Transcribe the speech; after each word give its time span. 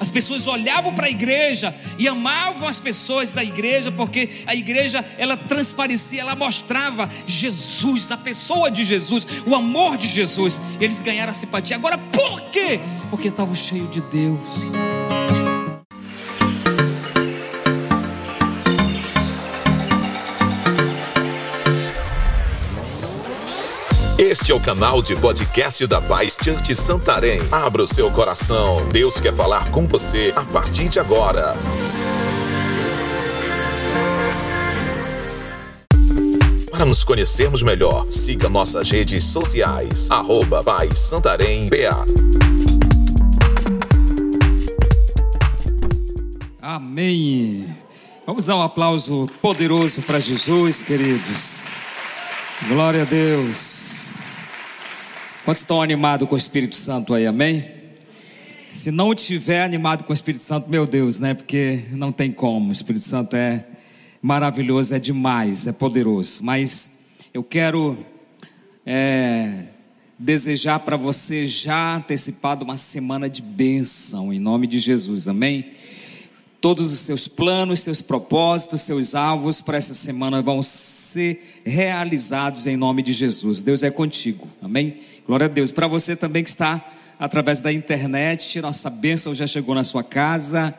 As 0.00 0.10
pessoas 0.10 0.46
olhavam 0.46 0.94
para 0.94 1.06
a 1.06 1.10
igreja 1.10 1.74
e 1.96 2.08
amavam 2.08 2.68
as 2.68 2.80
pessoas 2.80 3.32
da 3.32 3.42
igreja, 3.42 3.90
porque 3.92 4.42
a 4.46 4.54
igreja 4.54 5.04
ela 5.16 5.36
transparecia, 5.36 6.20
ela 6.20 6.34
mostrava 6.34 7.08
Jesus, 7.24 8.10
a 8.10 8.16
pessoa 8.16 8.70
de 8.70 8.84
Jesus, 8.84 9.26
o 9.46 9.54
amor 9.54 9.96
de 9.96 10.08
Jesus. 10.08 10.60
Eles 10.80 11.02
ganharam 11.02 11.30
a 11.30 11.34
simpatia. 11.34 11.76
Agora, 11.76 11.96
por 11.96 12.40
quê? 12.50 12.80
Porque 13.10 13.28
estavam 13.28 13.54
cheios 13.54 13.90
de 13.90 14.00
Deus. 14.00 14.40
Este 24.32 24.50
é 24.50 24.54
o 24.54 24.60
canal 24.60 25.02
de 25.02 25.14
podcast 25.14 25.86
da 25.86 26.00
Paz 26.00 26.34
Church 26.42 26.74
Santarém. 26.74 27.42
Abra 27.52 27.82
o 27.82 27.86
seu 27.86 28.10
coração. 28.10 28.88
Deus 28.88 29.20
quer 29.20 29.34
falar 29.34 29.70
com 29.70 29.86
você 29.86 30.32
a 30.34 30.42
partir 30.42 30.88
de 30.88 30.98
agora. 30.98 31.54
Para 36.70 36.86
nos 36.86 37.04
conhecermos 37.04 37.62
melhor, 37.62 38.06
siga 38.08 38.48
nossas 38.48 38.90
redes 38.90 39.22
sociais. 39.22 40.10
Arroba 40.10 40.64
Paz 40.64 40.98
Santarém 40.98 41.68
BA. 41.68 42.06
Amém. 46.58 47.68
Vamos 48.26 48.46
dar 48.46 48.56
um 48.56 48.62
aplauso 48.62 49.28
poderoso 49.42 50.00
para 50.00 50.18
Jesus, 50.18 50.82
queridos. 50.82 51.64
Glória 52.66 53.02
a 53.02 53.04
Deus. 53.04 53.91
Quantos 55.44 55.62
estão 55.62 55.82
animados 55.82 56.28
com 56.28 56.36
o 56.36 56.38
Espírito 56.38 56.76
Santo 56.76 57.12
aí, 57.12 57.26
amém? 57.26 57.64
Se 58.68 58.92
não 58.92 59.12
tiver 59.12 59.64
animado 59.64 60.04
com 60.04 60.12
o 60.12 60.14
Espírito 60.14 60.44
Santo, 60.44 60.70
meu 60.70 60.86
Deus, 60.86 61.18
né? 61.18 61.34
Porque 61.34 61.82
não 61.90 62.12
tem 62.12 62.30
como. 62.30 62.68
O 62.68 62.72
Espírito 62.72 63.04
Santo 63.04 63.34
é 63.34 63.66
maravilhoso, 64.22 64.94
é 64.94 65.00
demais, 65.00 65.66
é 65.66 65.72
poderoso. 65.72 66.44
Mas 66.44 66.92
eu 67.34 67.42
quero 67.42 67.98
é, 68.86 69.64
desejar 70.16 70.78
para 70.78 70.96
você 70.96 71.44
já 71.44 71.96
antecipado 71.96 72.64
uma 72.64 72.76
semana 72.76 73.28
de 73.28 73.42
bênção, 73.42 74.32
em 74.32 74.38
nome 74.38 74.68
de 74.68 74.78
Jesus, 74.78 75.26
amém? 75.26 75.72
Todos 76.60 76.92
os 76.92 77.00
seus 77.00 77.26
planos, 77.26 77.80
seus 77.80 78.00
propósitos, 78.00 78.82
seus 78.82 79.12
alvos 79.12 79.60
para 79.60 79.76
essa 79.76 79.92
semana 79.92 80.40
vão 80.40 80.62
ser 80.62 81.62
realizados 81.66 82.68
em 82.68 82.76
nome 82.76 83.02
de 83.02 83.12
Jesus. 83.12 83.60
Deus 83.60 83.82
é 83.82 83.90
contigo, 83.90 84.46
amém? 84.62 85.00
Glória 85.26 85.46
a 85.46 85.48
Deus. 85.48 85.70
Para 85.70 85.86
você 85.86 86.16
também 86.16 86.42
que 86.42 86.50
está 86.50 86.84
através 87.18 87.60
da 87.60 87.72
internet, 87.72 88.60
nossa 88.60 88.90
bênção 88.90 89.34
já 89.34 89.46
chegou 89.46 89.74
na 89.74 89.84
sua 89.84 90.02
casa. 90.02 90.74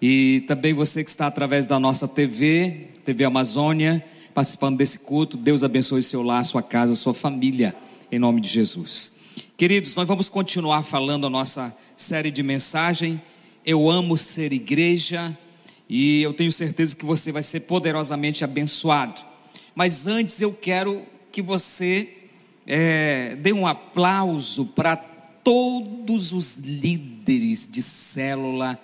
E 0.00 0.44
também 0.46 0.72
você 0.72 1.02
que 1.02 1.10
está 1.10 1.26
através 1.26 1.66
da 1.66 1.78
nossa 1.78 2.06
TV, 2.06 2.88
TV 3.04 3.24
Amazônia, 3.24 4.04
participando 4.34 4.78
desse 4.78 4.98
culto. 4.98 5.36
Deus 5.36 5.62
abençoe 5.62 6.02
seu 6.02 6.22
lar, 6.22 6.44
sua 6.44 6.62
casa, 6.62 6.94
sua 6.96 7.12
família, 7.12 7.74
em 8.10 8.18
nome 8.18 8.40
de 8.40 8.48
Jesus. 8.48 9.12
Queridos, 9.56 9.94
nós 9.94 10.06
vamos 10.06 10.28
continuar 10.28 10.82
falando 10.82 11.26
a 11.26 11.30
nossa 11.30 11.76
série 11.96 12.30
de 12.30 12.42
mensagem 12.42 13.20
eu 13.64 13.90
amo 13.90 14.16
ser 14.16 14.52
igreja 14.52 15.36
e 15.88 16.22
eu 16.22 16.32
tenho 16.32 16.50
certeza 16.50 16.96
que 16.96 17.04
você 17.04 17.30
vai 17.30 17.42
ser 17.42 17.60
poderosamente 17.60 18.42
abençoado. 18.42 19.22
Mas 19.74 20.06
antes 20.06 20.40
eu 20.40 20.52
quero 20.52 21.04
que 21.30 21.42
você 21.42 22.19
é, 22.72 23.34
dê 23.34 23.52
um 23.52 23.66
aplauso 23.66 24.64
para 24.64 24.94
todos 24.94 26.32
os 26.32 26.54
líderes 26.54 27.66
de 27.68 27.82
célula, 27.82 28.78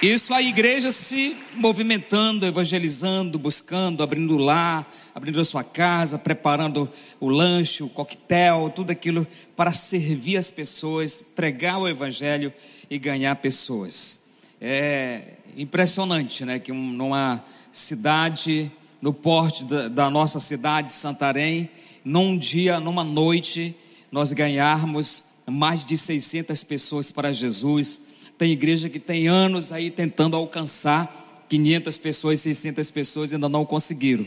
Isso 0.01 0.34
a 0.34 0.41
igreja 0.41 0.91
se 0.91 1.38
movimentando, 1.53 2.46
evangelizando, 2.46 3.38
buscando, 3.38 4.01
abrindo 4.01 4.35
lá, 4.35 4.85
abrindo 5.13 5.40
a 5.40 5.46
sua 5.46 5.63
casa, 5.63 6.18
preparando 6.18 6.91
o 7.19 7.30
lanche, 7.30 7.84
o 7.84 7.90
coquetel, 7.90 8.72
tudo 8.75 8.91
aquilo 8.91 9.28
para 9.56 9.74
servir 9.74 10.38
as 10.38 10.50
pessoas, 10.50 11.24
pregar 11.35 11.78
o 11.78 11.88
evangelho 11.88 12.51
e 12.90 12.97
ganhar 12.97 13.35
pessoas. 13.35 14.21
É 14.62 15.22
impressionante, 15.58 16.46
né, 16.46 16.60
que 16.60 16.72
numa 16.72 17.44
cidade, 17.74 18.72
no 19.02 19.12
porte 19.12 19.66
da, 19.66 19.88
da 19.88 20.10
nossa 20.10 20.40
cidade, 20.40 20.94
Santarém, 20.94 21.70
num 22.06 22.38
dia, 22.38 22.80
numa 22.80 23.04
noite, 23.04 23.76
nós 24.12 24.32
ganharmos 24.32 25.26
mais 25.50 25.86
de 25.86 25.98
600 25.98 26.64
pessoas 26.64 27.12
para 27.12 27.34
Jesus 27.34 28.00
tem 28.42 28.54
igreja 28.54 28.90
que 28.90 29.00
tem 29.00 29.28
anos 29.28 29.72
aí 29.72 29.92
tentando 29.92 30.36
alcançar 30.36 31.46
500 31.48 31.98
pessoas, 32.00 32.40
600 32.42 32.90
pessoas 32.90 33.32
ainda 33.32 33.48
não 33.48 33.64
conseguiram. 33.64 34.26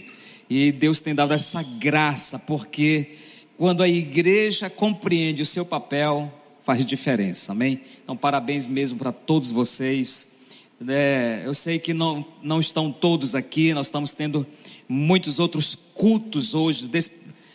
E 0.49 0.71
Deus 0.71 1.01
tem 1.01 1.13
dado 1.13 1.35
essa 1.35 1.65
graça, 1.65 2.39
porque 2.39 3.17
quando 3.59 3.83
a 3.83 3.89
igreja 3.89 4.71
compreende 4.71 5.43
o 5.43 5.47
seu 5.47 5.67
papel, 5.67 6.33
faz 6.65 6.85
diferença, 6.85 7.53
amém? 7.53 7.81
Então, 8.03 8.17
parabéns 8.17 8.67
mesmo 8.67 8.99
para 8.99 9.13
todos 9.13 9.51
vocês. 9.51 10.29
É, 10.89 11.43
eu 11.45 11.55
sei 11.55 11.79
que 11.79 11.95
não, 11.95 12.25
não 12.43 12.59
estão 12.59 12.91
todos 12.91 13.35
aqui, 13.35 13.73
nós 13.75 13.87
estamos 13.87 14.13
tendo 14.13 14.47
muitos 14.89 15.39
outros 15.39 15.75
cultos 15.95 16.55
hoje, 16.55 16.87
des, 16.87 17.11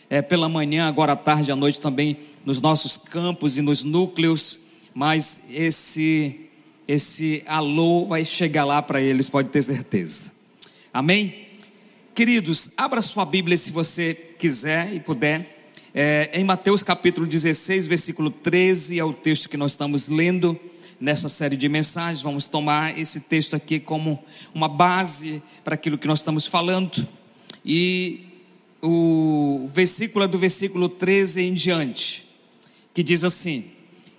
é, 0.08 0.22
pela 0.22 0.48
manhã, 0.48 0.86
agora 0.86 1.12
à 1.12 1.16
tarde, 1.16 1.52
à 1.52 1.56
noite 1.56 1.78
também, 1.78 2.16
nos 2.44 2.60
nossos 2.60 2.96
campos 2.96 3.56
e 3.56 3.62
nos 3.62 3.84
núcleos, 3.84 4.58
mas 4.94 5.42
esse 5.50 6.46
esse 6.88 7.44
alô 7.46 8.06
vai 8.06 8.24
chegar 8.24 8.64
lá 8.64 8.82
para 8.82 9.00
eles, 9.00 9.28
pode 9.28 9.48
ter 9.50 9.62
certeza. 9.62 10.32
Amém? 10.92 11.46
Queridos, 12.16 12.70
abra 12.76 13.00
sua 13.00 13.24
Bíblia 13.24 13.56
se 13.56 13.70
você 13.70 14.12
quiser 14.12 14.92
e 14.92 14.98
puder. 14.98 15.59
É, 15.92 16.30
em 16.32 16.44
Mateus 16.44 16.84
capítulo 16.84 17.26
16, 17.26 17.88
versículo 17.88 18.30
13, 18.30 18.96
é 18.96 19.04
o 19.04 19.12
texto 19.12 19.48
que 19.48 19.56
nós 19.56 19.72
estamos 19.72 20.08
lendo 20.08 20.58
nessa 21.00 21.28
série 21.28 21.56
de 21.56 21.68
mensagens. 21.68 22.22
Vamos 22.22 22.46
tomar 22.46 22.96
esse 22.96 23.18
texto 23.18 23.56
aqui 23.56 23.80
como 23.80 24.22
uma 24.54 24.68
base 24.68 25.42
para 25.64 25.74
aquilo 25.74 25.98
que 25.98 26.06
nós 26.06 26.20
estamos 26.20 26.46
falando. 26.46 27.08
E 27.64 28.20
o 28.80 29.68
versículo 29.74 30.24
é 30.24 30.28
do 30.28 30.38
versículo 30.38 30.88
13 30.88 31.42
em 31.42 31.54
diante, 31.54 32.24
que 32.94 33.02
diz 33.02 33.24
assim: 33.24 33.64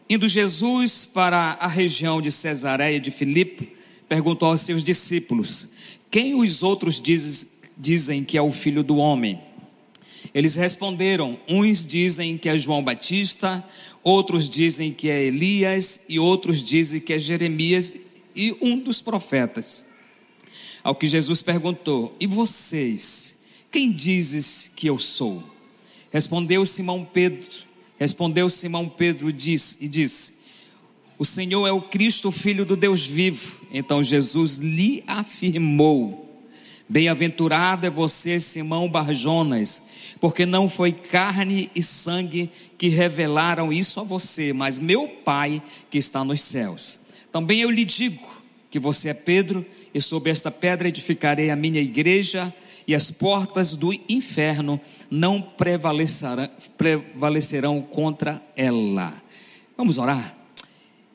Indo 0.09 0.27
Jesus 0.27 1.05
para 1.05 1.57
a 1.57 1.67
região 1.67 2.21
de 2.21 2.33
Cesareia 2.33 2.99
de 2.99 3.11
Filipe, 3.11 3.77
perguntou 4.09 4.49
aos 4.49 4.59
seus 4.59 4.83
discípulos: 4.83 5.69
Quem 6.09 6.35
os 6.35 6.63
outros 6.63 6.99
diz, 6.99 7.47
dizem 7.77 8.25
que 8.25 8.37
é 8.37 8.41
o 8.41 8.51
filho 8.51 8.83
do 8.83 8.97
homem? 8.97 9.39
Eles 10.33 10.55
responderam: 10.55 11.39
Uns 11.47 11.85
dizem 11.85 12.37
que 12.37 12.49
é 12.49 12.57
João 12.57 12.83
Batista, 12.83 13.63
outros 14.03 14.49
dizem 14.49 14.93
que 14.93 15.09
é 15.09 15.23
Elias, 15.23 15.99
e 16.07 16.19
outros 16.19 16.63
dizem 16.63 17.01
que 17.01 17.13
é 17.13 17.17
Jeremias 17.17 17.93
e 18.35 18.55
um 18.61 18.77
dos 18.77 19.01
profetas. 19.01 19.83
Ao 20.83 20.95
que 20.95 21.07
Jesus 21.07 21.41
perguntou: 21.41 22.15
E 22.19 22.27
vocês, 22.27 23.37
quem 23.71 23.91
dizes 23.91 24.71
que 24.75 24.87
eu 24.87 24.97
sou? 24.99 25.43
Respondeu 26.11 26.65
Simão 26.65 27.05
Pedro 27.05 27.71
Respondeu 28.01 28.49
Simão 28.49 28.89
Pedro 28.89 29.29
e 29.29 29.31
disse: 29.31 30.33
O 31.19 31.23
Senhor 31.23 31.67
é 31.67 31.71
o 31.71 31.79
Cristo, 31.79 32.31
filho 32.31 32.65
do 32.65 32.75
Deus 32.75 33.05
vivo. 33.05 33.61
Então 33.71 34.01
Jesus 34.01 34.55
lhe 34.55 35.03
afirmou: 35.05 36.30
Bem-aventurado 36.91 37.87
é 37.87 37.89
você, 37.89 38.37
Simão 38.37 38.89
Barjonas, 38.89 39.81
porque 40.19 40.45
não 40.45 40.67
foi 40.67 40.91
carne 40.91 41.71
e 41.73 41.81
sangue 41.81 42.51
que 42.77 42.89
revelaram 42.89 43.71
isso 43.71 44.01
a 44.01 44.03
você, 44.03 44.51
mas 44.51 44.77
meu 44.77 45.07
Pai 45.07 45.63
que 45.89 45.97
está 45.97 46.25
nos 46.25 46.41
céus. 46.41 46.99
Também 47.31 47.61
eu 47.61 47.71
lhe 47.71 47.85
digo 47.85 48.27
que 48.69 48.77
você 48.77 49.07
é 49.07 49.13
Pedro, 49.13 49.65
e 49.93 50.01
sobre 50.01 50.31
esta 50.31 50.51
pedra 50.51 50.89
edificarei 50.89 51.49
a 51.49 51.55
minha 51.55 51.79
igreja, 51.79 52.53
e 52.85 52.93
as 52.93 53.09
portas 53.09 53.73
do 53.73 53.93
inferno 54.09 54.77
não 55.09 55.41
prevalecerão, 55.41 56.49
prevalecerão 56.77 57.81
contra 57.81 58.43
ela. 58.53 59.13
Vamos 59.77 59.97
orar? 59.97 60.35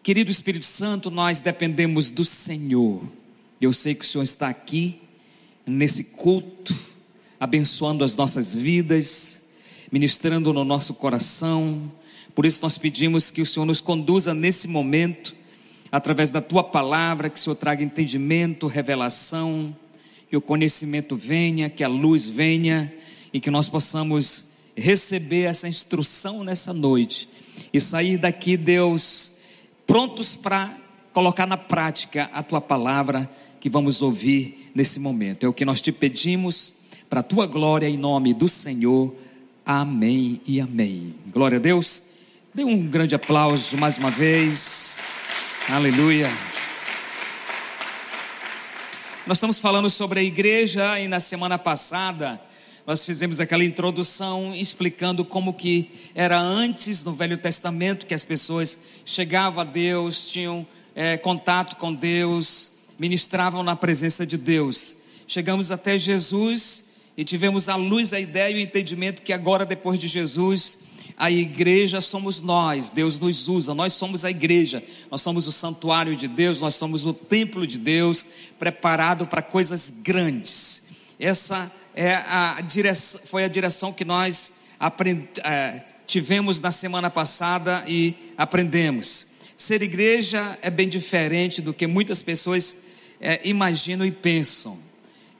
Querido 0.02 0.30
Espírito 0.30 0.64
Santo, 0.64 1.10
nós 1.10 1.42
dependemos 1.42 2.08
do 2.08 2.24
Senhor. 2.24 3.02
Eu 3.60 3.74
sei 3.74 3.94
que 3.94 4.06
o 4.06 4.08
Senhor 4.08 4.24
está 4.24 4.48
aqui, 4.48 5.02
nesse 5.66 6.04
culto, 6.04 6.74
abençoando 7.40 8.04
as 8.04 8.14
nossas 8.14 8.54
vidas, 8.54 9.42
ministrando 9.90 10.52
no 10.52 10.64
nosso 10.64 10.94
coração. 10.94 11.90
Por 12.34 12.46
isso 12.46 12.60
nós 12.62 12.78
pedimos 12.78 13.30
que 13.30 13.42
o 13.42 13.46
Senhor 13.46 13.66
nos 13.66 13.80
conduza 13.80 14.32
nesse 14.32 14.68
momento, 14.68 15.34
através 15.90 16.30
da 16.30 16.40
tua 16.40 16.62
palavra, 16.62 17.28
que 17.28 17.38
o 17.38 17.42
Senhor 17.42 17.56
traga 17.56 17.82
entendimento, 17.82 18.68
revelação, 18.68 19.74
que 20.30 20.36
o 20.36 20.40
conhecimento 20.40 21.16
venha, 21.16 21.68
que 21.68 21.82
a 21.82 21.88
luz 21.88 22.28
venha 22.28 22.92
e 23.32 23.40
que 23.40 23.50
nós 23.50 23.68
possamos 23.68 24.46
receber 24.76 25.42
essa 25.42 25.66
instrução 25.66 26.44
nessa 26.44 26.72
noite 26.72 27.28
e 27.72 27.80
sair 27.80 28.18
daqui, 28.18 28.56
Deus, 28.56 29.32
prontos 29.86 30.36
para 30.36 30.78
colocar 31.12 31.46
na 31.46 31.56
prática 31.56 32.30
a 32.32 32.42
tua 32.42 32.60
palavra 32.60 33.30
que 33.58 33.70
vamos 33.70 34.02
ouvir 34.02 34.65
nesse 34.76 35.00
momento. 35.00 35.46
É 35.46 35.48
o 35.48 35.54
que 35.54 35.64
nós 35.64 35.80
te 35.80 35.90
pedimos 35.90 36.70
para 37.08 37.20
a 37.20 37.22
tua 37.22 37.46
glória 37.46 37.88
em 37.88 37.96
nome 37.96 38.34
do 38.34 38.46
Senhor. 38.46 39.16
Amém 39.64 40.38
e 40.46 40.60
amém. 40.60 41.14
Glória 41.28 41.56
a 41.56 41.60
Deus. 41.60 42.02
Dê 42.54 42.62
um 42.62 42.86
grande 42.86 43.14
aplauso 43.14 43.74
mais 43.78 43.96
uma 43.96 44.10
vez. 44.10 45.00
Aleluia. 45.66 46.30
Nós 49.26 49.38
estamos 49.38 49.58
falando 49.58 49.88
sobre 49.88 50.20
a 50.20 50.22
igreja 50.22 51.00
e 51.00 51.08
na 51.08 51.20
semana 51.20 51.58
passada 51.58 52.38
nós 52.86 53.02
fizemos 53.02 53.40
aquela 53.40 53.64
introdução 53.64 54.54
explicando 54.54 55.24
como 55.24 55.54
que 55.54 55.90
era 56.14 56.38
antes 56.38 57.02
no 57.02 57.14
Velho 57.14 57.38
Testamento 57.38 58.04
que 58.04 58.12
as 58.12 58.26
pessoas 58.26 58.78
chegavam 59.06 59.62
a 59.62 59.64
Deus, 59.64 60.28
tinham 60.28 60.66
é, 60.94 61.16
contato 61.16 61.76
com 61.76 61.94
Deus, 61.94 62.75
ministravam 62.98 63.62
na 63.62 63.76
presença 63.76 64.26
de 64.26 64.36
Deus. 64.36 64.96
Chegamos 65.26 65.70
até 65.70 65.98
Jesus 65.98 66.84
e 67.16 67.24
tivemos 67.24 67.68
a 67.68 67.76
luz, 67.76 68.12
a 68.12 68.20
ideia 68.20 68.54
e 68.54 68.60
o 68.60 68.62
entendimento 68.62 69.22
que 69.22 69.32
agora, 69.32 69.64
depois 69.64 69.98
de 69.98 70.08
Jesus, 70.08 70.78
a 71.16 71.30
igreja 71.30 72.00
somos 72.00 72.40
nós, 72.40 72.90
Deus 72.90 73.18
nos 73.18 73.48
usa, 73.48 73.74
nós 73.74 73.94
somos 73.94 74.24
a 74.24 74.30
igreja, 74.30 74.84
nós 75.10 75.22
somos 75.22 75.48
o 75.48 75.52
santuário 75.52 76.14
de 76.14 76.28
Deus, 76.28 76.60
nós 76.60 76.74
somos 76.74 77.06
o 77.06 77.14
templo 77.14 77.66
de 77.66 77.78
Deus, 77.78 78.24
preparado 78.58 79.26
para 79.26 79.40
coisas 79.40 79.90
grandes. 79.90 80.82
Essa 81.18 81.72
é 81.94 82.14
a 82.14 82.60
direção, 82.60 83.22
foi 83.24 83.44
a 83.44 83.48
direção 83.48 83.94
que 83.94 84.04
nós 84.04 84.52
aprend, 84.78 85.26
é, 85.38 85.82
tivemos 86.06 86.60
na 86.60 86.70
semana 86.70 87.08
passada 87.08 87.82
e 87.88 88.14
aprendemos. 88.36 89.26
Ser 89.56 89.82
igreja 89.82 90.58
é 90.60 90.68
bem 90.68 90.86
diferente 90.86 91.62
do 91.62 91.72
que 91.72 91.86
muitas 91.86 92.22
pessoas 92.22 92.76
é, 93.20 93.40
imaginam 93.48 94.04
e 94.04 94.10
pensam, 94.10 94.78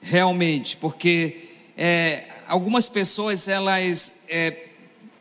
realmente, 0.01 0.77
porque 0.77 1.51
é, 1.77 2.25
algumas 2.49 2.89
pessoas 2.89 3.49
elas 3.49 4.15
é, 4.29 4.69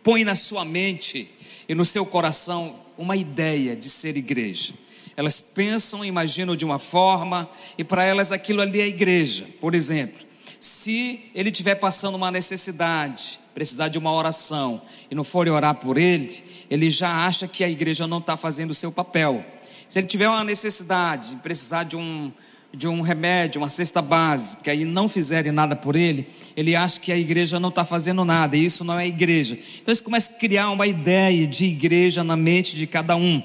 põem 0.03 0.23
na 0.23 0.35
sua 0.35 0.63
mente 0.63 1.29
e 1.67 1.75
no 1.75 1.85
seu 1.85 2.05
coração 2.05 2.79
uma 2.97 3.15
ideia 3.15 3.75
de 3.75 3.89
ser 3.89 4.15
igreja. 4.17 4.73
Elas 5.17 5.39
pensam, 5.39 6.03
imaginam 6.03 6.55
de 6.55 6.65
uma 6.65 6.77
forma 6.77 7.49
e 7.77 7.83
para 7.83 8.03
elas 8.03 8.31
aquilo 8.31 8.61
ali 8.61 8.81
é 8.81 8.87
igreja. 8.87 9.47
Por 9.61 9.73
exemplo, 9.73 10.25
se 10.59 11.29
ele 11.33 11.49
estiver 11.49 11.75
passando 11.75 12.15
uma 12.15 12.29
necessidade, 12.29 13.39
precisar 13.53 13.87
de 13.87 13.97
uma 13.97 14.11
oração 14.11 14.81
e 15.09 15.15
não 15.15 15.23
for 15.23 15.47
orar 15.47 15.75
por 15.75 15.97
ele, 15.97 16.43
ele 16.69 16.89
já 16.89 17.25
acha 17.25 17.47
que 17.47 17.63
a 17.63 17.69
igreja 17.69 18.05
não 18.05 18.17
está 18.17 18.35
fazendo 18.35 18.71
o 18.71 18.75
seu 18.75 18.91
papel. 18.91 19.45
Se 19.87 19.99
ele 19.99 20.07
tiver 20.07 20.27
uma 20.27 20.43
necessidade, 20.43 21.35
precisar 21.37 21.83
de 21.83 21.95
um, 21.95 22.31
de 22.75 22.87
um 22.87 23.01
remédio, 23.01 23.61
uma 23.61 23.69
cesta 23.69 24.01
básica, 24.01 24.73
e 24.73 24.85
não 24.85 25.07
fizerem 25.07 25.51
nada 25.51 25.75
por 25.75 25.95
ele, 25.95 26.27
ele 26.55 26.75
acha 26.75 26.99
que 26.99 27.11
a 27.11 27.17
igreja 27.17 27.59
não 27.59 27.69
está 27.69 27.85
fazendo 27.85 28.25
nada, 28.25 28.57
e 28.57 28.65
isso 28.65 28.83
não 28.83 28.99
é 28.99 29.07
igreja. 29.07 29.57
Então 29.81 29.91
isso 29.91 30.03
começa 30.03 30.31
a 30.31 30.35
criar 30.35 30.69
uma 30.71 30.85
ideia 30.85 31.47
de 31.47 31.65
igreja 31.65 32.23
na 32.23 32.35
mente 32.35 32.75
de 32.75 32.85
cada 32.85 33.15
um. 33.15 33.41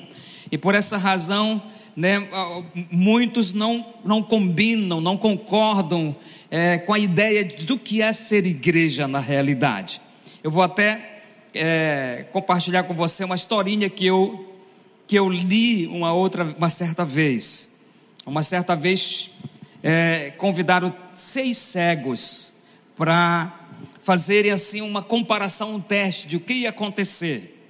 E 0.50 0.58
por 0.58 0.74
essa 0.74 0.96
razão, 0.96 1.62
né, 1.96 2.28
muitos 2.90 3.52
não, 3.52 3.86
não 4.04 4.22
combinam, 4.22 5.00
não 5.00 5.16
concordam 5.16 6.14
é, 6.50 6.78
com 6.78 6.92
a 6.92 6.98
ideia 6.98 7.44
do 7.44 7.78
que 7.78 8.02
é 8.02 8.12
ser 8.12 8.46
igreja 8.46 9.06
na 9.06 9.20
realidade. 9.20 10.00
Eu 10.42 10.50
vou 10.50 10.62
até 10.62 11.22
é, 11.54 12.26
compartilhar 12.32 12.84
com 12.84 12.94
você 12.94 13.24
uma 13.24 13.34
historinha 13.34 13.88
que 13.88 14.06
eu 14.06 14.46
que 15.06 15.18
eu 15.18 15.28
li 15.28 15.88
uma 15.88 16.12
outra, 16.12 16.44
uma 16.56 16.70
certa 16.70 17.04
vez. 17.04 17.68
Uma 18.26 18.42
certa 18.42 18.76
vez 18.76 19.30
é, 19.82 20.30
convidaram 20.36 20.94
seis 21.14 21.56
cegos 21.56 22.52
para 22.96 23.68
fazerem 24.02 24.50
assim 24.50 24.82
uma 24.82 25.02
comparação, 25.02 25.74
um 25.74 25.80
teste 25.80 26.26
de 26.26 26.36
o 26.36 26.40
que 26.40 26.52
ia 26.52 26.68
acontecer. 26.68 27.66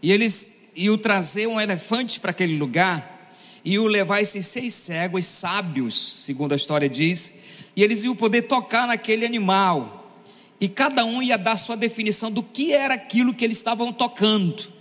E 0.00 0.12
eles 0.12 0.50
iam 0.76 0.96
trazer 0.96 1.48
um 1.48 1.60
elefante 1.60 2.20
para 2.20 2.30
aquele 2.30 2.56
lugar 2.56 3.34
e 3.64 3.76
o 3.76 3.88
levar 3.88 4.20
esses 4.20 4.46
seis 4.46 4.72
cegos 4.72 5.26
sábios, 5.26 6.24
segundo 6.24 6.52
a 6.52 6.56
história 6.56 6.88
diz, 6.88 7.32
e 7.74 7.82
eles 7.82 8.04
iam 8.04 8.14
poder 8.14 8.42
tocar 8.42 8.86
naquele 8.86 9.26
animal. 9.26 10.22
E 10.60 10.68
cada 10.68 11.04
um 11.04 11.20
ia 11.20 11.36
dar 11.36 11.56
sua 11.56 11.76
definição 11.76 12.30
do 12.30 12.42
que 12.42 12.72
era 12.72 12.94
aquilo 12.94 13.34
que 13.34 13.44
eles 13.44 13.56
estavam 13.56 13.92
tocando, 13.92 14.72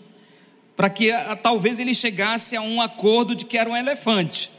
para 0.75 0.91
que 0.91 1.09
talvez 1.41 1.79
ele 1.79 1.95
chegasse 1.95 2.55
a 2.55 2.61
um 2.61 2.79
acordo 2.79 3.35
de 3.35 3.45
que 3.45 3.57
era 3.57 3.67
um 3.67 3.75
elefante. 3.75 4.51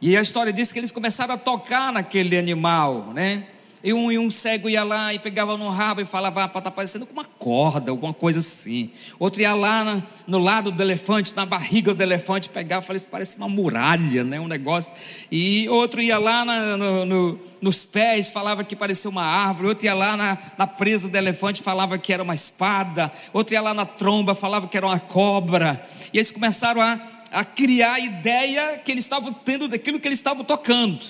E 0.00 0.16
a 0.16 0.20
história 0.20 0.52
diz 0.52 0.72
que 0.72 0.78
eles 0.78 0.92
começaram 0.92 1.34
a 1.34 1.38
tocar 1.38 1.92
naquele 1.92 2.38
animal, 2.38 3.12
né? 3.12 3.46
E 3.82 3.92
um, 3.92 4.10
e 4.10 4.18
um 4.18 4.28
cego 4.28 4.68
ia 4.68 4.82
lá 4.82 5.14
e 5.14 5.20
pegava 5.20 5.56
no 5.56 5.68
rabo 5.70 6.00
e 6.00 6.04
falava, 6.04 6.42
ah, 6.42 6.58
está 6.58 6.70
parecendo 6.70 7.06
com 7.06 7.12
uma 7.12 7.24
corda, 7.24 7.92
alguma 7.92 8.12
coisa 8.12 8.40
assim. 8.40 8.90
Outro 9.20 9.40
ia 9.40 9.54
lá 9.54 9.84
na, 9.84 10.02
no 10.26 10.38
lado 10.38 10.72
do 10.72 10.82
elefante, 10.82 11.34
na 11.36 11.46
barriga 11.46 11.94
do 11.94 12.02
elefante, 12.02 12.48
pegava 12.48 12.82
e 12.82 12.86
falava, 12.86 12.96
isso 12.96 13.08
parece 13.08 13.36
uma 13.36 13.48
muralha, 13.48 14.24
né? 14.24 14.40
um 14.40 14.48
negócio. 14.48 14.92
E 15.30 15.68
outro 15.68 16.00
ia 16.00 16.18
lá 16.18 16.44
na, 16.44 16.76
no, 16.76 17.04
no, 17.04 17.40
nos 17.60 17.84
pés, 17.84 18.32
falava 18.32 18.64
que 18.64 18.74
parecia 18.74 19.08
uma 19.08 19.24
árvore. 19.24 19.68
Outro 19.68 19.84
ia 19.84 19.94
lá 19.94 20.16
na, 20.16 20.38
na 20.58 20.66
presa 20.66 21.08
do 21.08 21.16
elefante, 21.16 21.62
falava 21.62 21.96
que 21.98 22.12
era 22.12 22.22
uma 22.22 22.34
espada. 22.34 23.12
Outro 23.32 23.54
ia 23.54 23.60
lá 23.60 23.72
na 23.72 23.86
tromba, 23.86 24.34
falava 24.34 24.66
que 24.66 24.76
era 24.76 24.86
uma 24.86 24.98
cobra. 24.98 25.86
E 26.12 26.18
eles 26.18 26.32
começaram 26.32 26.82
a, 26.82 27.00
a 27.30 27.44
criar 27.44 27.94
a 27.94 28.00
ideia 28.00 28.78
que 28.78 28.90
eles 28.90 29.04
estavam 29.04 29.32
tendo 29.32 29.68
daquilo 29.68 30.00
que 30.00 30.08
eles 30.08 30.18
estavam 30.18 30.44
tocando. 30.44 31.04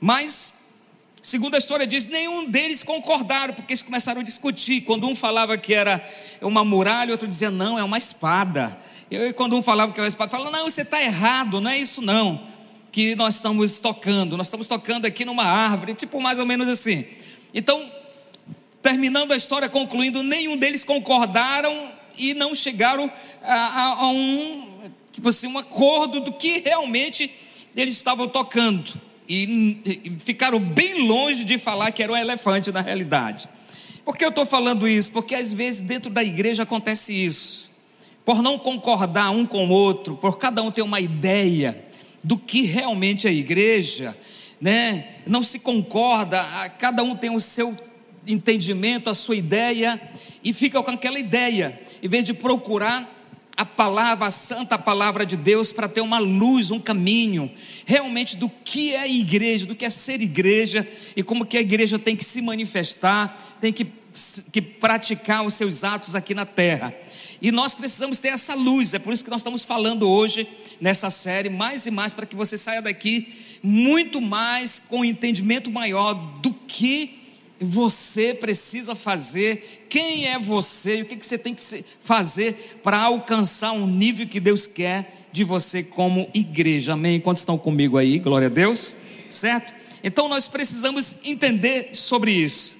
Mas 0.00 0.54
Segundo 1.22 1.54
a 1.54 1.58
história 1.58 1.86
diz, 1.86 2.04
nenhum 2.04 2.50
deles 2.50 2.82
concordaram, 2.82 3.54
porque 3.54 3.72
eles 3.72 3.82
começaram 3.82 4.22
a 4.22 4.24
discutir. 4.24 4.80
Quando 4.80 5.06
um 5.06 5.14
falava 5.14 5.56
que 5.56 5.72
era 5.72 6.04
uma 6.40 6.64
muralha, 6.64 7.12
outro 7.12 7.28
dizia, 7.28 7.48
não, 7.48 7.78
é 7.78 7.84
uma 7.84 7.96
espada. 7.96 8.76
E 9.08 9.32
quando 9.34 9.56
um 9.56 9.62
falava 9.62 9.92
que 9.92 10.00
era 10.00 10.02
uma 10.02 10.08
espada, 10.08 10.32
falava, 10.32 10.50
não, 10.50 10.68
você 10.68 10.82
está 10.82 11.00
errado, 11.00 11.60
não 11.60 11.70
é 11.70 11.78
isso 11.78 12.02
não, 12.02 12.44
que 12.90 13.14
nós 13.14 13.36
estamos 13.36 13.78
tocando. 13.78 14.36
Nós 14.36 14.48
estamos 14.48 14.66
tocando 14.66 15.06
aqui 15.06 15.24
numa 15.24 15.44
árvore, 15.44 15.94
tipo 15.94 16.20
mais 16.20 16.40
ou 16.40 16.46
menos 16.46 16.66
assim. 16.66 17.06
Então, 17.54 17.88
terminando 18.82 19.30
a 19.30 19.36
história, 19.36 19.68
concluindo, 19.68 20.24
nenhum 20.24 20.56
deles 20.56 20.82
concordaram 20.82 21.92
e 22.18 22.34
não 22.34 22.52
chegaram 22.52 23.08
a, 23.44 23.54
a, 23.54 23.84
a 24.00 24.08
um, 24.08 24.71
tipo 25.12 25.28
assim, 25.28 25.46
um 25.46 25.58
acordo 25.58 26.20
do 26.20 26.32
que 26.32 26.60
realmente 26.60 27.30
eles 27.76 27.94
estavam 27.94 28.26
tocando 28.26 29.00
e, 29.28 30.16
ficaram 30.24 30.58
bem 30.58 31.06
longe 31.06 31.44
de 31.44 31.58
falar 31.58 31.92
que 31.92 32.02
era 32.02 32.12
um 32.12 32.16
elefante 32.16 32.72
na 32.72 32.80
realidade. 32.80 33.48
Por 34.04 34.16
que 34.16 34.24
eu 34.24 34.30
estou 34.30 34.44
falando 34.44 34.88
isso? 34.88 35.12
Porque 35.12 35.34
às 35.34 35.52
vezes 35.52 35.80
dentro 35.80 36.10
da 36.10 36.24
igreja 36.24 36.64
acontece 36.64 37.14
isso. 37.14 37.70
Por 38.24 38.42
não 38.42 38.58
concordar 38.58 39.30
um 39.30 39.46
com 39.46 39.66
o 39.66 39.70
outro, 39.70 40.16
por 40.16 40.38
cada 40.38 40.62
um 40.62 40.70
ter 40.70 40.82
uma 40.82 41.00
ideia 41.00 41.84
do 42.22 42.36
que 42.36 42.62
realmente 42.62 43.26
é 43.26 43.30
a 43.30 43.32
igreja, 43.32 44.16
né? 44.60 45.16
Não 45.26 45.42
se 45.42 45.58
concorda, 45.58 46.42
cada 46.78 47.02
um 47.02 47.16
tem 47.16 47.30
o 47.30 47.40
seu 47.40 47.76
entendimento, 48.26 49.10
a 49.10 49.14
sua 49.14 49.36
ideia 49.36 50.00
e 50.42 50.52
fica 50.52 50.82
com 50.82 50.90
aquela 50.90 51.18
ideia, 51.18 51.80
em 52.02 52.08
vez 52.08 52.24
de 52.24 52.34
procurar 52.34 53.21
a 53.62 53.64
palavra, 53.64 54.26
a 54.26 54.30
santa 54.30 54.76
palavra 54.76 55.24
de 55.24 55.36
Deus 55.36 55.72
para 55.72 55.88
ter 55.88 56.00
uma 56.00 56.18
luz, 56.18 56.70
um 56.70 56.80
caminho, 56.80 57.50
realmente 57.86 58.36
do 58.36 58.48
que 58.48 58.92
é 58.92 59.08
igreja, 59.08 59.66
do 59.66 59.74
que 59.74 59.84
é 59.84 59.90
ser 59.90 60.20
igreja 60.20 60.86
e 61.16 61.22
como 61.22 61.46
que 61.46 61.56
a 61.56 61.60
igreja 61.60 61.98
tem 61.98 62.16
que 62.16 62.24
se 62.24 62.42
manifestar, 62.42 63.56
tem 63.60 63.72
que, 63.72 63.86
que 64.50 64.60
praticar 64.60 65.46
os 65.46 65.54
seus 65.54 65.84
atos 65.84 66.14
aqui 66.14 66.34
na 66.34 66.44
terra. 66.44 66.92
E 67.40 67.50
nós 67.52 67.74
precisamos 67.74 68.18
ter 68.18 68.28
essa 68.28 68.54
luz, 68.54 68.94
é 68.94 68.98
por 68.98 69.12
isso 69.12 69.24
que 69.24 69.30
nós 69.30 69.40
estamos 69.40 69.64
falando 69.64 70.08
hoje 70.08 70.46
nessa 70.80 71.08
série, 71.08 71.48
mais 71.48 71.86
e 71.86 71.90
mais, 71.90 72.12
para 72.12 72.26
que 72.26 72.36
você 72.36 72.56
saia 72.56 72.82
daqui 72.82 73.32
muito 73.62 74.20
mais 74.20 74.82
com 74.88 75.00
um 75.00 75.04
entendimento 75.04 75.70
maior 75.70 76.14
do 76.14 76.52
que 76.52 77.21
você 77.62 78.34
precisa 78.34 78.94
fazer, 78.94 79.86
quem 79.88 80.26
é 80.26 80.38
você 80.38 80.98
e 80.98 81.02
o 81.02 81.04
que 81.06 81.16
você 81.24 81.38
tem 81.38 81.54
que 81.54 81.84
fazer 82.02 82.80
para 82.82 82.98
alcançar 82.98 83.72
um 83.72 83.86
nível 83.86 84.26
que 84.26 84.40
Deus 84.40 84.66
quer 84.66 85.28
de 85.32 85.44
você 85.44 85.82
como 85.82 86.28
igreja. 86.34 86.92
Amém? 86.94 87.20
Quantos 87.20 87.42
estão 87.42 87.56
comigo 87.56 87.96
aí? 87.96 88.18
Glória 88.18 88.48
a 88.48 88.50
Deus, 88.50 88.96
certo? 89.30 89.72
Então 90.02 90.28
nós 90.28 90.48
precisamos 90.48 91.16
entender 91.24 91.90
sobre 91.94 92.32
isso. 92.32 92.76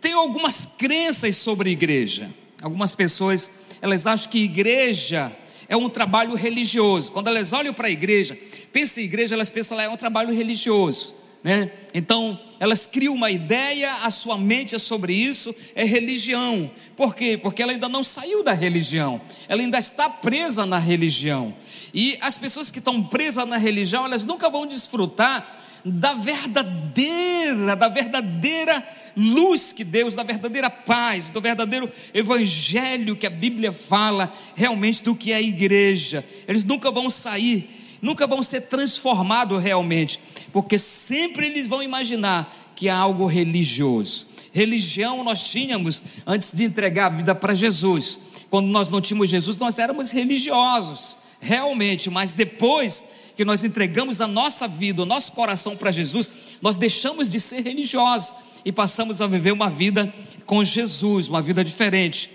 Tem 0.00 0.12
algumas 0.12 0.66
crenças 0.66 1.36
sobre 1.36 1.70
igreja. 1.70 2.30
Algumas 2.62 2.94
pessoas, 2.94 3.50
elas 3.80 4.06
acham 4.06 4.30
que 4.30 4.38
igreja 4.40 5.34
é 5.68 5.76
um 5.76 5.88
trabalho 5.88 6.34
religioso. 6.34 7.12
Quando 7.12 7.28
elas 7.28 7.52
olham 7.52 7.72
para 7.72 7.88
a 7.88 7.90
igreja, 7.90 8.38
pensam 8.72 9.02
em 9.02 9.06
igreja, 9.06 9.34
elas 9.34 9.50
pensam 9.50 9.78
que 9.78 9.84
é 9.84 9.88
um 9.88 9.96
trabalho 9.96 10.34
religioso. 10.34 11.14
Né? 11.42 11.70
Então, 11.94 12.38
elas 12.58 12.86
criam 12.86 13.14
uma 13.14 13.30
ideia, 13.30 13.94
a 14.02 14.10
sua 14.10 14.36
mente 14.36 14.74
é 14.74 14.78
sobre 14.78 15.14
isso, 15.14 15.54
é 15.74 15.84
religião. 15.84 16.70
Por 16.94 17.14
quê? 17.14 17.38
Porque 17.42 17.62
ela 17.62 17.72
ainda 17.72 17.88
não 17.88 18.04
saiu 18.04 18.44
da 18.44 18.52
religião, 18.52 19.20
ela 19.48 19.62
ainda 19.62 19.78
está 19.78 20.10
presa 20.10 20.66
na 20.66 20.78
religião. 20.78 21.56
E 21.94 22.18
as 22.20 22.36
pessoas 22.36 22.70
que 22.70 22.78
estão 22.78 23.02
presas 23.02 23.48
na 23.48 23.56
religião, 23.56 24.04
elas 24.04 24.24
nunca 24.24 24.50
vão 24.50 24.66
desfrutar 24.66 25.58
da 25.82 26.12
verdadeira, 26.12 27.74
da 27.74 27.88
verdadeira 27.88 28.86
luz 29.16 29.72
que 29.72 29.82
Deus, 29.82 30.14
da 30.14 30.22
verdadeira 30.22 30.68
paz, 30.68 31.30
do 31.30 31.40
verdadeiro 31.40 31.90
evangelho 32.12 33.16
que 33.16 33.26
a 33.26 33.30
Bíblia 33.30 33.72
fala 33.72 34.30
realmente 34.54 35.02
do 35.02 35.14
que 35.14 35.32
é 35.32 35.36
a 35.36 35.42
igreja. 35.42 36.22
Eles 36.46 36.62
nunca 36.62 36.90
vão 36.90 37.08
sair 37.08 37.79
nunca 38.00 38.26
vão 38.26 38.42
ser 38.42 38.62
transformados 38.62 39.62
realmente, 39.62 40.20
porque 40.52 40.78
sempre 40.78 41.46
eles 41.46 41.68
vão 41.68 41.82
imaginar 41.82 42.72
que 42.74 42.88
é 42.88 42.90
algo 42.90 43.26
religioso. 43.26 44.26
Religião 44.52 45.22
nós 45.22 45.42
tínhamos 45.42 46.02
antes 46.26 46.52
de 46.52 46.64
entregar 46.64 47.06
a 47.06 47.16
vida 47.16 47.34
para 47.34 47.54
Jesus. 47.54 48.18
Quando 48.48 48.66
nós 48.66 48.90
não 48.90 49.00
tínhamos 49.00 49.30
Jesus, 49.30 49.58
nós 49.58 49.78
éramos 49.78 50.10
religiosos, 50.10 51.16
realmente, 51.38 52.10
mas 52.10 52.32
depois 52.32 53.04
que 53.36 53.44
nós 53.44 53.64
entregamos 53.64 54.20
a 54.20 54.26
nossa 54.26 54.66
vida, 54.66 55.02
o 55.02 55.06
nosso 55.06 55.32
coração 55.32 55.76
para 55.76 55.90
Jesus, 55.90 56.28
nós 56.60 56.76
deixamos 56.76 57.28
de 57.28 57.38
ser 57.38 57.62
religiosos 57.62 58.34
e 58.64 58.72
passamos 58.72 59.22
a 59.22 59.26
viver 59.26 59.52
uma 59.52 59.70
vida 59.70 60.12
com 60.44 60.64
Jesus, 60.64 61.28
uma 61.28 61.40
vida 61.40 61.64
diferente. 61.64 62.30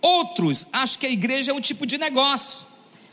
Outros 0.00 0.66
acham 0.72 1.00
que 1.00 1.06
a 1.06 1.10
igreja 1.10 1.50
é 1.50 1.54
um 1.54 1.60
tipo 1.60 1.84
de 1.84 1.98
negócio. 1.98 2.60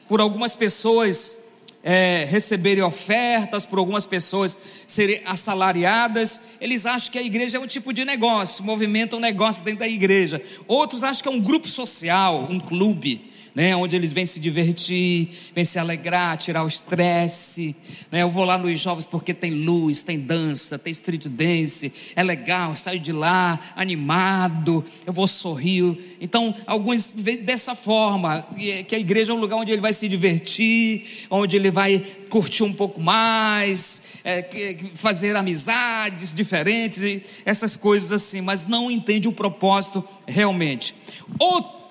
Por 0.07 0.22
algumas 0.22 0.53
pessoas, 0.53 1.36
é, 1.84 2.25
receberem 2.30 2.82
ofertas, 2.82 3.66
por 3.66 3.78
algumas 3.78 4.06
pessoas 4.06 4.58
serem 4.88 5.22
assalariadas, 5.25 6.42
eles 6.62 6.86
acham 6.86 7.12
que 7.12 7.20
a 7.20 7.24
igreja 7.24 7.58
é 7.58 7.60
um 7.60 7.68
tipo 7.68 7.92
de 7.92 8.06
negócio, 8.06 8.63
movimenta 8.63 9.18
um 9.18 9.20
negócio 9.20 9.63
dentro 9.63 9.82
da 9.82 9.88
igreja. 9.88 10.42
Outros 10.68 11.04
acham 11.04 11.22
que 11.24 11.30
é 11.30 11.32
um 11.32 11.42
grupo 11.42 11.68
social, 11.68 12.48
um 12.50 12.60
clube 12.60 13.34
né, 13.55 13.75
onde 13.75 13.95
eles 13.95 14.12
vêm 14.12 14.25
se 14.25 14.39
divertir, 14.39 15.29
vêm 15.53 15.63
se 15.63 15.77
alegrar, 15.77 16.38
tirar 16.38 16.63
o 16.63 16.67
estresse. 16.67 17.75
Né, 18.12 18.24
eu 18.24 18.29
vou 18.29 18.43
lá 18.43 18.57
nos 18.57 18.79
jovens 18.79 19.05
porque 19.05 19.33
tem 19.33 19.51
luz, 19.51 20.01
tem 20.01 20.19
dança, 20.19 20.79
tem 20.79 20.91
street 20.91 21.27
dance, 21.27 21.91
é 22.15 22.24
legal, 22.24 22.75
saio 22.75 23.00
de 23.00 23.12
lá 23.12 23.60
animado, 23.75 24.83
eu 25.05 25.13
vou 25.13 25.27
sorrir. 25.27 26.17
Então, 26.19 26.55
alguns 26.65 27.13
veem 27.15 27.38
dessa 27.38 27.75
forma, 27.75 28.48
que 28.88 28.95
a 28.95 29.00
igreja 29.00 29.31
é 29.31 29.36
um 29.36 29.39
lugar 29.39 29.57
onde 29.57 29.72
ele 29.72 29.81
vai 29.81 29.93
se 29.93 30.07
divertir, 30.07 31.27
onde 31.29 31.55
ele 31.55 31.69
vai 31.69 32.00
curtir 32.29 32.63
um 32.63 32.74
pouco 32.74 33.00
mais, 33.00 34.01
é, 34.24 34.77
fazer 34.95 35.36
amizades 35.36 36.33
diferentes, 36.33 37.22
essas 37.45 37.77
coisas 37.77 38.12
assim, 38.12 38.41
mas 38.41 38.65
não 38.65 38.89
entende 38.89 39.27
o 39.27 39.31
propósito 39.31 40.03
realmente. 40.25 40.95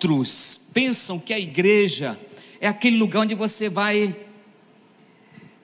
Outros 0.02 0.60
pensam 0.74 1.16
que 1.16 1.32
a 1.32 1.38
igreja 1.38 2.18
é 2.60 2.66
aquele 2.66 2.96
lugar 2.96 3.20
onde 3.20 3.36
você 3.36 3.68
vai 3.68 4.16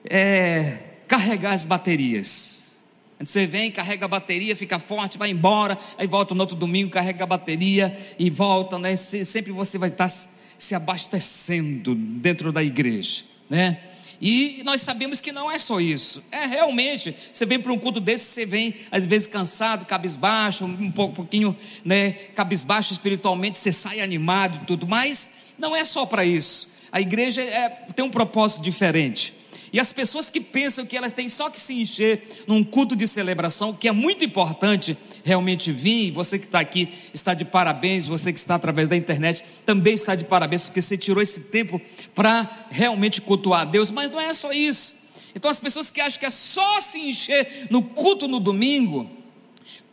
é, 0.05 0.77
carregar 1.09 1.51
as 1.51 1.65
baterias. 1.65 2.79
Você 3.19 3.45
vem, 3.45 3.69
carrega 3.69 4.05
a 4.05 4.07
bateria, 4.07 4.55
fica 4.55 4.79
forte, 4.79 5.17
vai 5.17 5.29
embora, 5.29 5.77
aí 5.97 6.07
volta 6.07 6.33
no 6.33 6.39
outro 6.39 6.55
domingo, 6.55 6.89
carrega 6.89 7.25
a 7.25 7.27
bateria 7.27 7.93
e 8.17 8.29
volta, 8.29 8.79
né? 8.79 8.95
Sempre 8.95 9.51
você 9.51 9.77
vai 9.77 9.89
estar 9.89 10.07
se 10.07 10.73
abastecendo 10.73 11.93
dentro 11.93 12.53
da 12.53 12.63
igreja, 12.63 13.23
né? 13.49 13.77
E 14.21 14.61
nós 14.65 14.81
sabemos 14.81 15.21
que 15.21 15.31
não 15.31 15.49
é 15.49 15.57
só 15.57 15.79
isso. 15.79 16.23
É 16.31 16.45
realmente, 16.45 17.15
você 17.33 17.45
vem 17.45 17.59
para 17.59 17.71
um 17.71 17.77
culto 17.77 17.99
desse, 17.99 18.25
você 18.25 18.45
vem 18.45 18.75
às 18.91 19.05
vezes 19.05 19.27
cansado, 19.27 19.85
cabisbaixo, 19.85 20.65
um 20.65 20.91
pouquinho, 20.91 21.55
né, 21.85 22.11
cabisbaixo 22.35 22.91
espiritualmente, 22.91 23.57
você 23.57 23.71
sai 23.71 24.01
animado 24.01 24.59
e 24.61 24.65
tudo, 24.65 24.85
mas 24.85 25.29
não 25.57 25.75
é 25.75 25.85
só 25.85 26.05
para 26.05 26.25
isso. 26.25 26.67
A 26.91 26.99
igreja 26.99 27.41
é, 27.41 27.69
tem 27.95 28.03
um 28.03 28.09
propósito 28.09 28.61
diferente. 28.61 29.33
E 29.71 29.79
as 29.79 29.93
pessoas 29.93 30.29
que 30.29 30.41
pensam 30.41 30.85
que 30.85 30.97
elas 30.97 31.13
têm 31.13 31.29
só 31.29 31.49
que 31.49 31.59
se 31.59 31.73
encher 31.73 32.43
num 32.47 32.63
culto 32.63 32.95
de 32.95 33.07
celebração, 33.07 33.73
que 33.73 33.87
é 33.87 33.91
muito 33.91 34.25
importante 34.25 34.97
realmente 35.23 35.71
vir, 35.71 36.11
você 36.11 36.39
que 36.39 36.45
está 36.45 36.59
aqui 36.59 36.89
está 37.13 37.33
de 37.33 37.45
parabéns, 37.45 38.07
você 38.07 38.33
que 38.33 38.39
está 38.39 38.55
através 38.55 38.89
da 38.89 38.95
internet 38.95 39.43
também 39.65 39.93
está 39.93 40.15
de 40.15 40.25
parabéns, 40.25 40.65
porque 40.65 40.81
você 40.81 40.97
tirou 40.97 41.21
esse 41.21 41.41
tempo 41.41 41.79
para 42.15 42.67
realmente 42.71 43.21
cultuar 43.21 43.61
a 43.61 43.65
Deus, 43.65 43.91
mas 43.91 44.09
não 44.11 44.19
é 44.19 44.33
só 44.33 44.51
isso. 44.51 44.95
Então 45.35 45.51
as 45.51 45.59
pessoas 45.59 45.91
que 45.91 46.01
acham 46.01 46.19
que 46.19 46.25
é 46.25 46.31
só 46.31 46.81
se 46.81 46.99
encher 46.99 47.67
no 47.69 47.83
culto 47.83 48.27
no 48.27 48.39
domingo, 48.39 49.09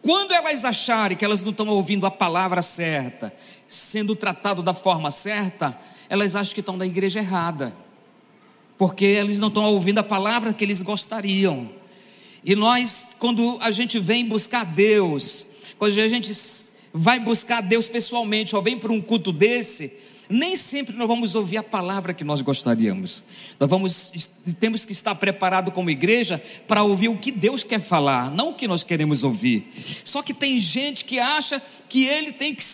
quando 0.01 0.33
elas 0.33 0.65
acharem 0.65 1.17
que 1.17 1.25
elas 1.25 1.43
não 1.43 1.51
estão 1.51 1.69
ouvindo 1.69 2.07
a 2.07 2.11
palavra 2.11 2.63
certa, 2.63 3.35
sendo 3.69 4.17
tratado 4.17 4.63
da 4.63 4.73
forma 4.73 5.11
certa, 5.11 5.79
elas 6.09 6.35
acham 6.35 6.55
que 6.55 6.61
estão 6.61 6.77
na 6.77 6.87
igreja 6.87 7.19
errada 7.19 7.75
porque 8.79 9.05
eles 9.05 9.39
não 9.39 9.49
estão 9.49 9.65
ouvindo 9.65 9.99
a 9.99 10.05
palavra 10.05 10.53
que 10.53 10.65
eles 10.65 10.83
gostariam. 10.83 11.71
E 12.45 12.55
nós, 12.55 13.17
quando 13.19 13.59
a 13.61 13.71
gente 13.71 13.99
vem 13.99 14.25
buscar 14.27 14.65
Deus, 14.65 15.47
quando 15.79 15.99
a 15.99 16.09
gente 16.09 16.33
vai 16.93 17.19
buscar 17.19 17.61
Deus 17.61 17.89
pessoalmente, 17.89 18.55
ou 18.55 18.63
vem 18.63 18.79
para 18.79 18.93
um 18.93 19.01
culto 19.01 19.33
desse, 19.33 19.93
nem 20.29 20.57
sempre 20.57 20.97
nós 20.97 21.07
vamos 21.07 21.35
ouvir 21.35 21.59
a 21.59 21.63
palavra 21.63 22.13
que 22.13 22.25
nós 22.25 22.43
gostaríamos. 22.43 23.23
Nós 23.61 23.69
vamos, 23.69 24.13
temos 24.59 24.85
que 24.85 24.93
estar 24.93 25.15
preparado 25.15 25.71
como 25.71 25.91
igreja 25.91 26.43
para 26.67 26.83
ouvir 26.83 27.09
o 27.09 27.17
que 27.17 27.31
Deus 27.31 27.63
quer 27.63 27.81
falar, 27.81 28.31
não 28.31 28.51
o 28.51 28.55
que 28.55 28.67
nós 28.67 28.83
queremos 28.83 29.23
ouvir. 29.23 29.73
Só 30.05 30.23
que 30.23 30.35
tem 30.35 30.61
gente 30.61 31.05
que 31.05 31.19
acha 31.19 31.63
que 31.89 32.05
ele 32.05 32.33
tem 32.33 32.55
que, 32.55 32.65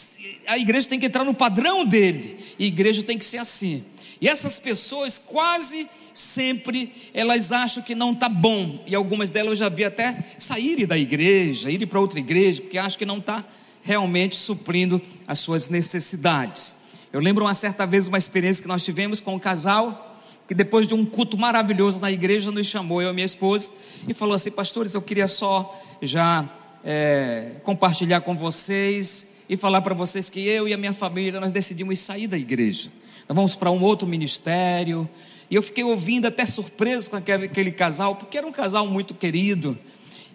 a 0.46 0.58
igreja 0.58 0.88
tem 0.88 0.98
que 0.98 1.06
entrar 1.06 1.24
no 1.24 1.34
padrão 1.34 1.84
dele, 1.84 2.38
e 2.58 2.64
a 2.64 2.66
igreja 2.66 3.02
tem 3.02 3.18
que 3.18 3.24
ser 3.24 3.38
assim. 3.38 3.84
E 4.22 4.28
essas 4.28 4.60
pessoas 4.60 5.18
quase 5.18 5.90
sempre 6.14 7.10
elas 7.12 7.50
acham 7.50 7.82
que 7.82 7.92
não 7.92 8.12
está 8.12 8.28
bom. 8.28 8.80
E 8.86 8.94
algumas 8.94 9.30
delas 9.30 9.50
eu 9.50 9.56
já 9.56 9.68
vi 9.68 9.84
até 9.84 10.24
saírem 10.38 10.86
da 10.86 10.96
igreja, 10.96 11.68
irem 11.68 11.88
para 11.88 11.98
outra 11.98 12.20
igreja, 12.20 12.62
porque 12.62 12.78
acham 12.78 13.00
que 13.00 13.04
não 13.04 13.18
está 13.18 13.44
realmente 13.82 14.36
suprindo 14.36 15.02
as 15.26 15.40
suas 15.40 15.68
necessidades. 15.68 16.76
Eu 17.12 17.18
lembro 17.18 17.44
uma 17.44 17.52
certa 17.52 17.84
vez 17.84 18.06
uma 18.06 18.16
experiência 18.16 18.62
que 18.62 18.68
nós 18.68 18.84
tivemos 18.84 19.20
com 19.20 19.34
um 19.34 19.40
casal 19.40 20.10
que 20.46 20.54
depois 20.54 20.86
de 20.86 20.94
um 20.94 21.04
culto 21.04 21.36
maravilhoso 21.36 22.00
na 22.00 22.10
igreja 22.10 22.52
nos 22.52 22.68
chamou, 22.68 23.02
eu 23.02 23.10
e 23.10 23.12
minha 23.12 23.26
esposa, 23.26 23.70
e 24.06 24.14
falou 24.14 24.34
assim: 24.34 24.52
Pastores, 24.52 24.94
eu 24.94 25.02
queria 25.02 25.26
só 25.26 25.82
já 26.00 26.48
é, 26.84 27.56
compartilhar 27.64 28.20
com 28.20 28.36
vocês 28.36 29.26
e 29.48 29.56
falar 29.56 29.82
para 29.82 29.94
vocês 29.94 30.30
que 30.30 30.46
eu 30.46 30.68
e 30.68 30.72
a 30.72 30.76
minha 30.76 30.94
família 30.94 31.40
nós 31.40 31.50
decidimos 31.50 31.98
sair 31.98 32.28
da 32.28 32.38
igreja. 32.38 32.90
Nós 33.28 33.36
vamos 33.36 33.56
para 33.56 33.70
um 33.70 33.82
outro 33.82 34.06
ministério. 34.06 35.08
E 35.50 35.54
eu 35.54 35.62
fiquei 35.62 35.84
ouvindo 35.84 36.26
até 36.26 36.46
surpreso 36.46 37.10
com 37.10 37.16
aquele, 37.16 37.44
aquele 37.44 37.72
casal, 37.72 38.16
porque 38.16 38.38
era 38.38 38.46
um 38.46 38.52
casal 38.52 38.86
muito 38.86 39.14
querido. 39.14 39.78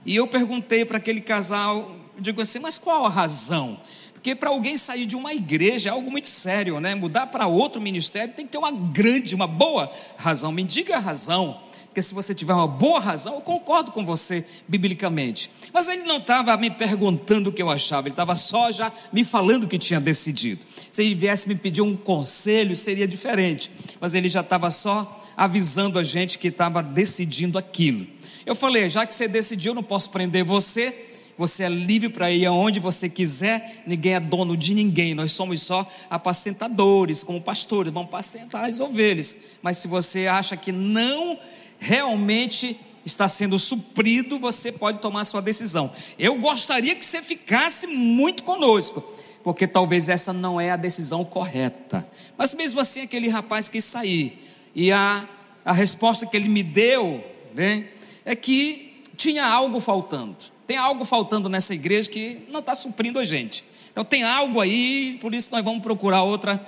E 0.06 0.16
eu 0.16 0.28
perguntei 0.28 0.86
para 0.86 0.98
aquele 0.98 1.22
casal, 1.22 1.92
digo 2.20 2.42
assim, 2.42 2.60
mas 2.60 2.78
qual 2.78 3.06
a 3.06 3.10
razão? 3.10 3.80
Porque 4.14 4.36
para 4.36 4.50
alguém 4.50 4.78
sair 4.78 5.06
de 5.06 5.16
uma 5.16 5.34
igreja 5.34 5.90
é 5.90 5.92
algo 5.92 6.12
muito 6.12 6.30
sério, 6.30 6.80
né? 6.80 6.96
Mudar 6.96 7.28
para 7.28 7.48
outro 7.48 7.82
ministério 7.82 8.34
tem 8.34 8.46
que 8.46 8.52
ter 8.52 8.58
uma 8.58 8.72
grande, 8.72 9.36
uma 9.36 9.48
boa 9.48 9.92
razão. 10.18 10.52
Me 10.52 10.64
diga 10.64 10.98
a 10.98 11.00
razão. 11.00 11.60
Porque 11.98 12.02
se 12.02 12.14
você 12.14 12.34
tiver 12.34 12.54
uma 12.54 12.68
boa 12.68 13.00
razão, 13.00 13.34
eu 13.34 13.42
concordo 13.42 13.92
com 13.92 14.06
você 14.06 14.46
biblicamente. 14.68 15.50
Mas 15.74 15.88
ele 15.88 16.04
não 16.04 16.18
estava 16.18 16.56
me 16.56 16.70
perguntando 16.70 17.50
o 17.50 17.54
que 17.54 17.62
eu 17.62 17.72
achava, 17.72 18.08
ele 18.08 18.14
estava 18.14 18.36
só 18.36 18.72
já 18.72 18.92
me 19.12 19.24
falando 19.24 19.64
o 19.64 19.68
que 19.68 19.80
tinha 19.80 20.00
decidido. 20.00 20.64
Se 20.98 21.14
viesse 21.14 21.48
me 21.48 21.54
pedir 21.54 21.84
um 21.84 21.96
conselho, 21.96 22.76
seria 22.76 23.08
diferente. 23.08 23.70
Mas 24.02 24.16
ele 24.16 24.28
já 24.28 24.42
estava 24.42 24.72
só 24.72 25.24
avisando 25.38 26.00
a 26.00 26.04
gente 26.04 26.40
que 26.40 26.48
estava 26.48 26.82
decidindo 26.82 27.56
aquilo. 27.56 28.08
Eu 28.44 28.56
falei, 28.56 28.90
já 28.90 29.06
que 29.06 29.14
você 29.14 29.28
decidiu, 29.28 29.76
não 29.76 29.84
posso 29.84 30.10
prender 30.10 30.44
você, 30.44 31.12
você 31.38 31.66
é 31.66 31.70
livre 31.70 32.10
para 32.10 32.32
ir 32.32 32.48
aonde 32.48 32.80
você 32.80 33.08
quiser, 33.08 33.84
ninguém 33.86 34.16
é 34.16 34.20
dono 34.20 34.58
de 34.58 34.74
ninguém, 34.74 35.14
nós 35.14 35.34
somos 35.34 35.62
só 35.62 35.88
apacentadores, 36.10 37.22
como 37.22 37.40
pastores, 37.40 37.94
vamos 37.94 38.10
apacentar 38.10 38.68
as 38.68 38.80
ovelhas. 38.80 39.38
Mas 39.62 39.78
se 39.78 39.88
você 39.88 40.26
acha 40.26 40.58
que 40.58 40.72
não 40.72 41.38
realmente 41.78 42.76
está 43.06 43.28
sendo 43.28 43.60
suprido, 43.60 44.40
você 44.40 44.72
pode 44.72 44.98
tomar 44.98 45.26
sua 45.26 45.44
decisão. 45.44 45.92
Eu 46.18 46.40
gostaria 46.40 46.96
que 46.96 47.06
você 47.06 47.22
ficasse 47.22 47.86
muito 47.86 48.42
conosco, 48.42 49.16
porque 49.44 49.68
talvez 49.68 50.10
essa 50.10 50.34
não 50.34 50.60
é 50.60 50.72
a 50.72 50.76
decisão 50.76 51.24
correta. 51.24 52.08
Mas 52.38 52.54
mesmo 52.54 52.80
assim, 52.80 53.02
aquele 53.02 53.30
rapaz 53.30 53.70
quis 53.70 53.86
sair, 53.86 54.46
e 54.76 54.92
a, 54.92 55.28
a 55.64 55.74
resposta 55.74 56.26
que 56.26 56.36
ele 56.38 56.48
me 56.48 56.64
deu 56.64 57.24
né, 57.54 57.88
é 58.24 58.36
que 58.36 59.04
tinha 59.16 59.46
algo 59.46 59.80
faltando. 59.80 60.38
Tem 60.68 60.78
algo 60.78 61.06
faltando 61.06 61.50
nessa 61.50 61.74
igreja 61.74 62.10
que 62.10 62.46
não 62.50 62.60
está 62.60 62.76
suprindo 62.76 63.20
a 63.20 63.24
gente. 63.24 63.64
Então 63.92 64.06
tem 64.06 64.24
algo 64.24 64.62
aí, 64.62 65.18
por 65.20 65.34
isso 65.34 65.50
nós 65.52 65.64
vamos 65.64 65.82
procurar 65.82 66.22
outra 66.22 66.64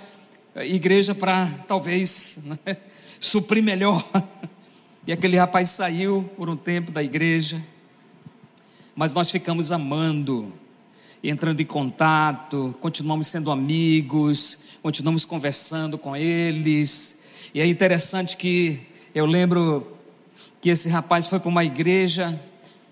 eh, 0.55 0.65
igreja 0.67 1.13
para 1.13 1.47
talvez 1.67 2.39
né, 2.65 2.77
suprir 3.19 3.63
melhor. 3.63 4.03
E 5.07 5.11
aquele 5.11 5.37
rapaz 5.37 5.71
saiu 5.71 6.29
por 6.37 6.51
um 6.51 6.55
tempo 6.55 6.91
da 6.91 7.01
igreja, 7.01 7.65
mas 8.95 9.11
nós 9.11 9.31
ficamos 9.31 9.71
amando, 9.71 10.53
entrando 11.23 11.59
em 11.59 11.65
contato, 11.65 12.73
continuamos 12.79 13.27
sendo 13.27 13.51
amigos, 13.51 14.57
continuamos 14.81 15.25
conversando 15.25 15.97
com 15.97 16.15
eles. 16.15 17.15
E 17.53 17.59
é 17.59 17.65
interessante 17.65 18.37
que 18.37 18.79
eu 19.13 19.25
lembro 19.25 19.97
que 20.61 20.69
esse 20.69 20.87
rapaz 20.89 21.27
foi 21.27 21.39
para 21.39 21.49
uma 21.49 21.63
igreja 21.63 22.39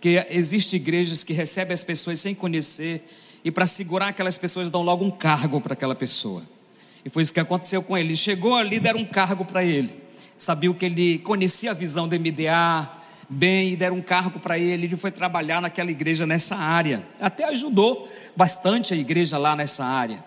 que 0.02 0.26
existem 0.30 0.80
igrejas 0.80 1.24
que 1.24 1.34
recebem 1.34 1.74
as 1.74 1.84
pessoas 1.84 2.20
sem 2.20 2.36
conhecer 2.36 3.04
e 3.44 3.52
para 3.52 3.66
segurar 3.66 4.10
aquelas 4.10 4.38
pessoas 4.38 4.70
dão 4.70 4.82
logo 4.82 5.06
um 5.06 5.12
cargo 5.12 5.62
para 5.62 5.74
aquela 5.74 5.96
pessoa. 5.96 6.44
E 7.06 7.10
foi 7.10 7.24
isso 7.24 7.34
que 7.34 7.40
aconteceu 7.40 7.82
com 7.82 7.98
ele. 7.98 8.16
Chegou 8.16 8.56
ali, 8.56 8.80
deram 8.80 9.00
um 9.00 9.06
cargo 9.06 9.46
para 9.46 9.64
ele. 9.64 9.96
Sabia 10.38 10.74
que 10.74 10.86
ele 10.86 11.20
conhecia 11.20 11.72
a 11.72 11.74
visão 11.74 12.08
do 12.08 12.20
MDA 12.20 12.97
bem 13.30 13.74
e 13.74 13.76
deram 13.76 13.98
um 13.98 14.02
cargo 14.02 14.40
para 14.40 14.58
ele. 14.58 14.86
Ele 14.86 14.98
foi 14.98 15.12
trabalhar 15.12 15.62
naquela 15.62 15.92
igreja 15.92 16.26
nessa 16.26 16.56
área. 16.56 17.06
Até 17.20 17.46
ajudou 17.46 18.08
bastante 18.36 18.94
a 18.94 18.98
igreja 18.98 19.38
lá 19.38 19.56
nessa 19.56 19.84
área. 19.84 20.24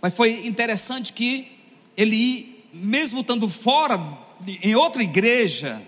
Mas 0.00 0.14
foi 0.14 0.46
interessante 0.46 1.12
que 1.12 1.48
ele, 1.96 2.62
mesmo 2.72 3.20
estando 3.20 3.48
fora 3.48 4.00
em 4.62 4.74
outra 4.74 5.02
igreja, 5.02 5.80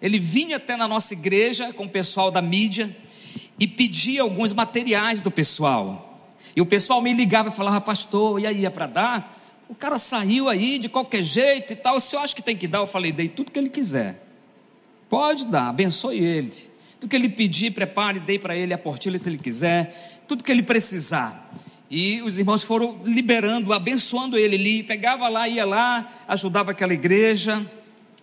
ele 0.00 0.18
vinha 0.18 0.56
até 0.56 0.76
na 0.76 0.88
nossa 0.88 1.14
igreja 1.14 1.72
com 1.72 1.84
o 1.84 1.88
pessoal 1.88 2.30
da 2.30 2.42
mídia 2.42 2.94
e 3.58 3.66
pedia 3.66 4.22
alguns 4.22 4.52
materiais 4.52 5.22
do 5.22 5.30
pessoal. 5.30 6.28
E 6.54 6.60
o 6.60 6.66
pessoal 6.66 7.00
me 7.00 7.12
ligava 7.12 7.48
e 7.48 7.52
falava, 7.52 7.80
pastor, 7.80 8.40
e 8.40 8.46
aí, 8.46 8.66
é 8.66 8.70
para 8.70 8.86
dar? 8.86 9.38
O 9.68 9.74
cara 9.74 9.98
saiu 9.98 10.48
aí 10.48 10.78
de 10.78 10.88
qualquer 10.88 11.22
jeito 11.22 11.72
e 11.72 11.76
tal. 11.76 11.98
Se 11.98 12.14
eu 12.14 12.20
acho 12.20 12.36
que 12.36 12.42
tem 12.42 12.56
que 12.56 12.68
dar, 12.68 12.80
eu 12.80 12.86
falei, 12.86 13.10
dei 13.10 13.28
tudo 13.28 13.50
que 13.50 13.58
ele 13.58 13.70
quiser. 13.70 14.31
Pode 15.12 15.46
dar, 15.46 15.68
abençoe 15.68 16.18
ele. 16.18 16.52
Tudo 16.98 17.10
que 17.10 17.16
ele 17.16 17.28
pedir, 17.28 17.72
prepare, 17.72 18.20
dei 18.20 18.38
para 18.38 18.56
ele 18.56 18.72
a 18.72 18.78
portilha 18.78 19.18
se 19.18 19.28
ele 19.28 19.36
quiser. 19.36 20.24
Tudo 20.26 20.42
que 20.42 20.50
ele 20.50 20.62
precisar. 20.62 21.52
E 21.90 22.22
os 22.22 22.38
irmãos 22.38 22.62
foram 22.62 23.02
liberando, 23.04 23.74
abençoando 23.74 24.38
ele. 24.38 24.54
Ele 24.54 24.82
pegava 24.82 25.28
lá, 25.28 25.46
ia 25.46 25.66
lá, 25.66 26.24
ajudava 26.26 26.70
aquela 26.70 26.94
igreja 26.94 27.68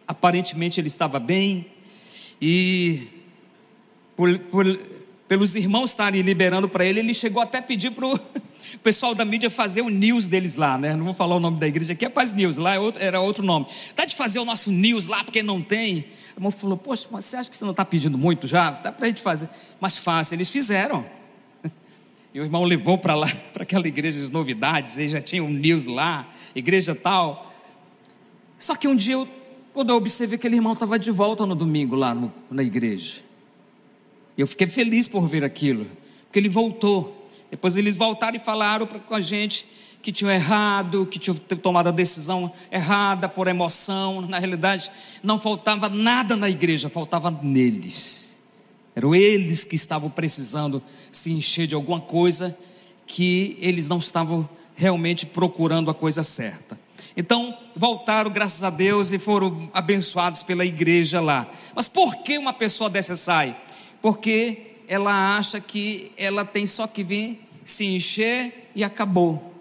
aparentemente 0.10 0.82
ele 0.82 0.88
estava 0.88 1.20
bem, 1.20 1.68
e 2.42 3.08
por, 4.16 4.40
por, 4.40 4.66
pelos 5.28 5.56
irmãos 5.56 5.92
estarem 5.92 6.24
liberando 6.24 6.68
para 6.68 6.84
ele, 6.84 7.00
ele 7.00 7.14
chegou 7.14 7.44
até 7.44 7.60
a 7.60 7.62
pedir 7.62 7.92
para 7.92 8.08
o 8.08 8.20
pessoal 8.78 9.16
da 9.16 9.26
mídia 9.26 9.50
fazer 9.50 9.82
o 9.82 9.90
news 9.90 10.28
deles 10.28 10.56
lá, 10.56 10.78
né? 10.78 10.96
Não 10.96 11.06
vou 11.06 11.14
falar 11.14 11.36
o 11.36 11.40
nome 11.40 11.60
da 11.60 11.68
igreja 11.68 11.94
aqui, 11.94 12.06
é 12.06 12.10
Paz 12.10 12.34
News, 12.34 12.58
lá 12.58 12.76
é 12.76 12.80
era 13.00 13.20
outro 13.20 13.44
nome. 13.44 13.66
Dá 13.96 14.06
de 14.06 14.16
fazer 14.16 14.40
o 14.40 14.46
nosso 14.46 14.72
news 14.72 15.08
lá, 15.08 15.24
porque 15.24 15.42
não 15.42 15.62
tem. 15.62 16.06
O 16.36 16.40
irmão 16.40 16.52
falou, 16.52 16.78
poxa, 16.78 17.08
você 17.10 17.38
acha 17.38 17.50
que 17.50 17.58
você 17.58 17.66
não 17.66 17.72
está 17.72 17.84
pedindo 17.84 18.18
muito 18.18 18.48
já? 18.48 18.72
Dá 18.72 18.92
para 18.92 19.06
a 19.06 19.10
gente 19.10 19.22
fazer. 19.22 19.50
Mas 19.80 19.98
fácil, 19.98 20.36
eles 20.36 20.50
fizeram. 20.50 21.06
E 22.32 22.40
o 22.40 22.44
irmão 22.44 22.64
levou 22.64 22.96
para 22.96 23.16
lá, 23.16 23.28
para 23.52 23.64
aquela 23.64 23.88
igreja 23.88 24.24
de 24.24 24.32
novidades, 24.32 24.98
ele 24.98 25.10
já 25.10 25.20
tinha 25.20 25.44
um 25.44 25.50
news 25.50 25.88
lá, 25.88 26.32
igreja 26.54 26.94
tal. 26.94 27.52
Só 28.60 28.76
que 28.76 28.88
um 28.88 28.96
dia 28.96 29.16
eu 29.16 29.28
quando 29.74 29.92
eu 29.92 29.96
observei 29.96 30.38
que 30.38 30.48
aquele 30.48 30.58
irmão 30.58 30.74
estava 30.74 30.98
de 30.98 31.12
volta 31.12 31.46
no 31.46 31.56
domingo 31.56 31.96
lá 31.96 32.14
no, 32.14 32.34
na 32.50 32.64
igreja. 32.64 33.22
Eu 34.38 34.48
fiquei 34.48 34.68
feliz 34.68 35.08
por 35.08 35.28
ver 35.28 35.44
aquilo, 35.44 35.86
porque 36.26 36.40
ele 36.40 36.50
voltou. 36.50 37.19
Depois 37.50 37.76
eles 37.76 37.98
voltaram 37.98 38.36
e 38.36 38.40
falaram 38.40 38.86
com 38.86 39.16
a 39.16 39.22
gente 39.22 39.66
que 40.02 40.12
tinham 40.12 40.32
errado, 40.32 41.06
que 41.06 41.20
tinham 41.20 41.36
tomado 41.36 41.88
a 41.88 41.92
decisão 41.92 42.52
errada 42.72 43.28
por 43.28 43.48
emoção. 43.48 44.22
Na 44.22 44.40
realidade, 44.40 44.92
não 45.22 45.40
faltava 45.40 45.90
nada 45.90 46.36
na 46.36 46.50
igreja, 46.50 46.90
faltava 46.90 47.30
neles. 47.30 48.38
Eram 48.96 49.14
eles 49.14 49.64
que 49.64 49.76
estavam 49.76 50.10
precisando 50.10 50.82
se 51.12 51.32
encher 51.32 51.68
de 51.68 51.76
alguma 51.76 52.00
coisa 52.00 52.58
que 53.06 53.58
eles 53.60 53.88
não 53.88 53.98
estavam 53.98 54.48
realmente 54.76 55.26
procurando 55.26 55.92
a 55.92 55.94
coisa 55.94 56.24
certa. 56.24 56.80
Então, 57.18 57.58
voltaram, 57.76 58.32
graças 58.32 58.64
a 58.64 58.70
Deus, 58.70 59.12
e 59.12 59.20
foram 59.20 59.70
abençoados 59.74 60.44
pela 60.44 60.66
igreja 60.66 61.20
lá. 61.20 61.50
Mas 61.76 61.90
por 61.90 62.18
que 62.24 62.38
uma 62.38 62.54
pessoa 62.54 62.90
dessa 62.90 63.16
sai? 63.16 63.58
Porque 64.02 64.69
ela 64.90 65.38
acha 65.38 65.62
que 65.62 66.12
ela 66.18 66.44
tem 66.44 66.66
só 66.66 66.88
que 66.88 67.04
vir 67.04 67.40
se 67.64 67.86
encher 67.86 68.72
e 68.76 68.84
acabou. 68.84 69.54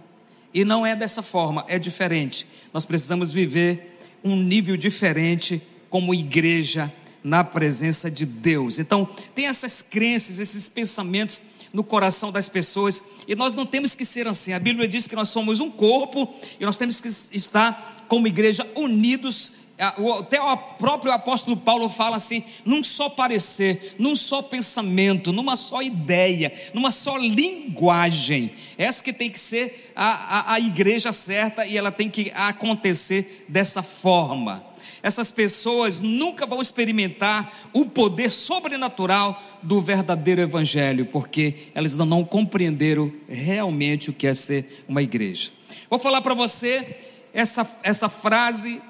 E 0.55 0.65
não 0.65 0.87
é 0.87 0.97
dessa 0.97 1.23
forma, 1.23 1.67
é 1.69 1.79
diferente. 1.79 2.47
Nós 2.73 2.87
precisamos 2.87 3.31
viver 3.31 3.99
um 4.25 4.35
nível 4.35 4.75
diferente 4.75 5.61
como 5.91 6.15
igreja 6.15 6.91
na 7.23 7.45
presença 7.45 8.11
de 8.11 8.25
Deus. 8.25 8.79
Então, 8.79 9.07
tem 9.35 9.47
essas 9.47 9.83
crenças, 9.83 10.39
esses 10.39 10.67
pensamentos 10.67 11.43
no 11.75 11.85
coração 11.85 12.33
das 12.33 12.49
pessoas. 12.49 13.03
E 13.27 13.35
nós 13.35 13.55
não 13.55 13.67
temos 13.67 13.95
que 13.95 14.07
ser 14.07 14.27
assim. 14.27 14.55
A 14.55 14.59
Bíblia 14.59 14.89
diz 14.89 15.07
que 15.07 15.15
nós 15.15 15.29
somos 15.29 15.61
um 15.61 15.71
corpo 15.71 16.35
e 16.59 16.65
nós 16.65 16.79
temos 16.79 17.03
que 17.03 17.09
estar 17.37 18.07
como 18.09 18.27
igreja 18.27 18.67
unidos. 18.75 19.53
Até 19.79 20.41
o 20.41 20.57
próprio 20.57 21.13
apóstolo 21.13 21.57
Paulo 21.57 21.89
fala 21.89 22.17
assim: 22.17 22.43
num 22.65 22.83
só 22.83 23.09
parecer, 23.09 23.95
num 23.99 24.17
só 24.17 24.43
pensamento, 24.43 25.33
numa 25.33 25.55
só 25.55 25.81
ideia, 25.81 26.53
numa 26.75 26.91
só 26.91 27.17
linguagem. 27.17 28.53
Essa 28.77 29.05
que 29.05 29.13
tem 29.13 29.31
que 29.31 29.39
ser 29.39 29.93
a, 29.95 30.39
a, 30.39 30.53
a 30.55 30.61
igreja 30.61 31.13
certa 31.13 31.65
e 31.65 31.77
ela 31.77 31.93
tem 31.93 32.11
que 32.11 32.33
acontecer 32.35 33.47
dessa 33.49 33.83
forma 33.83 34.69
essas 35.03 35.31
pessoas 35.31 36.01
nunca 36.01 36.47
vão 36.47 36.61
experimentar 36.61 37.53
o 37.73 37.87
poder 37.87 38.31
sobrenatural 38.31 39.43
do 39.63 39.81
verdadeiro 39.81 40.41
Evangelho, 40.41 41.07
porque 41.07 41.69
elas 41.75 41.93
ainda 41.93 42.05
não 42.05 42.25
compreenderam 42.25 43.13
realmente 43.29 44.11
o 44.11 44.13
que 44.13 44.27
é 44.27 44.35
ser 44.35 44.85
uma 44.89 45.03
igreja. 45.03 45.51
Vou 45.89 45.99
falar 45.99 46.21
para 46.21 46.35
você 46.35 46.97
essa, 47.33 47.79
essa 47.83 48.09
frase 48.09 48.81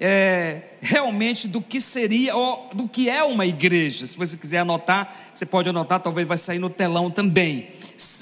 é, 0.00 0.62
realmente 0.80 1.46
do 1.46 1.60
que 1.60 1.78
seria, 1.78 2.34
ou 2.34 2.70
do 2.74 2.88
que 2.88 3.10
é 3.10 3.22
uma 3.22 3.44
igreja. 3.44 4.06
Se 4.06 4.16
você 4.16 4.34
quiser 4.34 4.60
anotar, 4.60 5.14
você 5.34 5.44
pode 5.44 5.68
anotar, 5.68 6.00
talvez 6.00 6.26
vai 6.26 6.38
sair 6.38 6.58
no 6.58 6.70
telão 6.70 7.10
também. 7.10 7.68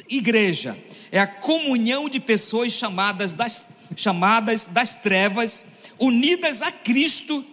Igreja 0.09 0.77
é 1.13 1.21
a 1.21 1.27
comunhão 1.27 2.09
de 2.09 2.19
pessoas 2.19 2.73
chamadas 2.73 3.33
das, 3.33 3.65
chamadas 3.95 4.67
das 4.67 4.93
trevas 4.93 5.65
unidas 6.01 6.63
a 6.63 6.73
Cristo, 6.73 7.45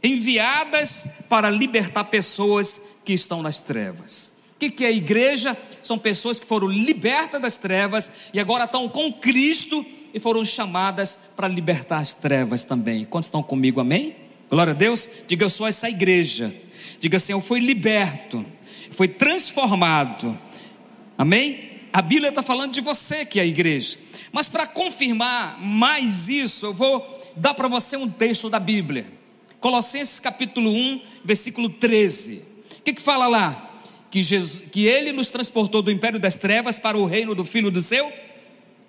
enviadas 0.00 1.06
para 1.28 1.50
libertar 1.50 2.04
pessoas 2.04 2.80
que 3.04 3.12
estão 3.12 3.42
nas 3.42 3.58
trevas. 3.58 4.32
O 4.54 4.70
que 4.70 4.84
é 4.84 4.88
a 4.88 4.92
igreja? 4.92 5.56
São 5.82 5.98
pessoas 5.98 6.38
que 6.38 6.46
foram 6.46 6.68
libertas 6.68 7.40
das 7.40 7.56
trevas 7.56 8.12
e 8.32 8.38
agora 8.38 8.64
estão 8.64 8.88
com 8.88 9.12
Cristo 9.12 9.84
e 10.12 10.20
foram 10.20 10.44
chamadas 10.44 11.18
para 11.36 11.48
libertar 11.48 11.98
as 11.98 12.14
trevas 12.14 12.64
também. 12.64 13.04
Quantos 13.04 13.26
estão 13.28 13.42
comigo, 13.42 13.80
amém? 13.80 14.16
Glória 14.50 14.72
a 14.72 14.76
Deus. 14.76 15.08
Diga, 15.26 15.44
eu 15.44 15.50
sou 15.50 15.66
essa 15.66 15.88
igreja. 15.88 16.54
Diga 17.00 17.16
assim, 17.16 17.32
eu 17.32 17.40
fui 17.40 17.58
liberto, 17.60 18.44
foi 18.90 19.08
transformado. 19.08 20.38
Amém? 21.16 21.80
A 21.92 22.00
Bíblia 22.00 22.28
está 22.28 22.42
falando 22.42 22.72
de 22.72 22.80
você 22.80 23.24
que 23.24 23.38
é 23.38 23.42
a 23.42 23.46
igreja. 23.46 23.98
Mas 24.30 24.48
para 24.48 24.66
confirmar 24.66 25.60
mais 25.60 26.28
isso, 26.28 26.66
eu 26.66 26.72
vou 26.72 27.20
dar 27.36 27.54
para 27.54 27.68
você 27.68 27.96
um 27.96 28.08
texto 28.08 28.48
da 28.48 28.58
Bíblia. 28.58 29.06
Colossenses 29.60 30.18
capítulo 30.18 30.70
1, 30.70 31.00
versículo 31.24 31.68
13. 31.68 32.42
O 32.78 32.82
que, 32.82 32.94
que 32.94 33.02
fala 33.02 33.26
lá? 33.26 33.80
Que, 34.10 34.22
Jesus, 34.22 34.62
que 34.70 34.86
ele 34.86 35.12
nos 35.12 35.30
transportou 35.30 35.82
do 35.82 35.90
império 35.90 36.18
das 36.18 36.36
trevas 36.36 36.78
para 36.78 36.98
o 36.98 37.06
reino 37.06 37.34
do 37.34 37.44
Filho 37.44 37.70
do 37.70 37.80
seu 37.80 38.12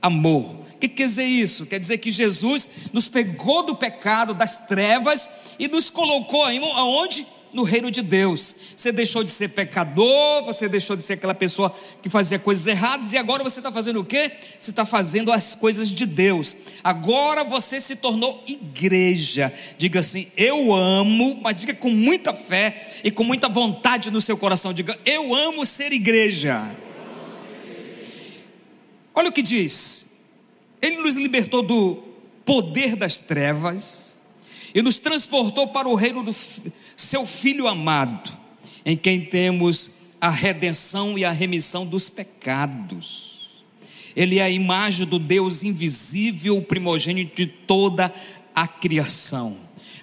amor. 0.02 0.66
Que 0.84 0.90
quer 0.90 1.06
dizer 1.06 1.24
isso? 1.24 1.66
Quer 1.66 1.80
dizer 1.80 1.98
que 1.98 2.12
Jesus 2.12 2.68
nos 2.92 3.08
pegou 3.08 3.64
do 3.64 3.74
pecado, 3.74 4.34
das 4.34 4.58
trevas 4.58 5.30
e 5.58 5.66
nos 5.70 5.90
colocou 5.90 6.44
aonde? 6.44 7.26
no 7.54 7.62
reino 7.62 7.92
de 7.92 8.02
Deus. 8.02 8.56
Você 8.76 8.92
deixou 8.92 9.24
de 9.24 9.32
ser 9.32 9.50
pecador, 9.50 10.44
você 10.44 10.68
deixou 10.68 10.96
de 10.96 11.04
ser 11.04 11.14
aquela 11.14 11.36
pessoa 11.36 11.72
que 12.02 12.10
fazia 12.10 12.40
coisas 12.40 12.66
erradas, 12.66 13.14
e 13.14 13.18
agora 13.18 13.44
você 13.44 13.60
está 13.60 13.72
fazendo 13.72 14.00
o 14.00 14.04
quê? 14.04 14.32
Você 14.58 14.72
está 14.72 14.86
fazendo 14.86 15.32
as 15.32 15.54
coisas 15.54 15.90
de 15.90 16.04
Deus. 16.08 16.58
Agora 16.84 17.44
você 17.44 17.80
se 17.80 17.96
tornou 17.96 18.44
igreja. 18.48 19.54
Diga 19.78 20.00
assim: 20.00 20.32
Eu 20.36 20.74
amo, 20.74 21.40
mas 21.44 21.60
diga 21.60 21.76
com 21.76 21.92
muita 21.92 22.34
fé 22.34 23.00
e 23.04 23.12
com 23.12 23.24
muita 23.24 23.48
vontade 23.48 24.10
no 24.10 24.20
seu 24.20 24.36
coração. 24.36 24.74
Diga: 24.74 25.00
Eu 25.06 25.34
amo 25.34 25.64
ser 25.64 25.94
igreja. 25.94 26.76
Olha 29.14 29.30
o 29.30 29.32
que 29.32 29.44
diz. 29.44 30.12
Ele 30.84 30.98
nos 30.98 31.16
libertou 31.16 31.64
do 31.64 32.04
poder 32.44 32.98
das 32.98 33.18
trevas 33.18 34.18
e 34.76 34.82
nos 34.82 35.00
transportou 35.00 35.70
para 35.70 35.88
o 35.88 35.96
reino 35.96 36.22
do 36.22 36.36
seu 36.98 37.26
Filho 37.26 37.70
amado, 37.70 38.38
em 38.86 38.98
quem 38.98 39.22
temos 39.22 39.90
a 40.20 40.30
redenção 40.30 41.18
e 41.18 41.24
a 41.24 41.32
remissão 41.32 41.86
dos 41.86 42.10
pecados. 42.10 43.50
Ele 44.14 44.40
é 44.40 44.44
a 44.44 44.50
imagem 44.50 45.08
do 45.08 45.18
Deus 45.18 45.64
invisível, 45.64 46.62
primogênito 46.62 47.34
de 47.34 47.48
toda 47.48 48.14
a 48.54 48.68
criação. 48.68 49.56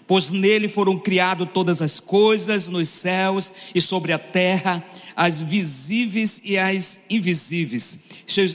Pois 0.06 0.30
nele 0.30 0.66
foram 0.66 0.98
criadas 0.98 1.46
todas 1.52 1.82
as 1.82 2.00
coisas 2.00 2.70
nos 2.70 2.88
céus 2.88 3.52
e 3.74 3.82
sobre 3.82 4.14
a 4.14 4.18
terra, 4.18 4.82
as 5.20 5.38
visíveis 5.38 6.40
e 6.42 6.56
as 6.56 6.98
invisíveis, 7.10 7.98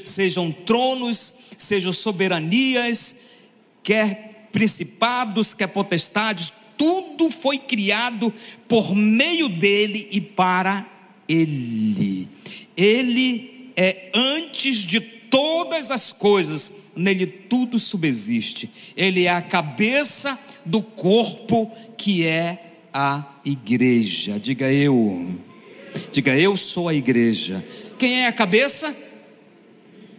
sejam 0.04 0.52
tronos, 0.52 1.32
sejam 1.60 1.94
soberanias, 1.94 3.16
quer 3.84 4.50
principados, 4.52 5.54
quer 5.54 5.68
potestades, 5.68 6.52
tudo 6.76 7.30
foi 7.30 7.60
criado 7.60 8.34
por 8.68 8.96
meio 8.96 9.48
dele 9.48 10.10
e 10.12 10.20
para 10.20 10.90
ele. 11.30 12.28
Ele 12.76 13.72
é 13.78 14.10
antes 14.16 14.78
de 14.78 15.00
todas 15.00 15.92
as 15.92 16.12
coisas, 16.12 16.74
nele 16.96 17.28
tudo 17.28 17.80
subsiste. 17.80 18.72
Ele 18.98 19.26
é 19.26 19.32
a 19.32 19.40
cabeça 19.40 20.40
do 20.66 20.82
corpo 20.82 21.72
que 21.96 22.26
é 22.26 22.72
a 22.92 23.36
igreja. 23.46 24.40
Diga 24.40 24.74
eu. 24.74 25.45
Diga 26.12 26.38
eu 26.38 26.56
sou 26.56 26.88
a 26.90 26.94
igreja. 26.94 27.66
Quem 27.98 28.24
é 28.24 28.28
a 28.28 28.34
cabeça? 28.34 28.96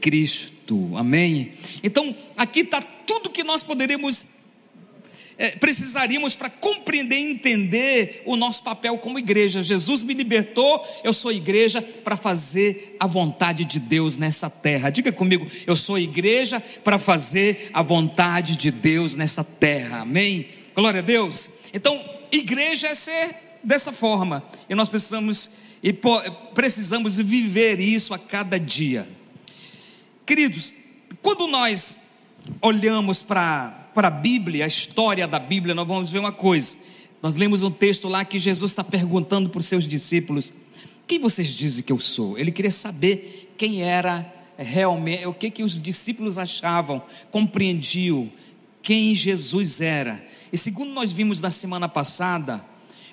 Cristo. 0.00 0.92
Amém? 0.96 1.54
Então, 1.82 2.14
aqui 2.36 2.60
está 2.60 2.80
tudo 2.80 3.30
que 3.30 3.44
nós 3.44 3.62
poderemos 3.62 4.26
é, 5.38 5.50
precisaríamos 5.50 6.34
para 6.34 6.48
compreender 6.48 7.18
e 7.18 7.30
entender 7.30 8.22
o 8.24 8.36
nosso 8.36 8.62
papel 8.62 8.96
como 8.98 9.18
igreja. 9.18 9.60
Jesus 9.60 10.02
me 10.02 10.14
libertou, 10.14 10.82
eu 11.04 11.12
sou 11.12 11.30
igreja 11.30 11.82
para 11.82 12.16
fazer 12.16 12.96
a 12.98 13.06
vontade 13.06 13.64
de 13.64 13.78
Deus 13.78 14.16
nessa 14.16 14.48
terra. 14.48 14.90
Diga 14.90 15.12
comigo, 15.12 15.46
eu 15.66 15.76
sou 15.76 15.98
igreja 15.98 16.60
para 16.82 16.98
fazer 16.98 17.70
a 17.72 17.82
vontade 17.82 18.56
de 18.56 18.70
Deus 18.70 19.14
nessa 19.14 19.44
terra. 19.44 20.00
Amém? 20.00 20.48
Glória 20.74 21.00
a 21.00 21.02
Deus. 21.02 21.50
Então, 21.72 22.02
igreja 22.32 22.88
é 22.88 22.94
ser 22.94 23.45
dessa 23.66 23.92
forma, 23.92 24.44
e 24.70 24.74
nós 24.74 24.88
precisamos 24.88 25.50
e 25.82 25.92
precisamos 26.54 27.18
viver 27.18 27.80
isso 27.80 28.14
a 28.14 28.18
cada 28.18 28.58
dia. 28.58 29.08
Queridos, 30.24 30.72
quando 31.20 31.46
nós 31.46 31.96
olhamos 32.62 33.22
para 33.22 33.90
a 33.94 34.10
Bíblia, 34.10 34.64
a 34.64 34.68
história 34.68 35.28
da 35.28 35.38
Bíblia, 35.38 35.74
nós 35.74 35.86
vamos 35.86 36.10
ver 36.10 36.20
uma 36.20 36.32
coisa. 36.32 36.76
Nós 37.22 37.34
lemos 37.34 37.62
um 37.62 37.70
texto 37.70 38.08
lá 38.08 38.24
que 38.24 38.38
Jesus 38.38 38.70
está 38.70 38.84
perguntando 38.84 39.50
para 39.50 39.58
os 39.58 39.66
seus 39.66 39.86
discípulos: 39.86 40.52
Quem 41.06 41.18
vocês 41.18 41.48
dizem 41.48 41.84
que 41.84 41.92
eu 41.92 42.00
sou? 42.00 42.38
Ele 42.38 42.52
queria 42.52 42.70
saber 42.70 43.52
quem 43.58 43.82
era 43.82 44.32
realmente, 44.56 45.26
o 45.26 45.34
que, 45.34 45.50
que 45.50 45.62
os 45.62 45.80
discípulos 45.80 46.38
achavam, 46.38 47.02
compreendiam 47.30 48.30
quem 48.82 49.14
Jesus 49.14 49.80
era. 49.80 50.24
E 50.52 50.56
segundo 50.56 50.92
nós 50.92 51.12
vimos 51.12 51.40
na 51.40 51.50
semana 51.50 51.88
passada, 51.88 52.64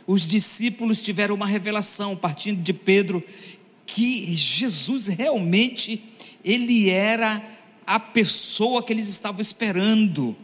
os 0.06 0.28
discípulos 0.28 1.02
tiveram 1.02 1.36
uma 1.36 1.48
revelação, 1.48 2.16
partindo 2.16 2.62
de 2.62 2.74
Pedro, 2.74 3.24
que 3.86 4.34
Jesus 4.34 5.08
realmente, 5.08 6.04
ele 6.44 6.90
era 6.90 7.44
a 7.86 8.00
pessoa 8.00 8.84
que 8.84 8.92
eles 8.92 9.08
estavam 9.08 9.42
esperando. 9.42 10.36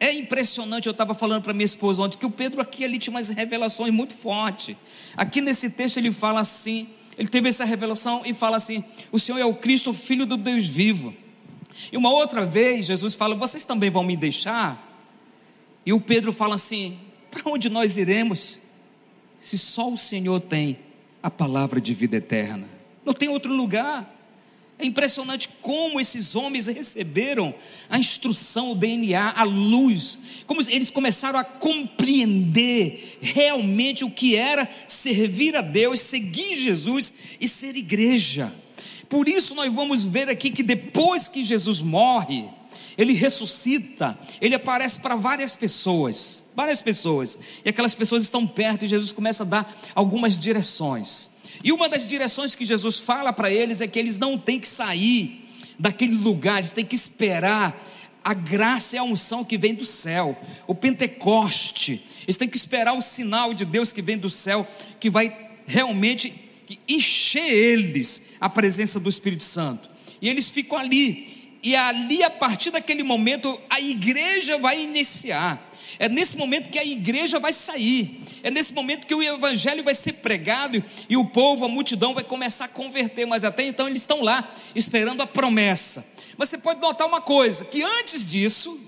É 0.00 0.12
impressionante, 0.12 0.86
eu 0.86 0.92
estava 0.92 1.14
falando 1.14 1.42
para 1.42 1.52
minha 1.52 1.64
esposa 1.64 2.02
ontem, 2.02 2.18
que 2.18 2.26
o 2.26 2.30
Pedro 2.30 2.60
aqui 2.60 2.84
ali 2.84 2.98
tinha 2.98 3.12
umas 3.12 3.28
revelações 3.28 3.92
muito 3.92 4.14
fortes. 4.14 4.76
Aqui 5.16 5.40
nesse 5.40 5.70
texto 5.70 5.96
ele 5.96 6.12
fala 6.12 6.40
assim, 6.40 6.88
ele 7.18 7.28
teve 7.28 7.48
essa 7.48 7.64
revelação 7.64 8.22
e 8.24 8.32
fala 8.32 8.56
assim: 8.56 8.84
o 9.10 9.18
Senhor 9.18 9.38
é 9.38 9.44
o 9.44 9.54
Cristo, 9.54 9.92
Filho 9.92 10.24
do 10.24 10.36
Deus 10.36 10.66
vivo. 10.66 11.12
E 11.92 11.96
uma 11.96 12.10
outra 12.10 12.46
vez 12.46 12.86
Jesus 12.86 13.14
fala: 13.14 13.34
vocês 13.34 13.64
também 13.64 13.90
vão 13.90 14.04
me 14.04 14.16
deixar? 14.16 14.86
E 15.84 15.92
o 15.92 16.00
Pedro 16.00 16.32
fala 16.32 16.54
assim: 16.54 16.96
para 17.28 17.42
onde 17.50 17.68
nós 17.68 17.96
iremos? 17.96 18.60
Se 19.40 19.56
só 19.56 19.88
o 19.90 19.98
Senhor 19.98 20.40
tem 20.40 20.78
a 21.22 21.30
palavra 21.30 21.80
de 21.80 21.94
vida 21.94 22.16
eterna, 22.16 22.68
não 23.04 23.14
tem 23.14 23.28
outro 23.28 23.52
lugar. 23.52 24.16
É 24.78 24.86
impressionante 24.86 25.48
como 25.60 26.00
esses 26.00 26.36
homens 26.36 26.68
receberam 26.68 27.52
a 27.90 27.98
instrução, 27.98 28.70
o 28.70 28.74
DNA, 28.76 29.32
a 29.34 29.42
luz, 29.42 30.20
como 30.46 30.62
eles 30.62 30.88
começaram 30.88 31.36
a 31.36 31.42
compreender 31.42 33.18
realmente 33.20 34.04
o 34.04 34.10
que 34.10 34.36
era 34.36 34.68
servir 34.86 35.56
a 35.56 35.62
Deus, 35.62 36.00
seguir 36.00 36.56
Jesus 36.56 37.12
e 37.40 37.48
ser 37.48 37.74
igreja. 37.74 38.54
Por 39.08 39.28
isso 39.28 39.52
nós 39.54 39.72
vamos 39.72 40.04
ver 40.04 40.28
aqui 40.28 40.48
que 40.48 40.62
depois 40.62 41.28
que 41.28 41.42
Jesus 41.42 41.80
morre, 41.80 42.48
ele 42.98 43.12
ressuscita, 43.12 44.18
ele 44.40 44.56
aparece 44.56 44.98
para 44.98 45.14
várias 45.14 45.54
pessoas, 45.54 46.42
várias 46.54 46.82
pessoas, 46.82 47.38
e 47.64 47.68
aquelas 47.68 47.94
pessoas 47.94 48.24
estão 48.24 48.44
perto 48.44 48.84
e 48.84 48.88
Jesus 48.88 49.12
começa 49.12 49.44
a 49.44 49.46
dar 49.46 49.80
algumas 49.94 50.36
direções. 50.36 51.30
E 51.62 51.70
uma 51.70 51.88
das 51.88 52.08
direções 52.08 52.56
que 52.56 52.64
Jesus 52.64 52.98
fala 52.98 53.32
para 53.32 53.50
eles 53.50 53.80
é 53.80 53.86
que 53.86 53.98
eles 53.98 54.18
não 54.18 54.36
têm 54.36 54.58
que 54.58 54.68
sair 54.68 55.48
daquele 55.78 56.16
lugar, 56.16 56.58
eles 56.58 56.72
têm 56.72 56.84
que 56.84 56.96
esperar 56.96 57.88
a 58.24 58.34
graça 58.34 58.96
e 58.96 58.98
a 58.98 59.04
unção 59.04 59.44
que 59.44 59.56
vem 59.56 59.74
do 59.74 59.86
céu, 59.86 60.36
o 60.66 60.74
Pentecoste. 60.74 62.04
Eles 62.24 62.36
têm 62.36 62.48
que 62.48 62.56
esperar 62.56 62.94
o 62.94 63.00
sinal 63.00 63.54
de 63.54 63.64
Deus 63.64 63.92
que 63.92 64.02
vem 64.02 64.18
do 64.18 64.28
céu, 64.28 64.66
que 64.98 65.08
vai 65.08 65.50
realmente 65.66 66.34
encher 66.88 67.50
eles 67.50 68.20
a 68.40 68.48
presença 68.48 68.98
do 68.98 69.08
Espírito 69.08 69.44
Santo. 69.44 69.88
E 70.20 70.28
eles 70.28 70.50
ficam 70.50 70.76
ali. 70.76 71.37
E 71.62 71.74
ali, 71.74 72.22
a 72.22 72.30
partir 72.30 72.70
daquele 72.70 73.02
momento, 73.02 73.60
a 73.68 73.80
igreja 73.80 74.58
vai 74.58 74.80
iniciar. 74.80 75.68
É 75.98 76.08
nesse 76.08 76.36
momento 76.36 76.70
que 76.70 76.78
a 76.78 76.84
igreja 76.84 77.38
vai 77.38 77.52
sair. 77.52 78.22
É 78.42 78.50
nesse 78.50 78.72
momento 78.72 79.06
que 79.06 79.14
o 79.14 79.22
evangelho 79.22 79.82
vai 79.82 79.94
ser 79.94 80.14
pregado 80.14 80.82
e 81.08 81.16
o 81.16 81.24
povo, 81.24 81.64
a 81.64 81.68
multidão 81.68 82.14
vai 82.14 82.22
começar 82.22 82.66
a 82.66 82.68
converter, 82.68 83.26
mas 83.26 83.44
até 83.44 83.64
então 83.64 83.88
eles 83.88 84.02
estão 84.02 84.22
lá 84.22 84.54
esperando 84.74 85.22
a 85.22 85.26
promessa. 85.26 86.06
Você 86.36 86.56
pode 86.56 86.80
notar 86.80 87.06
uma 87.06 87.20
coisa: 87.20 87.64
que 87.64 87.82
antes 87.82 88.26
disso, 88.26 88.78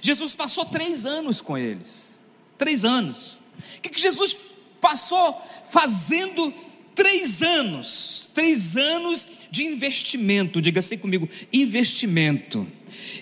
Jesus 0.00 0.34
passou 0.34 0.64
três 0.64 1.04
anos 1.04 1.40
com 1.40 1.58
eles. 1.58 2.08
Três 2.56 2.84
anos. 2.84 3.38
O 3.78 3.80
que, 3.82 3.90
que 3.90 4.00
Jesus 4.00 4.36
passou 4.80 5.42
fazendo 5.70 6.54
três 6.94 7.42
anos? 7.42 8.30
Três 8.32 8.76
anos 8.76 9.26
de 9.50 9.64
investimento. 9.64 10.60
Diga 10.60 10.80
assim 10.80 10.98
comigo: 10.98 11.28
investimento. 11.52 12.66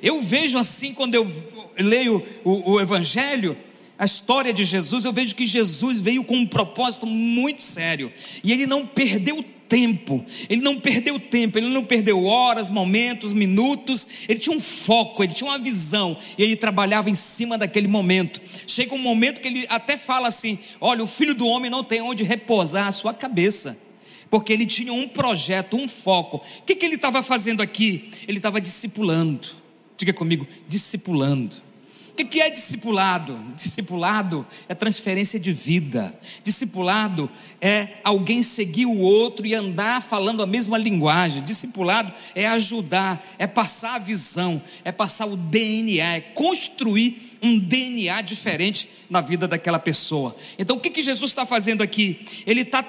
Eu 0.03 0.21
vejo 0.21 0.59
assim, 0.59 0.93
quando 0.93 1.15
eu 1.15 1.31
leio 1.79 2.23
o, 2.45 2.73
o 2.73 2.81
Evangelho, 2.81 3.57
a 3.99 4.05
história 4.05 4.53
de 4.53 4.65
Jesus, 4.65 5.05
eu 5.05 5.13
vejo 5.13 5.35
que 5.35 5.47
Jesus 5.47 6.01
veio 6.01 6.25
com 6.25 6.37
um 6.37 6.47
propósito 6.47 7.07
muito 7.07 7.63
sério, 7.63 8.13
e 8.43 8.53
ele 8.53 8.67
não 8.67 8.87
perdeu 8.87 9.45
tempo, 9.69 10.25
ele 10.49 10.61
não 10.61 10.79
perdeu 10.79 11.19
tempo, 11.19 11.59
ele 11.59 11.69
não 11.69 11.85
perdeu 11.85 12.25
horas, 12.25 12.69
momentos, 12.69 13.33
minutos, 13.33 14.07
ele 14.29 14.39
tinha 14.39 14.57
um 14.57 14.61
foco, 14.61 15.23
ele 15.23 15.33
tinha 15.33 15.49
uma 15.49 15.59
visão, 15.59 16.17
e 16.37 16.43
ele 16.43 16.57
trabalhava 16.57 17.09
em 17.09 17.15
cima 17.15 17.57
daquele 17.57 17.89
momento. 17.89 18.41
Chega 18.67 18.95
um 18.95 18.99
momento 18.99 19.41
que 19.41 19.49
ele 19.49 19.67
até 19.69 19.97
fala 19.97 20.29
assim: 20.29 20.59
Olha, 20.81 21.03
o 21.03 21.07
filho 21.07 21.35
do 21.35 21.47
homem 21.47 21.71
não 21.71 21.83
tem 21.83 22.01
onde 22.01 22.23
repousar 22.25 22.87
a 22.87 22.93
sua 22.93 23.15
cabeça. 23.15 23.77
Porque 24.35 24.53
ele 24.53 24.67
tinha 24.67 24.93
um 24.93 25.07
projeto, 25.07 25.77
um 25.77 25.89
foco. 25.89 26.39
O 26.39 26.63
que, 26.63 26.75
que 26.75 26.85
ele 26.85 26.97
estava 26.97 27.23
fazendo 27.23 27.63
aqui? 27.63 28.11
Ele 28.27 28.39
estava 28.39 28.61
discipulando. 28.61 29.51
Diga 29.97 30.13
comigo, 30.13 30.45
discipulando 30.67 31.55
O 32.13 32.17
que 32.17 32.41
é 32.41 32.51
discipulado? 32.51 33.39
Discipulado 33.55 34.45
é 34.69 34.75
transferência 34.75 35.39
de 35.39 35.53
vida. 35.53 36.13
Discipulado 36.43 37.31
é 37.61 37.91
alguém 38.03 38.43
seguir 38.43 38.87
o 38.87 38.99
outro 38.99 39.47
e 39.47 39.55
andar 39.55 40.03
falando 40.03 40.43
a 40.43 40.47
mesma 40.47 40.77
linguagem. 40.77 41.45
Discipulado 41.45 42.13
é 42.35 42.45
ajudar, 42.49 43.25
é 43.39 43.47
passar 43.47 43.95
a 43.95 43.99
visão, 43.99 44.61
é 44.85 44.91
passar 44.91 45.27
o 45.27 45.37
DNA, 45.37 46.17
é 46.17 46.21
construir 46.21 47.39
um 47.41 47.57
DNA 47.57 48.21
diferente 48.23 48.91
na 49.09 49.21
vida 49.21 49.47
daquela 49.47 49.79
pessoa. 49.79 50.35
Então, 50.59 50.77
o 50.77 50.81
que, 50.81 50.91
que 50.91 51.05
Jesus 51.05 51.31
está 51.31 51.47
fazendo 51.47 51.85
aqui? 51.85 52.27
Ele 52.45 52.63
está 52.63 52.83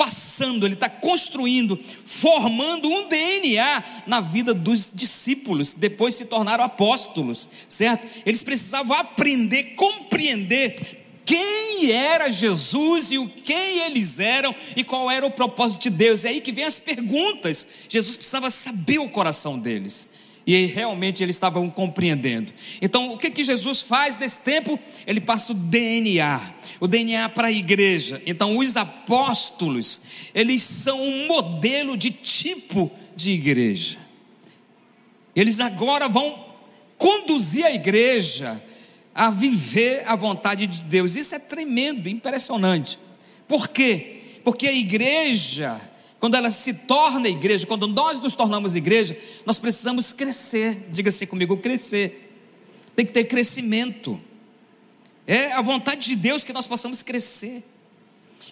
passando, 0.00 0.64
ele 0.64 0.72
está 0.72 0.88
construindo, 0.88 1.78
formando 2.06 2.88
um 2.88 3.06
DNA 3.06 3.84
na 4.06 4.22
vida 4.22 4.54
dos 4.54 4.90
discípulos, 4.92 5.74
depois 5.74 6.14
se 6.14 6.24
tornaram 6.24 6.64
apóstolos, 6.64 7.46
certo? 7.68 8.08
Eles 8.24 8.42
precisavam 8.42 8.96
aprender, 8.96 9.74
compreender 9.74 11.04
quem 11.26 11.92
era 11.92 12.30
Jesus 12.30 13.12
e 13.12 13.18
o 13.18 13.28
quem 13.28 13.80
eles 13.80 14.18
eram 14.18 14.54
e 14.74 14.82
qual 14.82 15.10
era 15.10 15.26
o 15.26 15.30
propósito 15.30 15.82
de 15.82 15.90
Deus. 15.90 16.24
É 16.24 16.30
aí 16.30 16.40
que 16.40 16.50
vem 16.50 16.64
as 16.64 16.80
perguntas. 16.80 17.66
Jesus 17.86 18.16
precisava 18.16 18.48
saber 18.48 19.00
o 19.00 19.08
coração 19.10 19.58
deles. 19.58 20.08
E 20.46 20.66
realmente 20.66 21.22
eles 21.22 21.36
estavam 21.36 21.68
compreendendo. 21.68 22.52
Então, 22.80 23.12
o 23.12 23.18
que, 23.18 23.30
que 23.30 23.44
Jesus 23.44 23.82
faz 23.82 24.18
nesse 24.18 24.38
tempo? 24.38 24.78
Ele 25.06 25.20
passa 25.20 25.52
o 25.52 25.54
DNA, 25.54 26.40
o 26.80 26.88
DNA 26.88 27.28
para 27.28 27.48
a 27.48 27.52
igreja. 27.52 28.22
Então, 28.26 28.56
os 28.56 28.76
apóstolos, 28.76 30.00
eles 30.34 30.62
são 30.62 31.00
um 31.00 31.26
modelo 31.26 31.96
de 31.96 32.10
tipo 32.10 32.90
de 33.14 33.32
igreja. 33.32 33.98
Eles 35.36 35.60
agora 35.60 36.08
vão 36.08 36.46
conduzir 36.96 37.64
a 37.64 37.72
igreja 37.72 38.62
a 39.14 39.30
viver 39.30 40.02
a 40.06 40.16
vontade 40.16 40.66
de 40.66 40.80
Deus. 40.82 41.16
Isso 41.16 41.34
é 41.34 41.38
tremendo, 41.38 42.08
impressionante. 42.08 42.98
Por 43.46 43.68
quê? 43.68 44.40
Porque 44.44 44.66
a 44.66 44.72
igreja 44.72 45.80
quando 46.20 46.34
ela 46.34 46.50
se 46.50 46.74
torna 46.74 47.28
igreja, 47.28 47.66
quando 47.66 47.88
nós 47.88 48.20
nos 48.20 48.34
tornamos 48.34 48.76
igreja, 48.76 49.18
nós 49.46 49.58
precisamos 49.58 50.12
crescer. 50.12 50.86
Diga 50.92 51.08
assim 51.08 51.26
comigo: 51.26 51.56
crescer. 51.56 52.30
Tem 52.94 53.06
que 53.06 53.12
ter 53.12 53.24
crescimento. 53.24 54.20
É 55.26 55.52
a 55.52 55.62
vontade 55.62 56.08
de 56.08 56.16
Deus 56.16 56.44
que 56.44 56.52
nós 56.52 56.66
possamos 56.66 57.02
crescer. 57.02 57.64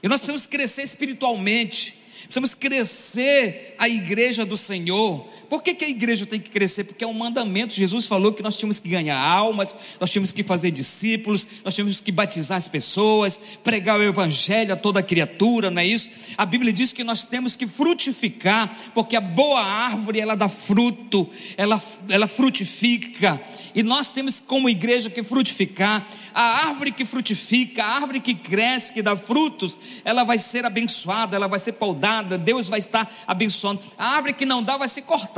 E 0.02 0.08
nós 0.08 0.20
precisamos 0.20 0.46
crescer 0.46 0.82
espiritualmente. 0.82 1.94
Precisamos 2.22 2.54
crescer 2.54 3.74
a 3.78 3.86
igreja 3.86 4.46
do 4.46 4.56
Senhor. 4.56 5.28
Por 5.48 5.62
que, 5.62 5.74
que, 5.74 5.84
a 5.84 5.88
igreja 5.88 6.26
tem 6.26 6.38
que 6.38 6.50
crescer? 6.50 6.84
Porque 6.84 7.02
é 7.02 7.06
um 7.06 7.14
mandamento. 7.14 7.72
Jesus 7.72 8.04
falou 8.06 8.32
que 8.34 8.42
nós 8.42 8.58
tínhamos 8.58 8.78
que 8.78 8.88
ganhar 8.88 9.18
almas, 9.18 9.74
nós 9.98 10.10
tínhamos 10.10 10.30
que 10.30 10.42
fazer 10.42 10.70
discípulos, 10.70 11.48
nós 11.64 11.74
tínhamos 11.74 12.00
que 12.02 12.12
batizar 12.12 12.58
as 12.58 12.68
pessoas, 12.68 13.40
pregar 13.64 13.98
o 13.98 14.02
evangelho 14.02 14.74
a 14.74 14.76
toda 14.76 15.02
criatura, 15.02 15.70
não 15.70 15.80
é 15.80 15.86
isso? 15.86 16.10
A 16.36 16.44
Bíblia 16.44 16.70
diz 16.70 16.92
que 16.92 17.02
nós 17.02 17.22
temos 17.22 17.56
que 17.56 17.66
frutificar, 17.66 18.76
porque 18.94 19.16
a 19.16 19.20
boa 19.20 19.62
árvore 19.62 20.20
ela 20.20 20.34
dá 20.34 20.50
fruto, 20.50 21.28
ela, 21.56 21.82
ela 22.10 22.26
frutifica. 22.26 23.40
E 23.74 23.82
nós 23.82 24.08
temos 24.08 24.40
como 24.40 24.68
igreja 24.68 25.08
que 25.08 25.22
frutificar. 25.22 26.08
A 26.34 26.68
árvore 26.68 26.92
que 26.92 27.06
frutifica, 27.06 27.84
a 27.84 27.94
árvore 27.96 28.20
que 28.20 28.34
cresce, 28.34 28.92
que 28.92 29.02
dá 29.02 29.16
frutos, 29.16 29.78
ela 30.04 30.24
vai 30.24 30.38
ser 30.38 30.64
abençoada, 30.66 31.36
ela 31.36 31.46
vai 31.46 31.58
ser 31.58 31.72
podada, 31.72 32.36
Deus 32.36 32.68
vai 32.68 32.80
estar 32.80 33.10
abençoando. 33.26 33.80
A 33.96 34.16
árvore 34.16 34.34
que 34.34 34.44
não 34.44 34.62
dá 34.62 34.76
vai 34.76 34.88
ser 34.88 35.02
cortada. 35.02 35.37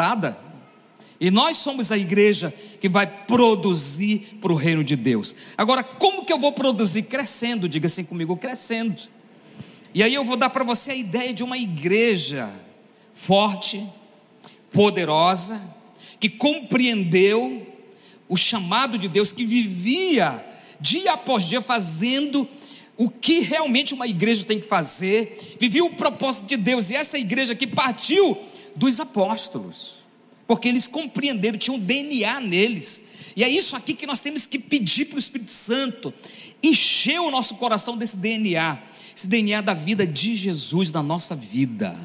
E 1.20 1.30
nós 1.30 1.58
somos 1.58 1.92
a 1.92 1.98
igreja 1.98 2.52
que 2.80 2.88
vai 2.88 3.06
produzir 3.06 4.38
para 4.40 4.52
o 4.52 4.56
reino 4.56 4.82
de 4.82 4.96
Deus. 4.96 5.34
Agora, 5.56 5.84
como 5.84 6.24
que 6.24 6.32
eu 6.32 6.38
vou 6.38 6.52
produzir? 6.52 7.02
Crescendo, 7.02 7.68
diga 7.68 7.86
assim 7.86 8.04
comigo, 8.04 8.36
crescendo. 8.36 9.02
E 9.92 10.02
aí 10.02 10.14
eu 10.14 10.24
vou 10.24 10.36
dar 10.36 10.48
para 10.48 10.64
você 10.64 10.92
a 10.92 10.94
ideia 10.94 11.34
de 11.34 11.44
uma 11.44 11.58
igreja 11.58 12.50
forte, 13.12 13.86
poderosa, 14.72 15.60
que 16.18 16.28
compreendeu 16.28 17.66
o 18.28 18.36
chamado 18.36 18.96
de 18.96 19.08
Deus, 19.08 19.32
que 19.32 19.44
vivia 19.44 20.44
dia 20.80 21.12
após 21.12 21.44
dia 21.44 21.60
fazendo 21.60 22.48
o 22.96 23.10
que 23.10 23.40
realmente 23.40 23.92
uma 23.92 24.06
igreja 24.06 24.44
tem 24.44 24.60
que 24.60 24.66
fazer, 24.66 25.56
vivia 25.58 25.84
o 25.84 25.94
propósito 25.94 26.46
de 26.46 26.56
Deus, 26.56 26.90
e 26.90 26.94
essa 26.94 27.18
igreja 27.18 27.54
que 27.54 27.66
partiu 27.66 28.38
dos 28.76 29.00
apóstolos, 29.00 29.98
porque 30.46 30.68
eles 30.68 30.86
compreenderam, 30.86 31.58
tinham 31.58 31.76
um 31.76 31.80
DNA 31.80 32.40
neles, 32.40 33.02
e 33.36 33.44
é 33.44 33.48
isso 33.48 33.76
aqui 33.76 33.94
que 33.94 34.06
nós 34.06 34.20
temos 34.20 34.46
que 34.46 34.58
pedir 34.58 35.06
para 35.06 35.16
o 35.16 35.18
Espírito 35.18 35.52
Santo, 35.52 36.12
encher 36.62 37.20
o 37.20 37.30
nosso 37.30 37.54
coração 37.54 37.96
desse 37.96 38.16
DNA, 38.16 38.78
esse 39.16 39.26
DNA 39.26 39.60
da 39.60 39.74
vida 39.74 40.06
de 40.06 40.34
Jesus 40.34 40.90
na 40.90 41.02
nossa 41.02 41.34
vida. 41.34 41.96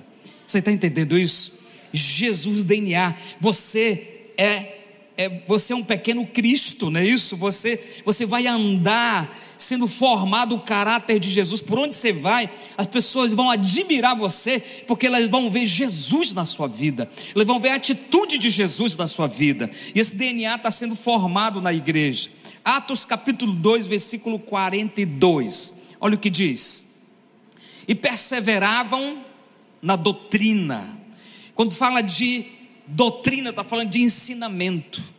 Você 0.46 0.60
está 0.60 0.72
entendendo 0.72 1.18
isso? 1.18 1.54
Jesus, 1.92 2.64
DNA, 2.64 3.16
você 3.40 4.32
é 4.38 4.85
é, 5.18 5.42
você 5.48 5.74
é 5.74 5.76
um 5.76 5.84
pequeno 5.84 6.26
Cristo, 6.28 6.90
não 6.90 7.00
é 7.00 7.06
isso? 7.06 7.38
Você, 7.38 8.02
você 8.04 8.26
vai 8.26 8.48
andar 8.48 9.34
sendo 9.58 9.88
formado 9.88 10.56
o 10.56 10.60
caráter 10.60 11.20
de 11.20 11.30
Jesus. 11.30 11.62
Por 11.62 11.80
onde 11.80 11.96
você 11.96 12.12
vai, 12.12 12.50
as 12.78 12.88
pessoas 12.88 13.32
vão 13.32 13.50
admirar 13.50 14.16
você, 14.16 14.60
porque 14.86 15.08
elas 15.08 15.30
vão 15.30 15.50
ver 15.50 15.66
Jesus 15.66 16.34
na 16.34 16.46
sua 16.46 16.68
vida, 16.68 17.10
elas 17.34 17.48
vão 17.48 17.60
ver 17.60 17.70
a 17.70 17.76
atitude 17.76 18.38
de 18.38 18.50
Jesus 18.50 18.98
na 18.98 19.08
sua 19.08 19.28
vida. 19.28 19.72
E 19.94 20.00
esse 20.00 20.16
DNA 20.16 20.56
está 20.56 20.70
sendo 20.70 20.96
formado 20.96 21.62
na 21.62 21.72
igreja. 21.72 22.30
Atos 22.64 23.06
capítulo 23.06 23.54
2, 23.54 23.88
versículo 23.88 24.38
42. 24.40 25.74
Olha 26.00 26.16
o 26.16 26.20
que 26.20 26.30
diz. 26.30 26.84
E 27.88 27.96
perseveravam 27.96 29.24
na 29.82 29.96
doutrina. 29.96 30.98
Quando 31.54 31.72
fala 31.72 32.02
de 32.02 32.55
doutrina, 32.88 33.50
está 33.50 33.64
falando 33.64 33.90
de 33.90 34.02
ensinamento. 34.02 35.16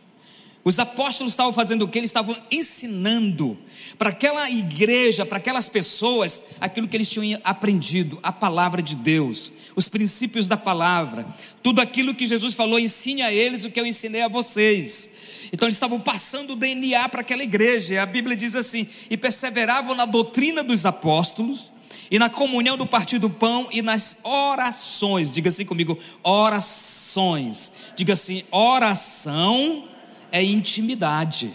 Os 0.67 0.79
apóstolos 0.79 1.31
estavam 1.31 1.53
fazendo 1.53 1.83
o 1.83 1.87
que? 1.87 1.97
Eles 1.97 2.09
estavam 2.09 2.35
ensinando 2.51 3.57
para 3.97 4.09
aquela 4.09 4.49
igreja, 4.49 5.25
para 5.25 5.37
aquelas 5.37 5.69
pessoas, 5.69 6.41
aquilo 6.59 6.89
que 6.89 6.97
eles 6.97 7.09
tinham 7.09 7.39
aprendido, 7.41 8.19
a 8.21 8.33
palavra 8.33 8.81
de 8.81 8.93
Deus, 8.93 9.49
os 9.77 9.87
princípios 9.87 10.45
da 10.45 10.57
palavra, 10.57 11.25
tudo 11.63 11.79
aquilo 11.79 12.13
que 12.13 12.25
Jesus 12.25 12.53
falou, 12.53 12.77
ensine 12.77 13.21
a 13.21 13.31
eles 13.31 13.63
o 13.63 13.71
que 13.71 13.79
eu 13.79 13.85
ensinei 13.85 14.21
a 14.21 14.27
vocês. 14.27 15.09
Então 15.53 15.69
eles 15.69 15.75
estavam 15.75 16.01
passando 16.01 16.51
o 16.51 16.55
DNA 16.57 17.07
para 17.07 17.21
aquela 17.21 17.43
igreja, 17.43 18.03
a 18.03 18.05
Bíblia 18.05 18.35
diz 18.35 18.53
assim: 18.53 18.87
e 19.09 19.15
perseveravam 19.15 19.95
na 19.95 20.05
doutrina 20.05 20.61
dos 20.63 20.85
apóstolos, 20.85 21.71
e 22.09 22.17
na 22.17 22.29
comunhão 22.29 22.77
do 22.77 22.85
partir 22.85 23.19
do 23.19 23.29
pão 23.29 23.67
e 23.71 23.81
nas 23.81 24.17
orações. 24.23 25.31
Diga 25.31 25.49
assim 25.49 25.65
comigo: 25.65 25.97
orações. 26.23 27.71
Diga 27.95 28.13
assim: 28.13 28.43
oração 28.51 29.87
é 30.31 30.43
intimidade. 30.43 31.53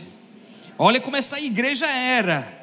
Olha 0.79 1.01
como 1.01 1.17
essa 1.17 1.41
igreja 1.41 1.87
era. 1.87 2.61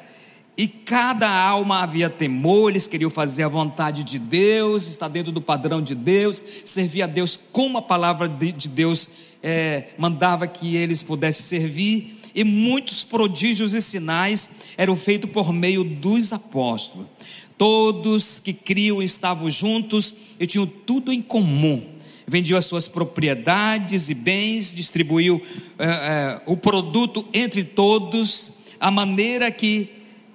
E 0.56 0.68
cada 0.68 1.30
alma 1.30 1.82
havia 1.82 2.10
temor, 2.10 2.68
eles 2.68 2.86
queriam 2.86 3.08
fazer 3.08 3.44
a 3.44 3.48
vontade 3.48 4.04
de 4.04 4.18
Deus, 4.18 4.86
estar 4.86 5.08
dentro 5.08 5.32
do 5.32 5.40
padrão 5.40 5.80
de 5.80 5.94
Deus, 5.94 6.42
servir 6.66 7.00
a 7.00 7.06
Deus 7.06 7.40
como 7.50 7.78
a 7.78 7.82
palavra 7.82 8.28
de 8.28 8.68
Deus 8.68 9.08
é, 9.42 9.88
mandava 9.96 10.46
que 10.46 10.76
eles 10.76 11.02
pudessem 11.02 11.60
servir. 11.60 12.20
E 12.34 12.44
muitos 12.44 13.02
prodígios 13.02 13.74
e 13.74 13.80
sinais 13.80 14.50
eram 14.76 14.94
feitos 14.96 15.30
por 15.30 15.52
meio 15.52 15.82
dos 15.82 16.32
apóstolos. 16.32 17.06
Todos 17.60 18.40
que 18.40 18.54
criam 18.54 19.02
estavam 19.02 19.50
juntos 19.50 20.14
e 20.38 20.46
tinham 20.46 20.66
tudo 20.66 21.12
em 21.12 21.20
comum. 21.20 21.86
Vendiam 22.26 22.56
as 22.56 22.64
suas 22.64 22.88
propriedades 22.88 24.08
e 24.08 24.14
bens, 24.14 24.74
distribuiu 24.74 25.42
é, 25.78 25.84
é, 25.84 26.42
o 26.46 26.56
produto 26.56 27.22
entre 27.34 27.62
todos, 27.62 28.50
a 28.80 28.90
maneira 28.90 29.50
que 29.50 29.90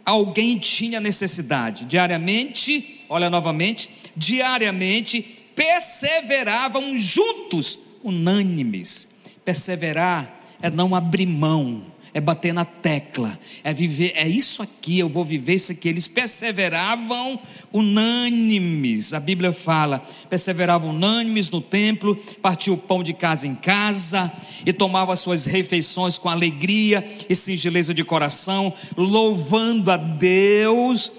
alguém 0.06 0.60
tinha 0.60 1.00
necessidade. 1.00 1.86
Diariamente, 1.86 3.04
olha 3.10 3.28
novamente, 3.28 3.90
diariamente 4.16 5.24
perseveravam 5.56 6.96
juntos, 6.96 7.80
unânimes. 8.04 9.08
Perseverar 9.44 10.42
é 10.62 10.70
não 10.70 10.94
abrir 10.94 11.26
mão 11.26 11.88
é 12.16 12.22
bater 12.22 12.54
na 12.54 12.64
tecla, 12.64 13.38
é 13.62 13.74
viver, 13.74 14.14
é 14.16 14.26
isso 14.26 14.62
aqui, 14.62 14.98
eu 14.98 15.10
vou 15.10 15.26
viver 15.26 15.56
isso 15.56 15.74
aqui. 15.74 15.90
Eles 15.90 16.08
perseveravam 16.08 17.38
unânimes, 17.74 19.14
a 19.14 19.20
Bíblia 19.20 19.52
fala, 19.52 20.00
perseveravam 20.30 20.92
unânimes 20.92 21.50
no 21.50 21.60
templo, 21.60 22.16
partiam 22.42 22.74
o 22.74 22.78
pão 22.78 23.04
de 23.04 23.14
casa 23.14 23.46
em 23.46 23.54
casa 23.54 24.32
e 24.66 24.72
tomavam 24.72 25.12
as 25.12 25.20
suas 25.20 25.44
refeições 25.44 26.18
com 26.18 26.30
alegria 26.30 27.06
e 27.28 27.36
singeleza 27.36 27.94
de 27.94 28.06
coração, 28.06 28.74
louvando 28.96 29.92
a 29.92 29.98
Deus 29.98 31.12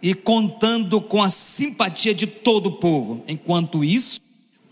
e 0.00 0.14
contando 0.14 1.02
com 1.02 1.22
a 1.22 1.28
simpatia 1.28 2.14
de 2.14 2.26
todo 2.26 2.68
o 2.68 2.72
povo. 2.78 3.22
Enquanto 3.28 3.84
isso, 3.84 4.18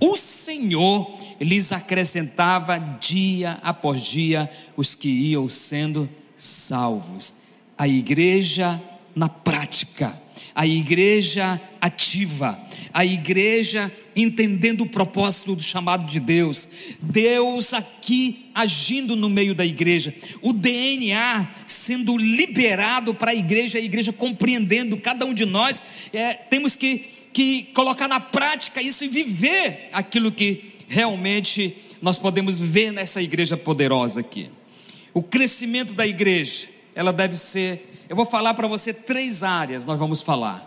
o 0.00 0.16
Senhor 0.16 1.14
lhes 1.40 1.72
acrescentava 1.72 2.78
dia 3.00 3.58
após 3.62 4.02
dia 4.02 4.50
os 4.76 4.94
que 4.94 5.08
iam 5.08 5.48
sendo 5.48 6.08
salvos. 6.36 7.34
A 7.76 7.86
igreja 7.86 8.82
na 9.14 9.28
prática, 9.28 10.20
a 10.54 10.66
igreja 10.66 11.60
ativa, 11.80 12.58
a 12.92 13.04
igreja 13.04 13.92
entendendo 14.14 14.82
o 14.82 14.88
propósito 14.88 15.54
do 15.54 15.62
chamado 15.62 16.06
de 16.06 16.18
Deus, 16.18 16.68
Deus 17.00 17.72
aqui 17.72 18.50
agindo 18.54 19.14
no 19.14 19.28
meio 19.28 19.54
da 19.54 19.64
igreja, 19.64 20.14
o 20.42 20.52
DNA 20.52 21.48
sendo 21.66 22.16
liberado 22.16 23.14
para 23.14 23.30
a 23.30 23.34
igreja, 23.34 23.78
a 23.78 23.80
igreja 23.80 24.12
compreendendo, 24.12 24.96
cada 24.96 25.24
um 25.24 25.32
de 25.32 25.46
nós 25.46 25.82
é, 26.12 26.34
temos 26.34 26.74
que, 26.74 27.04
que 27.32 27.64
colocar 27.74 28.08
na 28.08 28.18
prática 28.18 28.82
isso 28.82 29.04
e 29.04 29.08
viver 29.08 29.88
aquilo 29.92 30.32
que 30.32 30.77
realmente 30.88 31.76
nós 32.00 32.18
podemos 32.18 32.58
ver 32.58 32.92
nessa 32.92 33.20
igreja 33.20 33.56
poderosa 33.56 34.20
aqui. 34.20 34.50
O 35.12 35.22
crescimento 35.22 35.92
da 35.92 36.06
igreja, 36.06 36.68
ela 36.94 37.12
deve 37.12 37.36
ser, 37.36 38.04
eu 38.08 38.16
vou 38.16 38.24
falar 38.24 38.54
para 38.54 38.66
você 38.66 38.92
três 38.92 39.42
áreas, 39.42 39.84
nós 39.84 39.98
vamos 39.98 40.22
falar. 40.22 40.64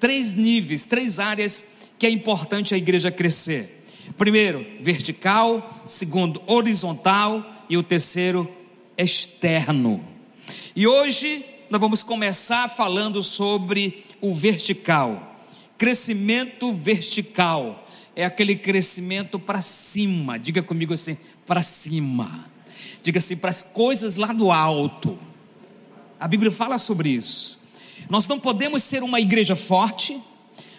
Três 0.00 0.32
níveis, 0.32 0.84
três 0.84 1.18
áreas 1.18 1.66
que 1.98 2.06
é 2.06 2.10
importante 2.10 2.74
a 2.74 2.78
igreja 2.78 3.10
crescer. 3.10 3.84
Primeiro, 4.18 4.66
vertical, 4.80 5.82
segundo, 5.86 6.42
horizontal 6.46 7.64
e 7.68 7.76
o 7.76 7.82
terceiro, 7.82 8.52
externo. 8.98 10.04
E 10.74 10.86
hoje 10.86 11.44
nós 11.70 11.80
vamos 11.80 12.02
começar 12.02 12.68
falando 12.68 13.22
sobre 13.22 14.04
o 14.20 14.34
vertical. 14.34 15.36
Crescimento 15.78 16.72
vertical 16.72 17.81
é 18.14 18.24
aquele 18.24 18.56
crescimento 18.56 19.38
para 19.38 19.62
cima. 19.62 20.38
Diga 20.38 20.62
comigo 20.62 20.92
assim, 20.92 21.16
para 21.46 21.62
cima. 21.62 22.46
Diga 23.02 23.18
assim, 23.18 23.36
para 23.36 23.50
as 23.50 23.62
coisas 23.62 24.16
lá 24.16 24.32
do 24.32 24.50
alto. 24.50 25.18
A 26.20 26.28
Bíblia 26.28 26.52
fala 26.52 26.78
sobre 26.78 27.10
isso. 27.10 27.58
Nós 28.08 28.28
não 28.28 28.38
podemos 28.38 28.82
ser 28.82 29.02
uma 29.02 29.20
igreja 29.20 29.56
forte, 29.56 30.20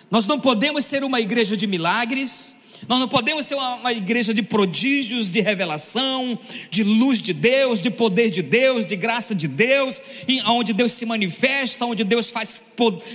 nós 0.10 0.28
não 0.28 0.40
podemos 0.40 0.86
ser 0.86 1.04
uma 1.04 1.20
igreja 1.20 1.58
de 1.58 1.66
milagres, 1.66 2.56
nós 2.88 3.00
não 3.00 3.08
podemos 3.08 3.46
ser 3.46 3.56
uma, 3.56 3.76
uma, 3.76 3.94
igreja 3.94 4.34
de 4.34 4.42
prodígios, 4.42 5.32
de 5.32 5.40
revelação, 5.42 6.38
de 6.70 6.84
luz 6.84 7.22
de 7.22 7.34
Deus, 7.34 7.80
de 7.80 7.90
poder 7.90 8.30
de 8.30 8.42
Deus, 8.42 8.86
de 8.86 8.96
graça 8.96 9.34
de 9.34 9.48
Deus, 9.48 10.02
onde 10.48 10.74
Deus 10.74 10.92
se 10.94 11.06
manifesta, 11.06 11.86
onde 11.86 12.04
Deus 12.04 12.30
faz 12.30 12.62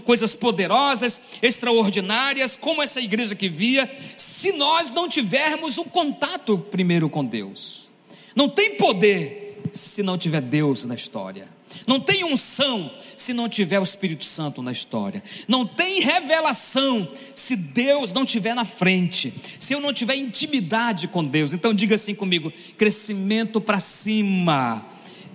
coisas 0.05 0.35
poderosas, 0.35 1.21
extraordinárias, 1.43 2.57
como 2.57 2.83
essa 2.83 3.01
igreja 3.01 3.35
que 3.35 3.49
via, 3.49 3.91
se 4.17 4.53
nós 4.53 4.91
não 4.91 5.09
tivermos 5.09 5.79
um 5.79 5.85
contato 5.85 6.59
primeiro 6.59 7.09
com 7.09 7.25
Deus. 7.25 7.91
Não 8.35 8.49
tem 8.49 8.77
poder 8.77 9.61
se 9.73 10.03
não 10.03 10.17
tiver 10.17 10.41
Deus 10.41 10.85
na 10.85 10.95
história. 10.95 11.58
Não 11.87 12.01
tem 12.01 12.25
unção 12.25 12.91
se 13.17 13.33
não 13.33 13.49
tiver 13.49 13.81
o 13.81 13.83
Espírito 13.83 14.25
Santo 14.25 14.63
na 14.63 14.73
história. 14.73 15.23
Não 15.47 15.67
tem 15.67 16.01
revelação 16.01 17.11
se 17.35 17.57
Deus 17.57 18.13
não 18.13 18.23
estiver 18.23 18.55
na 18.55 18.65
frente. 18.65 19.35
Se 19.59 19.73
eu 19.73 19.81
não 19.81 19.93
tiver 19.93 20.17
intimidade 20.17 21.09
com 21.09 21.25
Deus. 21.25 21.53
Então 21.53 21.75
diga 21.75 21.97
assim 21.97 22.15
comigo: 22.15 22.53
crescimento 22.77 23.61
para 23.61 23.81
cima. 23.81 24.87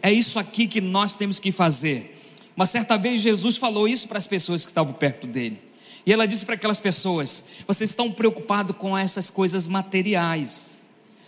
É 0.02 0.12
isso 0.12 0.39
aqui 0.39 0.67
que 0.67 0.82
nós 0.82 1.13
temos 1.13 1.39
que 1.39 1.52
fazer. 1.52 2.22
Uma 2.56 2.65
certa 2.65 2.98
vez 2.98 3.22
Jesus 3.22 3.58
falou 3.58 3.88
isso 3.88 4.08
para 4.08 4.17
as 4.17 4.28
pessoas 4.28 4.65
que 4.65 4.72
estavam 4.72 4.93
perto 4.93 5.26
dele. 5.26 5.60
E 6.06 6.12
ela 6.12 6.28
disse 6.28 6.46
para 6.46 6.56
aquelas 6.56 6.80
pessoas: 6.80 7.43
vocês 7.67 7.89
estão 7.89 8.12
preocupados 8.12 8.76
com 8.78 8.98
essas 8.98 9.30
coisas 9.30 9.67
materiais, 9.67 10.84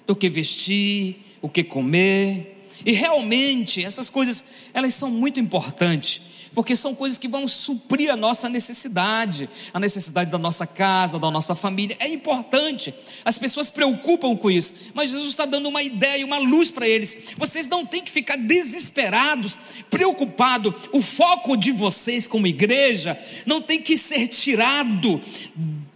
do 0.06 0.16
que 0.16 0.30
vestir, 0.30 1.18
o 1.42 1.50
que 1.50 1.64
comer, 1.64 2.55
e 2.86 2.92
realmente 2.92 3.84
essas 3.84 4.12
coisas, 4.12 4.44
elas 4.74 4.94
são 4.94 5.10
muito 5.10 5.40
importantes, 5.40 6.22
porque 6.54 6.76
são 6.76 6.94
coisas 6.96 7.18
que 7.18 7.28
vão 7.28 7.48
suprir 7.48 8.10
a 8.12 8.16
nossa 8.16 8.48
necessidade, 8.48 9.50
a 9.74 9.80
necessidade 9.80 10.32
da 10.32 10.38
nossa 10.38 10.66
casa, 10.66 11.20
da 11.20 11.30
nossa 11.30 11.54
família. 11.56 11.98
É 12.00 12.08
importante. 12.08 12.94
As 13.26 13.38
pessoas 13.38 13.70
preocupam 13.70 14.38
com 14.38 14.50
isso, 14.50 14.74
mas 14.94 15.10
Jesus 15.10 15.30
está 15.30 15.46
dando 15.46 15.68
uma 15.68 15.82
ideia, 15.82 16.26
uma 16.26 16.38
luz 16.38 16.72
para 16.72 16.88
eles. 16.88 17.18
Vocês 17.36 17.68
não 17.68 17.86
têm 17.86 18.04
que 18.04 18.12
ficar 18.12 18.38
desesperados, 18.38 19.60
preocupados. 19.90 20.74
O 20.94 21.02
foco 21.02 21.58
de 21.58 21.72
vocês 21.72 22.28
como 22.28 22.48
igreja 22.48 23.20
não 23.46 23.62
tem 23.62 23.82
que 23.82 23.98
ser 23.98 24.28
tirado 24.28 25.20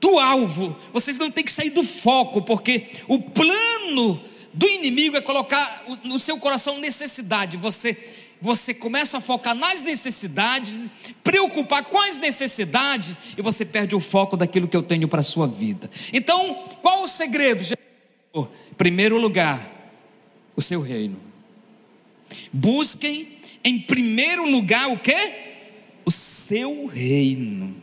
do 0.01 0.19
alvo. 0.19 0.75
Vocês 0.91 1.17
não 1.17 1.29
têm 1.29 1.43
que 1.43 1.51
sair 1.51 1.69
do 1.69 1.83
foco, 1.83 2.41
porque 2.41 2.87
o 3.07 3.19
plano 3.19 4.28
do 4.53 4.67
inimigo 4.67 5.17
é 5.17 5.21
colocar 5.21 5.85
no 6.03 6.19
seu 6.19 6.37
coração 6.37 6.79
necessidade. 6.79 7.57
Você 7.57 7.97
você 8.41 8.73
começa 8.73 9.17
a 9.17 9.21
focar 9.21 9.53
nas 9.53 9.81
necessidades, 9.81 10.79
preocupar 11.23 11.83
com 11.83 11.97
as 11.97 12.17
necessidades 12.17 13.17
e 13.37 13.41
você 13.41 13.65
perde 13.65 13.95
o 13.95 13.99
foco 13.99 14.37
daquilo 14.37 14.67
que 14.67 14.77
eu 14.77 14.83
tenho 14.83 15.09
para 15.09 15.19
a 15.19 15.23
sua 15.23 15.45
vida. 15.45 15.89
Então, 16.13 16.53
qual 16.81 17.03
o 17.03 17.07
segredo? 17.07 17.65
Primeiro 18.77 19.17
lugar, 19.17 19.69
o 20.55 20.61
seu 20.61 20.79
reino. 20.79 21.19
Busquem 22.53 23.39
em 23.63 23.79
primeiro 23.79 24.49
lugar 24.49 24.87
o 24.87 24.97
que? 24.97 25.33
O 26.05 26.11
seu 26.11 26.85
reino. 26.85 27.75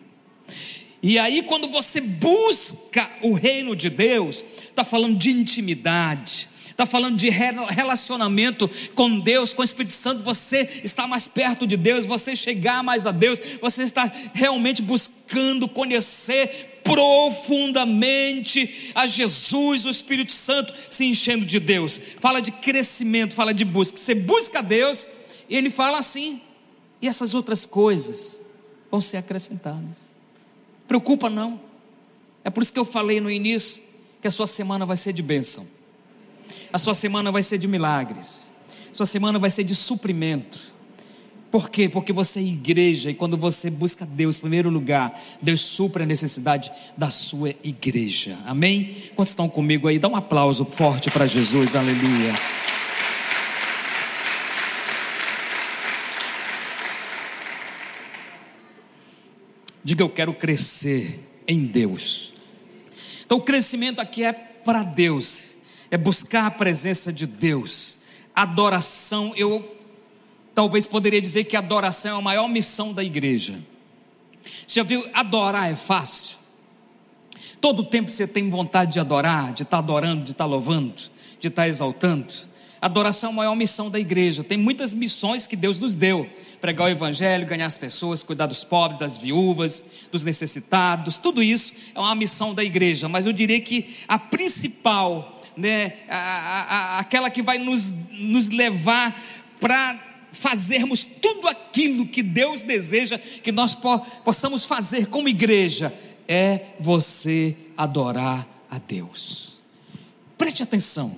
E 1.02 1.18
aí, 1.18 1.42
quando 1.42 1.68
você 1.68 2.00
busca 2.00 3.10
o 3.22 3.34
reino 3.34 3.76
de 3.76 3.90
Deus, 3.90 4.42
está 4.68 4.82
falando 4.82 5.18
de 5.18 5.30
intimidade, 5.30 6.48
está 6.76 6.84
falando 6.84 7.16
de 7.16 7.30
relacionamento 7.30 8.70
com 8.94 9.18
Deus, 9.18 9.54
com 9.54 9.62
o 9.62 9.64
Espírito 9.64 9.94
Santo, 9.94 10.22
você 10.22 10.82
está 10.84 11.06
mais 11.06 11.26
perto 11.26 11.66
de 11.66 11.74
Deus, 11.74 12.04
você 12.04 12.36
chegar 12.36 12.82
mais 12.82 13.06
a 13.06 13.12
Deus, 13.12 13.40
você 13.62 13.82
está 13.82 14.12
realmente 14.34 14.82
buscando 14.82 15.66
conhecer 15.66 16.80
profundamente 16.84 18.92
a 18.94 19.06
Jesus, 19.06 19.86
o 19.86 19.88
Espírito 19.88 20.34
Santo, 20.34 20.74
se 20.90 21.06
enchendo 21.06 21.46
de 21.46 21.58
Deus. 21.58 21.98
Fala 22.20 22.40
de 22.40 22.52
crescimento, 22.52 23.34
fala 23.34 23.54
de 23.54 23.64
busca. 23.64 23.96
Você 23.96 24.14
busca 24.14 24.62
Deus, 24.62 25.08
e 25.48 25.56
ele 25.56 25.70
fala 25.70 25.98
assim, 25.98 26.42
e 27.00 27.08
essas 27.08 27.34
outras 27.34 27.64
coisas 27.64 28.38
vão 28.90 29.00
ser 29.00 29.16
acrescentadas. 29.16 30.10
Preocupa 30.86 31.30
não. 31.30 31.58
É 32.44 32.50
por 32.50 32.62
isso 32.62 32.72
que 32.72 32.78
eu 32.78 32.84
falei 32.84 33.18
no 33.18 33.30
início 33.30 33.82
que 34.20 34.28
a 34.28 34.30
sua 34.30 34.46
semana 34.46 34.84
vai 34.84 34.98
ser 34.98 35.14
de 35.14 35.22
bênção. 35.22 35.66
A 36.72 36.78
sua 36.78 36.94
semana 36.94 37.30
vai 37.30 37.42
ser 37.42 37.58
de 37.58 37.68
milagres. 37.68 38.50
Sua 38.92 39.06
semana 39.06 39.38
vai 39.38 39.50
ser 39.50 39.64
de 39.64 39.74
suprimento. 39.74 40.74
Por 41.50 41.70
quê? 41.70 41.88
Porque 41.88 42.12
você 42.12 42.40
é 42.40 42.42
igreja 42.42 43.10
e 43.10 43.14
quando 43.14 43.36
você 43.36 43.70
busca 43.70 44.04
Deus 44.04 44.36
em 44.36 44.40
primeiro 44.40 44.68
lugar, 44.68 45.18
Deus 45.40 45.60
supra 45.60 46.02
a 46.02 46.06
necessidade 46.06 46.70
da 46.96 47.08
sua 47.08 47.54
igreja. 47.62 48.36
Amém? 48.44 49.04
Quantos 49.14 49.30
estão 49.30 49.48
comigo 49.48 49.88
aí? 49.88 49.98
Dá 49.98 50.08
um 50.08 50.16
aplauso 50.16 50.64
forte 50.64 51.10
para 51.10 51.26
Jesus. 51.26 51.74
Aleluia. 51.74 52.34
Diga 59.82 60.02
eu 60.02 60.10
quero 60.10 60.34
crescer 60.34 61.20
em 61.46 61.64
Deus. 61.64 62.34
Então 63.24 63.38
o 63.38 63.42
crescimento 63.42 64.00
aqui 64.00 64.24
é 64.24 64.32
para 64.32 64.82
Deus 64.82 65.55
é 65.90 65.96
buscar 65.96 66.46
a 66.46 66.50
presença 66.50 67.12
de 67.12 67.26
Deus. 67.26 67.98
Adoração, 68.34 69.32
eu 69.36 69.76
talvez 70.54 70.86
poderia 70.86 71.20
dizer 71.20 71.44
que 71.44 71.56
adoração 71.56 72.16
é 72.16 72.18
a 72.18 72.22
maior 72.22 72.48
missão 72.48 72.92
da 72.92 73.04
igreja. 73.04 73.62
Você 74.66 74.80
já 74.80 74.82
viu? 74.82 75.04
Adorar 75.12 75.70
é 75.70 75.76
fácil. 75.76 76.38
Todo 77.60 77.84
tempo 77.84 78.10
você 78.10 78.26
tem 78.26 78.48
vontade 78.48 78.92
de 78.92 79.00
adorar, 79.00 79.52
de 79.52 79.62
estar 79.62 79.78
adorando, 79.78 80.24
de 80.24 80.32
estar 80.32 80.44
louvando, 80.44 80.94
de 81.40 81.48
estar 81.48 81.66
exaltando. 81.66 82.34
Adoração 82.80 83.30
é 83.30 83.32
a 83.32 83.36
maior 83.36 83.54
missão 83.54 83.90
da 83.90 83.98
igreja. 83.98 84.44
Tem 84.44 84.58
muitas 84.58 84.94
missões 84.94 85.46
que 85.46 85.56
Deus 85.56 85.80
nos 85.80 85.94
deu: 85.94 86.28
pregar 86.60 86.86
o 86.86 86.90
evangelho, 86.90 87.46
ganhar 87.46 87.66
as 87.66 87.78
pessoas, 87.78 88.22
cuidar 88.22 88.46
dos 88.46 88.62
pobres, 88.62 89.00
das 89.00 89.16
viúvas, 89.18 89.82
dos 90.12 90.22
necessitados. 90.22 91.18
Tudo 91.18 91.42
isso 91.42 91.72
é 91.94 91.98
uma 91.98 92.14
missão 92.14 92.54
da 92.54 92.62
igreja. 92.62 93.08
Mas 93.08 93.26
eu 93.26 93.32
diria 93.32 93.60
que 93.60 93.96
a 94.06 94.18
principal 94.18 95.35
né, 95.56 96.00
a, 96.08 96.18
a, 96.18 96.98
aquela 96.98 97.30
que 97.30 97.42
vai 97.42 97.58
nos, 97.58 97.94
nos 98.10 98.50
levar 98.50 99.20
para 99.58 99.98
fazermos 100.32 101.04
tudo 101.04 101.48
aquilo 101.48 102.06
que 102.06 102.22
Deus 102.22 102.62
deseja 102.62 103.18
que 103.18 103.50
nós 103.50 103.74
po 103.74 103.98
possamos 104.22 104.64
fazer 104.64 105.06
como 105.06 105.28
igreja, 105.28 105.94
é 106.28 106.66
você 106.78 107.56
adorar 107.76 108.46
a 108.70 108.78
Deus. 108.78 109.58
Preste 110.36 110.62
atenção. 110.62 111.16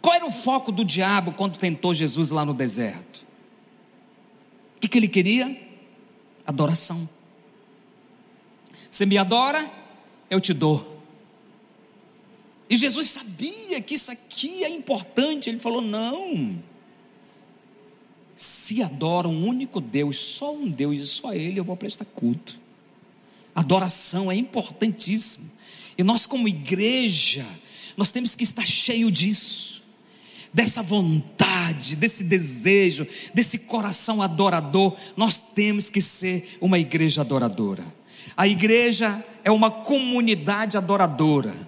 Qual 0.00 0.14
era 0.14 0.26
o 0.26 0.30
foco 0.30 0.70
do 0.70 0.84
diabo 0.84 1.32
quando 1.32 1.58
tentou 1.58 1.94
Jesus 1.94 2.30
lá 2.30 2.44
no 2.44 2.54
deserto? 2.54 3.26
O 4.76 4.80
que, 4.80 4.88
que 4.88 4.98
ele 4.98 5.08
queria? 5.08 5.60
Adoração. 6.46 7.08
Você 8.90 9.04
me 9.04 9.18
adora, 9.18 9.70
eu 10.30 10.40
te 10.40 10.52
dou. 10.54 10.97
E 12.70 12.76
Jesus 12.76 13.08
sabia 13.10 13.80
que 13.80 13.94
isso 13.94 14.10
aqui 14.10 14.62
é 14.62 14.68
importante. 14.68 15.48
Ele 15.48 15.58
falou: 15.58 15.80
não. 15.80 16.62
se 18.36 18.82
adora 18.82 19.26
um 19.28 19.46
único 19.46 19.80
Deus, 19.80 20.18
só 20.18 20.54
um 20.54 20.68
Deus 20.68 20.98
e 20.98 21.06
só 21.06 21.32
Ele 21.32 21.58
eu 21.58 21.64
vou 21.64 21.76
prestar 21.76 22.04
culto. 22.04 22.58
Adoração 23.54 24.30
é 24.30 24.36
importantíssimo. 24.36 25.50
E 25.96 26.02
nós, 26.04 26.26
como 26.26 26.46
igreja, 26.46 27.44
nós 27.96 28.12
temos 28.12 28.36
que 28.36 28.44
estar 28.44 28.64
cheio 28.64 29.10
disso, 29.10 29.82
dessa 30.54 30.80
vontade, 30.80 31.96
desse 31.96 32.22
desejo, 32.22 33.04
desse 33.34 33.58
coração 33.58 34.22
adorador. 34.22 34.96
Nós 35.16 35.40
temos 35.40 35.90
que 35.90 36.00
ser 36.00 36.56
uma 36.60 36.78
igreja 36.78 37.22
adoradora. 37.22 37.84
A 38.36 38.46
igreja 38.46 39.24
é 39.42 39.50
uma 39.50 39.70
comunidade 39.70 40.76
adoradora. 40.76 41.66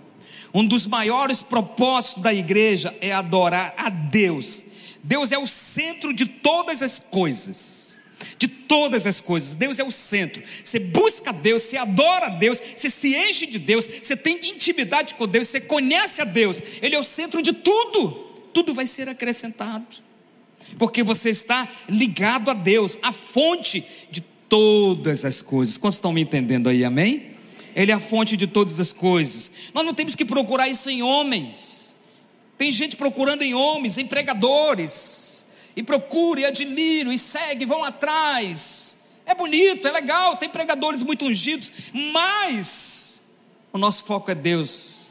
Um 0.53 0.65
dos 0.65 0.87
maiores 0.87 1.43
propósitos 1.43 2.23
da 2.23 2.35
igreja 2.35 2.95
é 3.01 3.13
adorar 3.13 3.75
a 3.77 3.89
Deus. 3.89 4.65
Deus 5.03 5.33
é 5.33 5.39
o 5.39 5.47
centro 5.47 6.13
de 6.13 6.27
todas 6.27 6.83
as 6.83 6.99
coisas. 6.99 7.99
De 8.39 8.49
todas 8.49 9.07
as 9.07 9.21
coisas, 9.21 9.55
Deus 9.55 9.79
é 9.79 9.85
o 9.85 9.91
centro. 9.91 10.43
Você 10.65 10.79
busca 10.79 11.33
Deus, 11.33 11.63
você 11.63 11.77
adora 11.77 12.29
Deus, 12.29 12.61
você 12.75 12.89
se 12.89 13.15
enche 13.15 13.47
de 13.47 13.59
Deus, 13.59 13.87
você 13.87 14.17
tem 14.17 14.49
intimidade 14.49 15.15
com 15.15 15.27
Deus, 15.27 15.49
você 15.49 15.61
conhece 15.61 16.23
a 16.23 16.25
Deus, 16.25 16.63
Ele 16.81 16.95
é 16.95 16.99
o 16.99 17.05
centro 17.05 17.43
de 17.43 17.53
tudo. 17.53 18.11
Tudo 18.53 18.75
vai 18.75 18.87
ser 18.87 19.09
acrescentado, 19.09 19.87
porque 20.79 21.03
você 21.03 21.31
está 21.31 21.69
ligado 21.89 22.51
a 22.51 22.55
Deus, 22.55 22.99
a 23.03 23.13
fonte 23.13 23.85
de 24.11 24.23
todas 24.49 25.25
as 25.25 25.41
coisas. 25.41 25.79
Quantos 25.79 25.97
estão 25.97 26.13
me 26.13 26.21
entendendo 26.21 26.69
aí, 26.69 26.85
amém? 26.85 27.30
Ele 27.75 27.91
é 27.93 27.95
a 27.95 28.01
fonte 28.01 28.37
de 28.37 28.47
todas 28.47 28.81
as 28.81 28.93
coisas. 28.93 29.51
Nós 29.73 29.85
não 29.85 29.95
temos 29.95 30.15
que 30.15 30.25
procurar 30.25 30.69
isso 30.69 30.89
em 30.91 31.03
homens. 31.03 31.95
Tem 32.59 32.73
gente 32.73 32.97
procurando 32.97 33.43
em 33.43 33.55
homens, 33.55 33.97
em 33.97 34.07
pregadores. 34.07 35.47
E 35.75 35.83
procura, 35.83 36.41
e 36.41 36.45
admira, 36.45 37.13
e 37.13 37.19
segue, 37.19 37.65
vão 37.65 37.85
atrás. 37.85 38.97
É 39.25 39.35
bonito, 39.35 39.87
é 39.87 39.93
legal, 39.93 40.37
tem 40.37 40.49
pregadores 40.49 41.03
muito 41.03 41.25
ungidos, 41.25 41.73
mas 42.13 43.21
o 43.73 43.79
nosso 43.79 44.05
foco 44.05 44.31
é 44.31 44.35
Deus. 44.35 45.11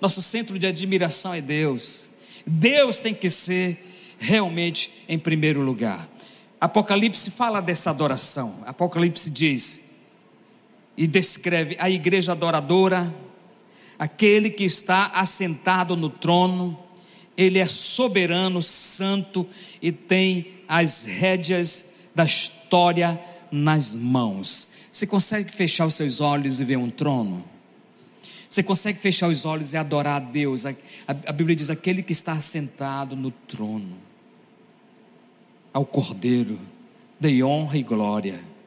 Nosso 0.00 0.22
centro 0.22 0.58
de 0.58 0.66
admiração 0.66 1.34
é 1.34 1.40
Deus. 1.40 2.08
Deus 2.46 2.98
tem 2.98 3.12
que 3.12 3.28
ser 3.28 3.84
realmente 4.18 4.90
em 5.08 5.18
primeiro 5.18 5.60
lugar. 5.60 6.08
Apocalipse 6.60 7.30
fala 7.30 7.60
dessa 7.60 7.90
adoração. 7.90 8.62
Apocalipse 8.66 9.30
diz 9.30 9.80
e 10.98 11.06
descreve 11.06 11.76
a 11.78 11.88
igreja 11.88 12.32
adoradora, 12.32 13.14
aquele 13.96 14.50
que 14.50 14.64
está 14.64 15.06
assentado 15.14 15.96
no 15.96 16.10
trono, 16.10 16.76
ele 17.36 17.60
é 17.60 17.68
soberano, 17.68 18.60
santo 18.60 19.46
e 19.80 19.92
tem 19.92 20.54
as 20.66 21.04
rédeas 21.04 21.84
da 22.12 22.24
história 22.24 23.18
nas 23.48 23.94
mãos. 23.94 24.68
Você 24.90 25.06
consegue 25.06 25.54
fechar 25.54 25.86
os 25.86 25.94
seus 25.94 26.20
olhos 26.20 26.60
e 26.60 26.64
ver 26.64 26.76
um 26.76 26.90
trono? 26.90 27.44
Você 28.48 28.60
consegue 28.60 28.98
fechar 28.98 29.28
os 29.28 29.44
olhos 29.44 29.72
e 29.72 29.76
adorar 29.76 30.16
a 30.16 30.24
Deus? 30.24 30.66
A, 30.66 30.70
a, 31.06 31.12
a 31.26 31.32
Bíblia 31.32 31.54
diz: 31.54 31.70
aquele 31.70 32.02
que 32.02 32.12
está 32.12 32.32
assentado 32.32 33.14
no 33.14 33.30
trono, 33.30 33.98
ao 35.72 35.84
Cordeiro, 35.84 36.58
de 37.20 37.40
honra 37.44 37.78
e 37.78 37.84
glória. 37.84 38.57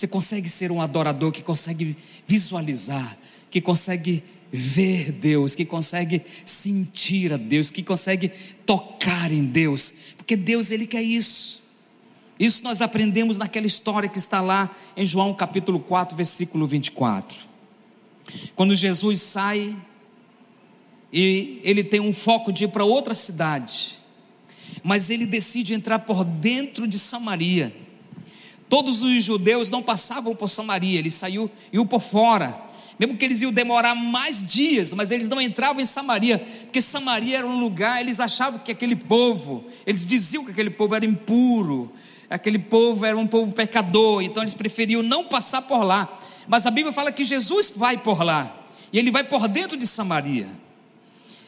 Você 0.00 0.08
consegue 0.08 0.48
ser 0.48 0.72
um 0.72 0.80
adorador 0.80 1.30
que 1.30 1.42
consegue 1.42 1.94
visualizar, 2.26 3.18
que 3.50 3.60
consegue 3.60 4.24
ver 4.50 5.12
Deus, 5.12 5.54
que 5.54 5.66
consegue 5.66 6.22
sentir 6.42 7.34
a 7.34 7.36
Deus, 7.36 7.70
que 7.70 7.82
consegue 7.82 8.30
tocar 8.64 9.30
em 9.30 9.44
Deus, 9.44 9.92
porque 10.16 10.36
Deus 10.36 10.70
ele 10.70 10.86
quer 10.86 11.02
isso. 11.02 11.62
Isso 12.38 12.64
nós 12.64 12.80
aprendemos 12.80 13.36
naquela 13.36 13.66
história 13.66 14.08
que 14.08 14.16
está 14.16 14.40
lá 14.40 14.74
em 14.96 15.04
João 15.04 15.34
capítulo 15.34 15.78
4, 15.78 16.16
versículo 16.16 16.66
24. 16.66 17.36
Quando 18.56 18.74
Jesus 18.74 19.20
sai 19.20 19.76
e 21.12 21.60
ele 21.62 21.84
tem 21.84 22.00
um 22.00 22.14
foco 22.14 22.50
de 22.50 22.64
ir 22.64 22.68
para 22.68 22.86
outra 22.86 23.14
cidade, 23.14 23.98
mas 24.82 25.10
ele 25.10 25.26
decide 25.26 25.74
entrar 25.74 25.98
por 25.98 26.24
dentro 26.24 26.88
de 26.88 26.98
Samaria. 26.98 27.89
Todos 28.70 29.02
os 29.02 29.22
judeus 29.22 29.68
não 29.68 29.82
passavam 29.82 30.34
por 30.34 30.48
Samaria, 30.48 30.98
ele 30.98 31.10
saiu 31.10 31.50
iam 31.70 31.86
por 31.86 32.00
fora 32.00 32.70
mesmo 33.00 33.16
que 33.16 33.24
eles 33.24 33.40
iam 33.40 33.50
demorar 33.50 33.94
mais 33.94 34.44
dias, 34.44 34.92
mas 34.92 35.10
eles 35.10 35.26
não 35.26 35.40
entravam 35.40 35.80
em 35.80 35.86
Samaria, 35.86 36.38
porque 36.64 36.82
Samaria 36.82 37.38
era 37.38 37.46
um 37.46 37.58
lugar, 37.58 37.98
eles 37.98 38.20
achavam 38.20 38.60
que 38.60 38.70
aquele 38.70 38.94
povo, 38.94 39.64
eles 39.86 40.04
diziam 40.04 40.44
que 40.44 40.50
aquele 40.50 40.68
povo 40.68 40.94
era 40.94 41.06
impuro, 41.06 41.90
aquele 42.28 42.58
povo 42.58 43.06
era 43.06 43.16
um 43.16 43.26
povo 43.26 43.52
pecador, 43.52 44.20
então 44.20 44.42
eles 44.42 44.52
preferiam 44.52 45.02
não 45.02 45.24
passar 45.24 45.62
por 45.62 45.82
lá. 45.82 46.20
Mas 46.46 46.66
a 46.66 46.70
Bíblia 46.70 46.92
fala 46.92 47.10
que 47.10 47.24
Jesus 47.24 47.72
vai 47.74 47.96
por 47.96 48.22
lá, 48.22 48.54
e 48.92 48.98
ele 48.98 49.10
vai 49.10 49.24
por 49.24 49.48
dentro 49.48 49.78
de 49.78 49.86
Samaria. 49.86 50.50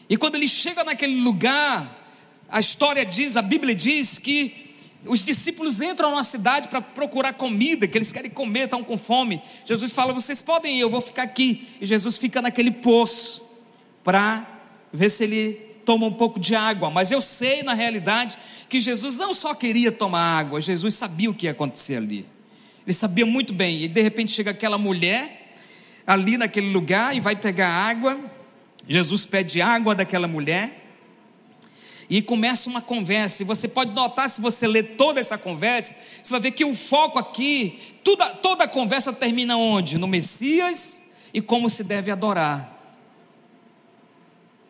E 0.08 0.16
quando 0.16 0.36
ele 0.36 0.48
chega 0.48 0.82
naquele 0.82 1.20
lugar, 1.20 2.02
a 2.48 2.60
história 2.60 3.04
diz, 3.04 3.36
a 3.36 3.42
Bíblia 3.42 3.74
diz 3.74 4.18
que 4.18 4.71
os 5.06 5.24
discípulos 5.24 5.80
entram 5.80 6.10
numa 6.10 6.22
cidade 6.22 6.68
para 6.68 6.80
procurar 6.80 7.32
comida, 7.32 7.88
que 7.88 7.98
eles 7.98 8.12
querem 8.12 8.30
comer, 8.30 8.64
estão 8.64 8.84
com 8.84 8.96
fome. 8.96 9.42
Jesus 9.64 9.90
fala: 9.90 10.12
Vocês 10.12 10.40
podem 10.40 10.78
ir, 10.78 10.80
eu 10.80 10.90
vou 10.90 11.00
ficar 11.00 11.22
aqui. 11.22 11.68
E 11.80 11.86
Jesus 11.86 12.18
fica 12.18 12.40
naquele 12.40 12.70
poço 12.70 13.42
para 14.04 14.46
ver 14.92 15.10
se 15.10 15.24
ele 15.24 15.52
toma 15.84 16.06
um 16.06 16.12
pouco 16.12 16.38
de 16.38 16.54
água. 16.54 16.88
Mas 16.88 17.10
eu 17.10 17.20
sei, 17.20 17.62
na 17.64 17.74
realidade, 17.74 18.38
que 18.68 18.78
Jesus 18.78 19.16
não 19.16 19.34
só 19.34 19.54
queria 19.54 19.90
tomar 19.90 20.38
água, 20.38 20.60
Jesus 20.60 20.94
sabia 20.94 21.30
o 21.30 21.34
que 21.34 21.46
ia 21.46 21.52
acontecer 21.52 21.96
ali. 21.96 22.24
Ele 22.86 22.94
sabia 22.94 23.26
muito 23.26 23.52
bem. 23.52 23.82
E 23.82 23.88
de 23.88 24.02
repente 24.02 24.30
chega 24.30 24.52
aquela 24.52 24.78
mulher 24.78 25.56
ali 26.06 26.36
naquele 26.36 26.70
lugar 26.72 27.16
e 27.16 27.20
vai 27.20 27.34
pegar 27.34 27.68
água. 27.68 28.20
Jesus 28.86 29.26
pede 29.26 29.60
água 29.60 29.94
daquela 29.94 30.28
mulher 30.28 30.81
e 32.08 32.22
começa 32.22 32.68
uma 32.68 32.80
conversa. 32.80 33.42
E 33.42 33.46
você 33.46 33.68
pode 33.68 33.92
notar, 33.92 34.28
se 34.28 34.40
você 34.40 34.66
ler 34.66 34.96
toda 34.96 35.20
essa 35.20 35.38
conversa, 35.38 35.94
você 36.22 36.30
vai 36.30 36.40
ver 36.40 36.52
que 36.52 36.64
o 36.64 36.74
foco 36.74 37.18
aqui, 37.18 37.78
toda, 38.02 38.30
toda 38.30 38.64
a 38.64 38.68
conversa 38.68 39.12
termina 39.12 39.56
onde? 39.56 39.98
No 39.98 40.06
Messias 40.06 41.02
e 41.32 41.40
como 41.40 41.68
se 41.68 41.84
deve 41.84 42.10
adorar. 42.10 42.70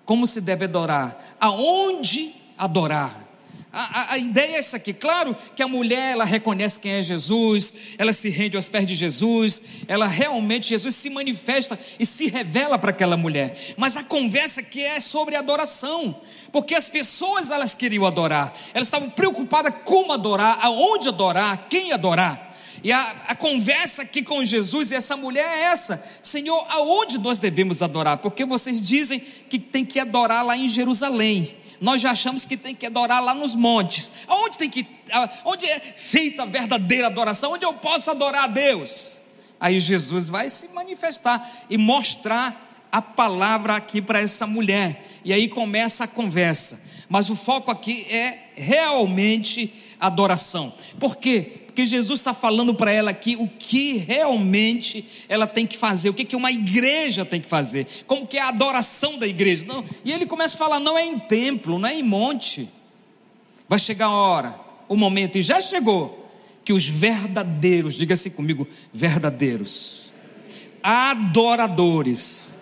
Como 0.04 0.26
se 0.26 0.40
deve 0.40 0.64
adorar? 0.64 1.36
Aonde 1.40 2.34
adorar? 2.58 3.21
A, 3.72 4.00
a, 4.00 4.12
a, 4.12 4.18
ideia 4.18 4.56
é 4.56 4.58
essa 4.58 4.76
aqui. 4.76 4.92
Claro 4.92 5.34
que 5.56 5.62
a 5.62 5.68
mulher 5.68 6.12
ela 6.12 6.26
reconhece 6.26 6.78
quem 6.78 6.92
é 6.92 7.02
Jesus, 7.02 7.72
ela 7.96 8.12
se 8.12 8.28
rende 8.28 8.54
aos 8.54 8.68
pés 8.68 8.86
de 8.86 8.94
Jesus, 8.94 9.62
ela 9.88 10.06
realmente, 10.06 10.68
Jesus 10.68 10.94
se 10.94 11.08
manifesta 11.08 11.78
e 11.98 12.04
se 12.04 12.28
revela 12.28 12.78
para 12.78 12.90
aquela 12.90 13.16
mulher. 13.16 13.72
Mas 13.78 13.96
a 13.96 14.02
conversa 14.02 14.60
aqui 14.60 14.82
é 14.82 15.00
sobre 15.00 15.36
adoração, 15.36 16.20
porque 16.52 16.74
as 16.74 16.90
pessoas 16.90 17.50
elas 17.50 17.72
queriam 17.72 18.04
adorar, 18.04 18.52
elas 18.74 18.88
estavam 18.88 19.08
preocupadas 19.08 19.72
como 19.86 20.12
adorar, 20.12 20.58
aonde 20.60 21.08
adorar, 21.08 21.66
quem 21.70 21.92
adorar. 21.92 22.52
E 22.84 22.92
a, 22.92 23.00
a 23.28 23.34
conversa 23.34 24.02
aqui 24.02 24.22
com 24.22 24.44
Jesus 24.44 24.90
e 24.90 24.96
essa 24.96 25.16
mulher 25.16 25.46
é 25.46 25.62
essa: 25.62 26.04
Senhor, 26.22 26.62
aonde 26.68 27.16
nós 27.18 27.38
devemos 27.38 27.80
adorar? 27.80 28.18
Porque 28.18 28.44
vocês 28.44 28.82
dizem 28.82 29.20
que 29.48 29.58
tem 29.58 29.82
que 29.82 29.98
adorar 29.98 30.44
lá 30.44 30.56
em 30.58 30.68
Jerusalém 30.68 31.61
nós 31.82 32.00
já 32.00 32.12
achamos 32.12 32.46
que 32.46 32.56
tem 32.56 32.76
que 32.76 32.86
adorar 32.86 33.20
lá 33.20 33.34
nos 33.34 33.56
montes. 33.56 34.12
Onde 34.28 34.56
tem 34.56 34.70
que, 34.70 34.86
onde 35.44 35.66
é 35.66 35.80
feita 35.96 36.44
a 36.44 36.46
verdadeira 36.46 37.08
adoração? 37.08 37.54
Onde 37.54 37.66
eu 37.66 37.74
posso 37.74 38.08
adorar 38.08 38.44
a 38.44 38.46
Deus? 38.46 39.20
Aí 39.58 39.80
Jesus 39.80 40.28
vai 40.28 40.48
se 40.48 40.68
manifestar 40.68 41.64
e 41.68 41.76
mostrar 41.76 42.86
a 42.92 43.02
palavra 43.02 43.74
aqui 43.74 44.00
para 44.00 44.20
essa 44.20 44.46
mulher. 44.46 45.20
E 45.24 45.32
aí 45.32 45.48
começa 45.48 46.04
a 46.04 46.06
conversa. 46.08 46.80
Mas 47.08 47.28
o 47.28 47.34
foco 47.34 47.68
aqui 47.68 48.06
é 48.14 48.50
realmente 48.54 49.74
adoração. 49.98 50.72
Por 51.00 51.16
quê? 51.16 51.61
Porque 51.72 51.86
Jesus 51.86 52.20
está 52.20 52.34
falando 52.34 52.74
para 52.74 52.92
ela 52.92 53.12
aqui 53.12 53.34
o 53.34 53.48
que 53.48 53.96
realmente 53.96 55.08
ela 55.26 55.46
tem 55.46 55.66
que 55.66 55.78
fazer, 55.78 56.10
o 56.10 56.14
que, 56.14 56.22
que 56.22 56.36
uma 56.36 56.52
igreja 56.52 57.24
tem 57.24 57.40
que 57.40 57.48
fazer, 57.48 57.86
como 58.06 58.26
que 58.26 58.36
é 58.36 58.42
a 58.42 58.48
adoração 58.48 59.18
da 59.18 59.26
igreja. 59.26 59.64
Não, 59.64 59.82
e 60.04 60.12
ele 60.12 60.26
começa 60.26 60.54
a 60.54 60.58
falar: 60.58 60.78
não 60.78 60.98
é 60.98 61.06
em 61.06 61.18
templo, 61.18 61.78
não 61.78 61.88
é 61.88 61.98
em 61.98 62.02
monte. 62.02 62.68
Vai 63.66 63.78
chegar 63.78 64.06
a 64.06 64.10
hora, 64.10 64.60
o 64.86 64.98
momento, 64.98 65.38
e 65.38 65.42
já 65.42 65.62
chegou, 65.62 66.30
que 66.62 66.74
os 66.74 66.86
verdadeiros, 66.86 67.94
diga 67.94 68.12
assim 68.12 68.28
comigo, 68.28 68.68
verdadeiros, 68.92 70.12
adoradores, 70.82 72.54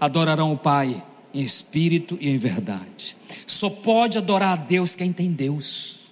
adorarão 0.00 0.50
o 0.50 0.56
Pai 0.56 1.02
em 1.34 1.42
espírito 1.42 2.16
e 2.22 2.30
em 2.30 2.38
verdade. 2.38 3.18
Só 3.46 3.68
pode 3.68 4.16
adorar 4.16 4.54
a 4.54 4.56
Deus 4.56 4.96
quem 4.96 5.12
tem 5.12 5.30
Deus. 5.30 6.05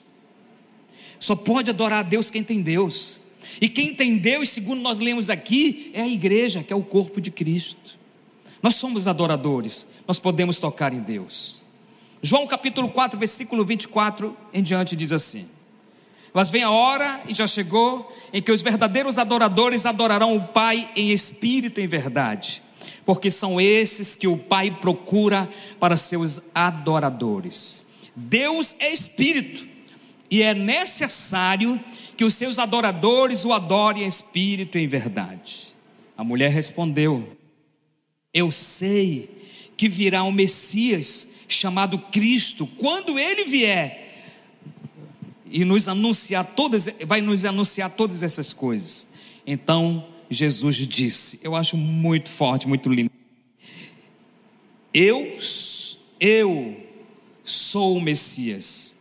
Só 1.24 1.34
pode 1.34 1.70
adorar 1.70 2.00
a 2.00 2.02
Deus 2.02 2.30
quem 2.30 2.44
tem 2.44 2.60
Deus. 2.60 3.18
E 3.58 3.66
quem 3.66 3.94
tem 3.94 4.18
Deus, 4.18 4.50
segundo 4.50 4.82
nós 4.82 4.98
lemos 4.98 5.30
aqui, 5.30 5.90
é 5.94 6.02
a 6.02 6.06
igreja, 6.06 6.62
que 6.62 6.70
é 6.70 6.76
o 6.76 6.82
corpo 6.82 7.18
de 7.18 7.30
Cristo. 7.30 7.98
Nós 8.62 8.74
somos 8.74 9.08
adoradores, 9.08 9.86
nós 10.06 10.18
podemos 10.18 10.58
tocar 10.58 10.92
em 10.92 11.00
Deus. 11.00 11.64
João 12.20 12.46
capítulo 12.46 12.90
4, 12.90 13.18
versículo 13.18 13.64
24 13.64 14.36
em 14.52 14.62
diante 14.62 14.94
diz 14.94 15.12
assim: 15.12 15.46
Mas 16.34 16.50
vem 16.50 16.62
a 16.62 16.70
hora, 16.70 17.22
e 17.26 17.32
já 17.32 17.46
chegou, 17.46 18.14
em 18.30 18.42
que 18.42 18.52
os 18.52 18.60
verdadeiros 18.60 19.16
adoradores 19.16 19.86
adorarão 19.86 20.36
o 20.36 20.48
Pai 20.48 20.90
em 20.94 21.10
espírito 21.10 21.80
e 21.80 21.84
em 21.84 21.88
verdade, 21.88 22.62
porque 23.06 23.30
são 23.30 23.58
esses 23.58 24.14
que 24.14 24.28
o 24.28 24.36
Pai 24.36 24.70
procura 24.70 25.48
para 25.80 25.96
seus 25.96 26.42
adoradores. 26.54 27.82
Deus 28.14 28.76
é 28.78 28.92
espírito, 28.92 29.72
e 30.34 30.42
é 30.42 30.52
necessário 30.52 31.78
que 32.16 32.24
os 32.24 32.34
seus 32.34 32.58
adoradores 32.58 33.44
o 33.44 33.52
adorem 33.52 34.02
em 34.02 34.06
espírito 34.06 34.76
e 34.76 34.82
em 34.82 34.88
verdade. 34.88 35.72
A 36.18 36.24
mulher 36.24 36.50
respondeu: 36.50 37.36
Eu 38.32 38.50
sei 38.50 39.30
que 39.76 39.88
virá 39.88 40.24
um 40.24 40.32
Messias 40.32 41.28
chamado 41.46 42.00
Cristo, 42.00 42.66
quando 42.66 43.16
ele 43.16 43.44
vier 43.44 44.24
e 45.46 45.64
nos 45.64 45.86
anunciar 45.86 46.44
todas, 46.44 46.88
vai 47.06 47.20
nos 47.20 47.44
anunciar 47.44 47.90
todas 47.90 48.24
essas 48.24 48.52
coisas. 48.52 49.06
Então 49.46 50.04
Jesus 50.28 50.74
disse, 50.74 51.38
eu 51.44 51.54
acho 51.54 51.76
muito 51.76 52.28
forte, 52.28 52.66
muito 52.66 52.92
lindo. 52.92 53.08
Eu, 54.92 55.38
eu 56.18 56.76
sou 57.44 57.96
o 57.96 58.00
Messias, 58.00 58.93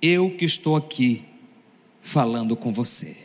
eu 0.00 0.30
que 0.36 0.44
estou 0.44 0.76
aqui 0.76 1.24
falando 2.00 2.56
com 2.56 2.72
você. 2.72 3.16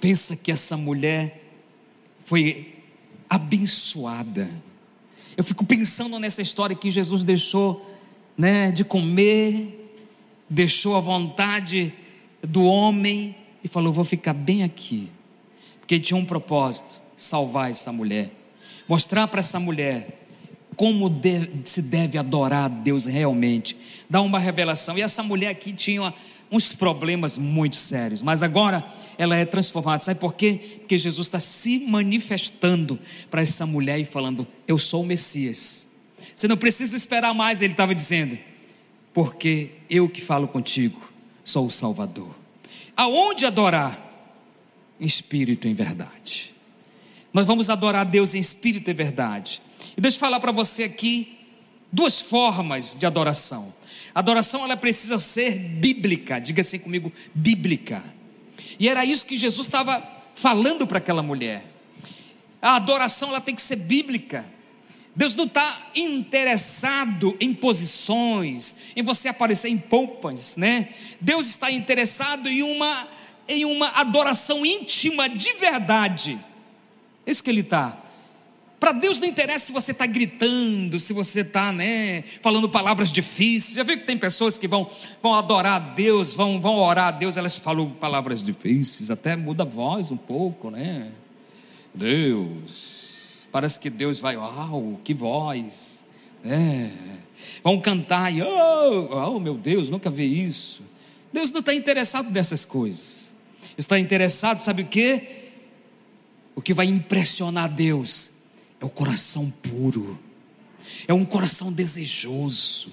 Pensa 0.00 0.36
que 0.36 0.52
essa 0.52 0.76
mulher 0.76 1.42
foi 2.24 2.74
abençoada. 3.28 4.48
Eu 5.36 5.42
fico 5.42 5.64
pensando 5.64 6.18
nessa 6.18 6.40
história 6.40 6.76
que 6.76 6.90
Jesus 6.90 7.24
deixou, 7.24 7.84
né, 8.36 8.70
de 8.70 8.84
comer 8.84 9.78
deixou 10.48 10.96
a 10.96 11.00
vontade 11.00 11.92
do 12.42 12.64
homem 12.64 13.36
e 13.62 13.68
falou: 13.68 13.92
Vou 13.92 14.04
ficar 14.04 14.32
bem 14.32 14.62
aqui, 14.62 15.10
porque 15.80 16.00
tinha 16.00 16.16
um 16.16 16.24
propósito: 16.24 17.00
salvar 17.16 17.70
essa 17.70 17.92
mulher, 17.92 18.30
mostrar 18.88 19.28
para 19.28 19.40
essa 19.40 19.60
mulher 19.60 20.17
como 20.78 21.12
se 21.64 21.82
deve 21.82 22.16
adorar 22.16 22.64
a 22.64 22.68
Deus 22.68 23.04
realmente, 23.04 23.76
dar 24.08 24.22
uma 24.22 24.38
revelação. 24.38 24.96
E 24.96 25.02
essa 25.02 25.22
mulher 25.22 25.50
aqui 25.50 25.72
tinha 25.72 26.14
uns 26.50 26.72
problemas 26.72 27.36
muito 27.36 27.76
sérios, 27.76 28.22
mas 28.22 28.42
agora 28.42 28.86
ela 29.18 29.36
é 29.36 29.44
transformada. 29.44 30.02
Sabe 30.02 30.18
por 30.18 30.34
quê? 30.34 30.78
Porque 30.78 30.96
Jesus 30.96 31.26
está 31.26 31.40
se 31.40 31.80
manifestando 31.80 32.98
para 33.30 33.42
essa 33.42 33.66
mulher 33.66 33.98
e 33.98 34.04
falando: 34.04 34.46
Eu 34.66 34.78
sou 34.78 35.02
o 35.02 35.06
Messias. 35.06 35.86
Você 36.34 36.48
não 36.48 36.56
precisa 36.56 36.96
esperar 36.96 37.34
mais, 37.34 37.60
ele 37.60 37.72
estava 37.72 37.94
dizendo 37.94 38.38
porque 39.12 39.70
eu 39.90 40.08
que 40.08 40.20
falo 40.20 40.46
contigo 40.46 41.12
sou 41.44 41.66
o 41.66 41.70
Salvador. 41.72 42.36
Aonde 42.96 43.44
adorar? 43.44 44.06
Em 45.00 45.06
espírito 45.06 45.66
e 45.66 45.70
em 45.70 45.74
verdade. 45.74 46.54
Nós 47.32 47.44
vamos 47.44 47.68
adorar 47.68 48.02
a 48.02 48.04
Deus 48.04 48.36
em 48.36 48.38
espírito 48.38 48.88
e 48.90 48.94
verdade. 48.94 49.60
E 49.98 50.00
deixa 50.00 50.16
eu 50.16 50.20
falar 50.20 50.38
para 50.38 50.52
você 50.52 50.84
aqui 50.84 51.36
duas 51.90 52.20
formas 52.20 52.96
de 52.96 53.04
adoração. 53.04 53.74
Adoração 54.14 54.62
ela 54.62 54.76
precisa 54.76 55.18
ser 55.18 55.58
bíblica, 55.58 56.38
diga 56.38 56.60
assim 56.60 56.78
comigo, 56.78 57.12
bíblica. 57.34 58.04
E 58.78 58.88
era 58.88 59.04
isso 59.04 59.26
que 59.26 59.36
Jesus 59.36 59.66
estava 59.66 60.08
falando 60.36 60.86
para 60.86 60.98
aquela 60.98 61.20
mulher. 61.20 61.64
A 62.62 62.76
adoração 62.76 63.30
ela 63.30 63.40
tem 63.40 63.56
que 63.56 63.60
ser 63.60 63.74
bíblica. 63.74 64.46
Deus 65.16 65.34
não 65.34 65.46
está 65.46 65.90
interessado 65.96 67.36
em 67.40 67.52
posições, 67.52 68.76
em 68.94 69.02
você 69.02 69.28
aparecer 69.28 69.68
em 69.68 69.78
poupas, 69.78 70.54
né? 70.56 70.90
Deus 71.20 71.48
está 71.48 71.72
interessado 71.72 72.48
em 72.48 72.62
uma, 72.62 73.08
em 73.48 73.64
uma 73.64 73.88
adoração 73.88 74.64
íntima 74.64 75.28
de 75.28 75.54
verdade. 75.54 76.38
É 77.26 77.32
isso 77.32 77.42
que 77.42 77.50
Ele 77.50 77.62
está. 77.62 78.04
Para 78.78 78.92
Deus 78.92 79.18
não 79.18 79.26
interessa 79.26 79.66
se 79.66 79.72
você 79.72 79.90
está 79.92 80.06
gritando, 80.06 80.98
se 81.00 81.12
você 81.12 81.40
está 81.40 81.72
né, 81.72 82.22
falando 82.40 82.68
palavras 82.68 83.10
difíceis. 83.10 83.74
Já 83.74 83.82
viu 83.82 83.98
que 83.98 84.06
tem 84.06 84.16
pessoas 84.16 84.56
que 84.56 84.68
vão, 84.68 84.88
vão 85.22 85.34
adorar 85.34 85.74
a 85.74 85.78
Deus, 85.78 86.32
vão, 86.32 86.60
vão 86.60 86.76
orar 86.76 87.08
a 87.08 87.10
Deus, 87.10 87.36
elas 87.36 87.58
falam 87.58 87.90
palavras 87.90 88.42
difíceis, 88.42 89.10
até 89.10 89.34
muda 89.34 89.64
a 89.64 89.66
voz 89.66 90.10
um 90.10 90.16
pouco, 90.16 90.70
né? 90.70 91.10
Deus, 91.92 92.98
Parece 93.50 93.80
que 93.80 93.88
Deus 93.88 94.20
vai, 94.20 94.36
uau, 94.36 95.00
que 95.02 95.14
voz. 95.14 96.06
É. 96.44 96.90
Vão 97.62 97.80
cantar 97.80 98.32
e, 98.32 98.42
oh, 98.42 99.34
oh 99.34 99.40
meu 99.40 99.54
Deus, 99.54 99.88
nunca 99.88 100.10
vi 100.10 100.44
isso. 100.44 100.82
Deus 101.32 101.50
não 101.50 101.60
está 101.60 101.74
interessado 101.74 102.30
nessas 102.30 102.64
coisas. 102.64 103.32
Está 103.76 103.98
interessado, 103.98 104.60
sabe 104.60 104.82
o 104.82 104.86
que? 104.86 105.22
O 106.54 106.60
que 106.60 106.74
vai 106.74 106.86
impressionar 106.86 107.68
Deus 107.68 108.30
é 108.80 108.84
o 108.84 108.90
coração 108.90 109.50
puro, 109.62 110.18
é 111.06 111.14
um 111.14 111.24
coração 111.24 111.72
desejoso, 111.72 112.92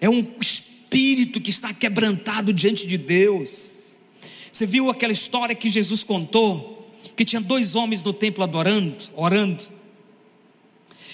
é 0.00 0.08
um 0.08 0.34
espírito 0.40 1.40
que 1.40 1.50
está 1.50 1.72
quebrantado 1.72 2.52
diante 2.52 2.86
de 2.86 2.96
Deus. 2.96 3.96
Você 4.52 4.66
viu 4.66 4.90
aquela 4.90 5.12
história 5.12 5.54
que 5.54 5.68
Jesus 5.68 6.02
contou? 6.02 6.90
Que 7.16 7.24
tinha 7.24 7.40
dois 7.40 7.74
homens 7.74 8.02
no 8.02 8.12
templo 8.12 8.42
adorando, 8.42 8.96
orando. 9.14 9.64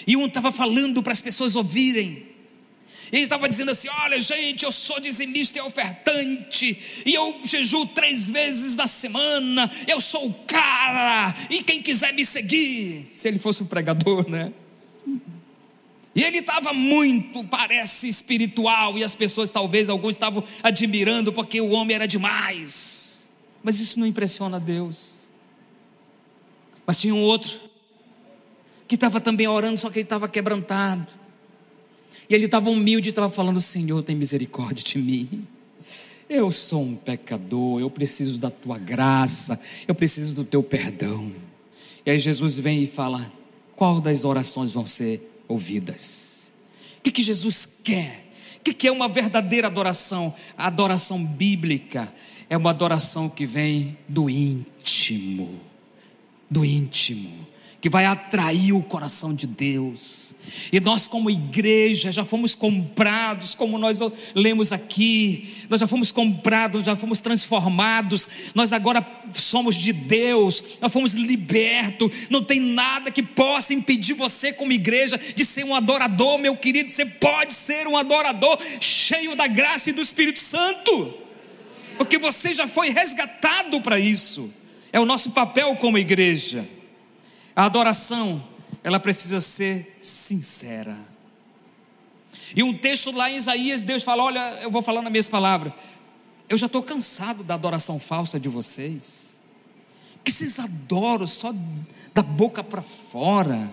E 0.07 0.16
um 0.16 0.26
estava 0.26 0.50
falando 0.50 1.03
para 1.03 1.12
as 1.12 1.20
pessoas 1.20 1.55
ouvirem. 1.55 2.32
Ele 3.12 3.24
estava 3.24 3.46
dizendo 3.46 3.70
assim: 3.70 3.88
Olha, 4.04 4.18
gente, 4.18 4.64
eu 4.64 4.72
sou 4.72 4.98
dizimista 4.98 5.58
e 5.58 5.60
ofertante, 5.60 6.78
e 7.04 7.12
eu 7.12 7.40
jejuo 7.44 7.86
três 7.88 8.30
vezes 8.30 8.74
na 8.74 8.86
semana, 8.86 9.70
eu 9.86 10.00
sou 10.00 10.28
o 10.28 10.34
cara, 10.46 11.34
e 11.50 11.62
quem 11.62 11.82
quiser 11.82 12.14
me 12.14 12.24
seguir, 12.24 13.10
se 13.12 13.28
ele 13.28 13.38
fosse 13.38 13.62
um 13.62 13.66
pregador, 13.66 14.26
né? 14.28 14.50
E 16.14 16.22
ele 16.22 16.38
estava 16.38 16.72
muito, 16.72 17.44
parece, 17.44 18.08
espiritual, 18.08 18.98
e 18.98 19.04
as 19.04 19.14
pessoas, 19.14 19.50
talvez 19.50 19.88
alguns 19.88 20.12
estavam 20.12 20.44
admirando, 20.62 21.32
porque 21.32 21.60
o 21.60 21.70
homem 21.70 21.94
era 21.94 22.06
demais. 22.06 23.28
Mas 23.62 23.78
isso 23.80 23.98
não 23.98 24.06
impressiona 24.06 24.60
Deus. 24.60 25.10
Mas 26.86 27.00
tinha 27.00 27.14
um 27.14 27.22
outro 27.22 27.60
que 28.86 28.94
estava 28.94 29.20
também 29.20 29.48
orando, 29.48 29.78
só 29.78 29.88
que 29.88 30.00
ele 30.00 30.04
estava 30.04 30.28
quebrantado. 30.28 31.22
E 32.29 32.35
ele 32.35 32.47
estava 32.47 32.70
humilde 32.70 33.09
e 33.09 33.11
estava 33.11 33.31
falando: 33.31 33.61
Senhor, 33.61 34.03
tem 34.03 34.16
misericórdia 34.16 34.85
de 34.85 34.99
mim. 34.99 35.47
Eu 36.29 36.51
sou 36.51 36.83
um 36.83 36.97
pecador, 36.97 37.81
eu 37.81 37.91
preciso 37.91 38.39
da 38.39 38.51
tua 38.51 38.79
graça, 38.79 39.61
eu 39.87 39.95
preciso 39.95 40.35
do 40.35 40.45
teu 40.45 40.62
perdão. 40.62 41.33
E 42.07 42.11
aí 42.11 42.18
Jesus 42.18 42.59
vem 42.59 42.83
e 42.83 42.87
fala: 42.87 43.31
qual 43.77 44.01
das 44.01 44.25
orações 44.25 44.73
vão 44.73 44.87
ser 44.87 45.43
ouvidas? 45.49 46.51
O 46.99 47.03
que, 47.03 47.11
que 47.11 47.23
Jesus 47.23 47.68
quer? 47.83 48.33
O 48.59 48.64
que, 48.64 48.73
que 48.73 48.89
é 48.89 48.93
uma 48.93 49.09
verdadeira 49.09 49.66
adoração? 49.66 50.35
A 50.57 50.68
adoração 50.68 51.23
bíblica 51.23 52.12
é 52.49 52.57
uma 52.57 52.70
adoração 52.70 53.29
que 53.29 53.45
vem 53.45 53.99
do 54.09 54.31
íntimo, 54.31 55.61
do 56.49 56.64
íntimo 56.64 57.47
que 57.83 57.91
vai 57.91 58.07
atrair 58.07 58.72
o 58.72 58.80
coração 58.80 59.35
de 59.35 59.45
Deus. 59.45 60.37
E 60.72 60.78
nós, 60.78 61.09
como 61.09 61.28
igreja, 61.28 62.12
já 62.12 62.24
fomos 62.24 62.55
comprados, 62.55 63.57
como 63.57 63.76
nós 63.76 63.99
lemos 64.37 64.70
aqui, 64.70 65.66
nós 65.68 65.80
já 65.80 65.89
fomos 65.89 66.12
comprados, 66.12 66.85
já 66.85 66.95
fomos 66.95 67.18
transformados, 67.18 68.28
nós 68.55 68.72
agora 68.72 69.05
somos 69.35 69.74
de 69.74 69.93
Deus, 69.93 70.62
nós 70.80 70.93
fomos 70.93 71.14
libertos, 71.14 72.28
não 72.30 72.43
tem 72.43 72.61
nada 72.61 73.11
que 73.11 73.22
possa 73.22 73.74
impedir 73.74 74.14
você, 74.14 74.53
como 74.53 74.72
igreja, 74.72 75.18
de 75.35 75.45
ser 75.45 75.64
um 75.64 75.74
adorador, 75.74 76.39
meu 76.39 76.57
querido. 76.57 76.93
Você 76.93 77.05
pode 77.05 77.53
ser 77.53 77.89
um 77.89 77.97
adorador 77.97 78.59
cheio 78.80 79.35
da 79.35 79.49
graça 79.49 79.91
e 79.91 79.93
do 79.93 80.03
Espírito 80.03 80.41
Santo, 80.41 81.14
porque 81.99 82.16
você 82.16 82.53
já 82.53 82.68
foi 82.68 82.91
resgatado 82.91 83.80
para 83.80 83.99
isso, 83.99 84.55
é 84.93 85.01
o 85.01 85.07
nosso 85.07 85.33
papel 85.33 85.74
como 85.74 85.99
igreja. 85.99 86.64
A 87.55 87.64
adoração, 87.66 88.42
ela 88.82 88.98
precisa 88.98 89.40
ser 89.40 89.98
sincera. 90.00 90.98
E 92.55 92.62
um 92.62 92.72
texto 92.72 93.11
lá 93.11 93.30
em 93.30 93.36
Isaías, 93.36 93.82
Deus 93.82 94.03
fala: 94.03 94.24
Olha, 94.24 94.59
eu 94.62 94.70
vou 94.70 94.82
falar 94.82 95.03
na 95.03 95.11
mesma 95.11 95.30
palavra. 95.30 95.74
Eu 96.48 96.57
já 96.57 96.66
estou 96.66 96.82
cansado 96.82 97.42
da 97.42 97.55
adoração 97.55 97.98
falsa 97.98 98.38
de 98.38 98.48
vocês. 98.48 99.32
Que 100.24 100.30
vocês 100.30 100.59
adoram 100.59 101.26
só 101.26 101.53
da 102.14 102.22
boca 102.22 102.62
para 102.62 102.82
fora. 102.82 103.72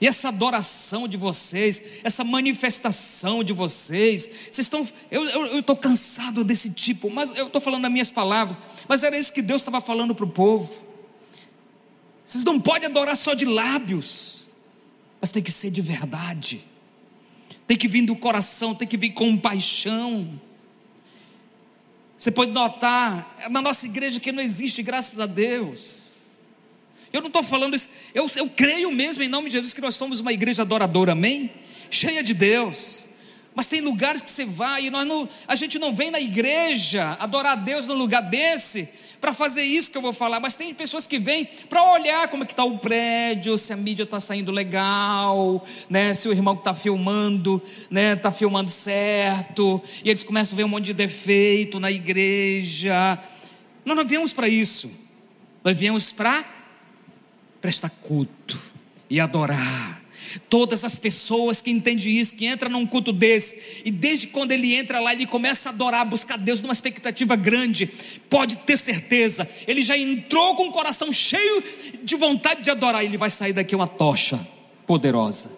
E 0.00 0.06
essa 0.06 0.28
adoração 0.28 1.06
de 1.06 1.16
vocês, 1.16 1.82
essa 2.02 2.24
manifestação 2.24 3.44
de 3.44 3.52
vocês, 3.52 4.28
vocês 4.50 4.66
estão. 4.66 4.86
Eu 5.10 5.58
estou 5.58 5.76
cansado 5.76 6.42
desse 6.42 6.70
tipo, 6.70 7.08
mas 7.08 7.30
eu 7.36 7.46
estou 7.46 7.60
falando 7.60 7.84
as 7.86 7.92
minhas 7.92 8.10
palavras, 8.10 8.58
mas 8.88 9.02
era 9.02 9.16
isso 9.16 9.32
que 9.32 9.40
Deus 9.40 9.62
estava 9.62 9.80
falando 9.80 10.14
para 10.14 10.24
o 10.24 10.28
povo. 10.28 10.93
Vocês 12.24 12.42
não 12.42 12.58
podem 12.58 12.88
adorar 12.88 13.16
só 13.16 13.34
de 13.34 13.44
lábios, 13.44 14.48
mas 15.20 15.30
tem 15.30 15.42
que 15.42 15.52
ser 15.52 15.70
de 15.70 15.82
verdade. 15.82 16.64
Tem 17.66 17.76
que 17.76 17.88
vir 17.88 18.02
do 18.02 18.16
coração, 18.16 18.74
tem 18.74 18.88
que 18.88 18.96
vir 18.96 19.10
com 19.10 19.36
paixão. 19.36 20.40
Você 22.16 22.30
pode 22.30 22.52
notar, 22.52 23.36
na 23.50 23.60
nossa 23.60 23.86
igreja 23.86 24.20
que 24.20 24.32
não 24.32 24.42
existe, 24.42 24.82
graças 24.82 25.20
a 25.20 25.26
Deus. 25.26 26.14
Eu 27.12 27.20
não 27.20 27.28
estou 27.28 27.42
falando 27.42 27.76
isso, 27.76 27.88
eu, 28.14 28.28
eu 28.34 28.48
creio 28.48 28.90
mesmo 28.90 29.22
em 29.22 29.28
nome 29.28 29.48
de 29.48 29.52
Jesus 29.52 29.72
que 29.72 29.80
nós 29.80 29.94
somos 29.94 30.20
uma 30.20 30.32
igreja 30.32 30.62
adoradora, 30.62 31.12
amém? 31.12 31.52
Cheia 31.90 32.22
de 32.22 32.34
Deus. 32.34 33.06
Mas 33.54 33.68
tem 33.68 33.80
lugares 33.80 34.20
que 34.20 34.30
você 34.30 34.44
vai 34.44 34.86
e 34.86 34.90
nós 34.90 35.06
não, 35.06 35.28
a 35.46 35.54
gente 35.54 35.78
não 35.78 35.94
vem 35.94 36.10
na 36.10 36.18
igreja 36.18 37.16
adorar 37.20 37.52
a 37.52 37.56
Deus 37.56 37.86
no 37.86 37.94
lugar 37.94 38.22
desse 38.22 38.88
para 39.24 39.32
fazer 39.32 39.62
isso 39.62 39.90
que 39.90 39.96
eu 39.96 40.02
vou 40.02 40.12
falar, 40.12 40.38
mas 40.38 40.54
tem 40.54 40.74
pessoas 40.74 41.06
que 41.06 41.18
vêm 41.18 41.48
para 41.70 41.82
olhar 41.94 42.28
como 42.28 42.42
é 42.42 42.46
que 42.46 42.52
está 42.52 42.62
o 42.62 42.76
prédio, 42.76 43.56
se 43.56 43.72
a 43.72 43.76
mídia 43.76 44.02
está 44.02 44.20
saindo 44.20 44.52
legal, 44.52 45.64
né? 45.88 46.12
se 46.12 46.28
o 46.28 46.32
irmão 46.32 46.54
que 46.54 46.60
está 46.60 46.74
filmando 46.74 47.62
está 47.64 47.86
né, 47.90 48.16
tá 48.16 48.30
filmando 48.30 48.70
certo, 48.70 49.82
e 50.04 50.10
eles 50.10 50.22
começam 50.22 50.54
a 50.54 50.56
ver 50.58 50.64
um 50.64 50.68
monte 50.68 50.84
de 50.84 50.92
defeito 50.92 51.80
na 51.80 51.90
igreja. 51.90 53.18
Nós 53.82 53.96
não 53.96 54.04
viemos 54.04 54.34
para 54.34 54.46
isso, 54.46 54.90
nós 55.64 55.78
viemos 55.78 56.12
para 56.12 56.44
prestar 57.62 57.88
culto 57.88 58.60
e 59.08 59.18
adorar 59.18 60.03
Todas 60.48 60.84
as 60.84 60.98
pessoas 60.98 61.62
que 61.62 61.70
entendem 61.70 62.16
isso, 62.16 62.34
que 62.34 62.46
entram 62.46 62.70
num 62.70 62.86
culto 62.86 63.12
desse, 63.12 63.82
e 63.84 63.90
desde 63.90 64.26
quando 64.26 64.52
ele 64.52 64.74
entra 64.74 65.00
lá, 65.00 65.12
ele 65.12 65.26
começa 65.26 65.68
a 65.68 65.72
adorar, 65.72 66.04
buscar 66.04 66.36
Deus 66.36 66.60
numa 66.60 66.72
expectativa 66.72 67.36
grande, 67.36 67.86
pode 68.28 68.56
ter 68.58 68.76
certeza, 68.76 69.48
ele 69.66 69.82
já 69.82 69.96
entrou 69.96 70.54
com 70.56 70.68
o 70.68 70.72
coração 70.72 71.12
cheio 71.12 71.62
de 72.02 72.16
vontade 72.16 72.62
de 72.62 72.70
adorar, 72.70 73.04
ele 73.04 73.16
vai 73.16 73.30
sair 73.30 73.52
daqui 73.52 73.74
uma 73.74 73.86
tocha 73.86 74.46
poderosa, 74.86 75.50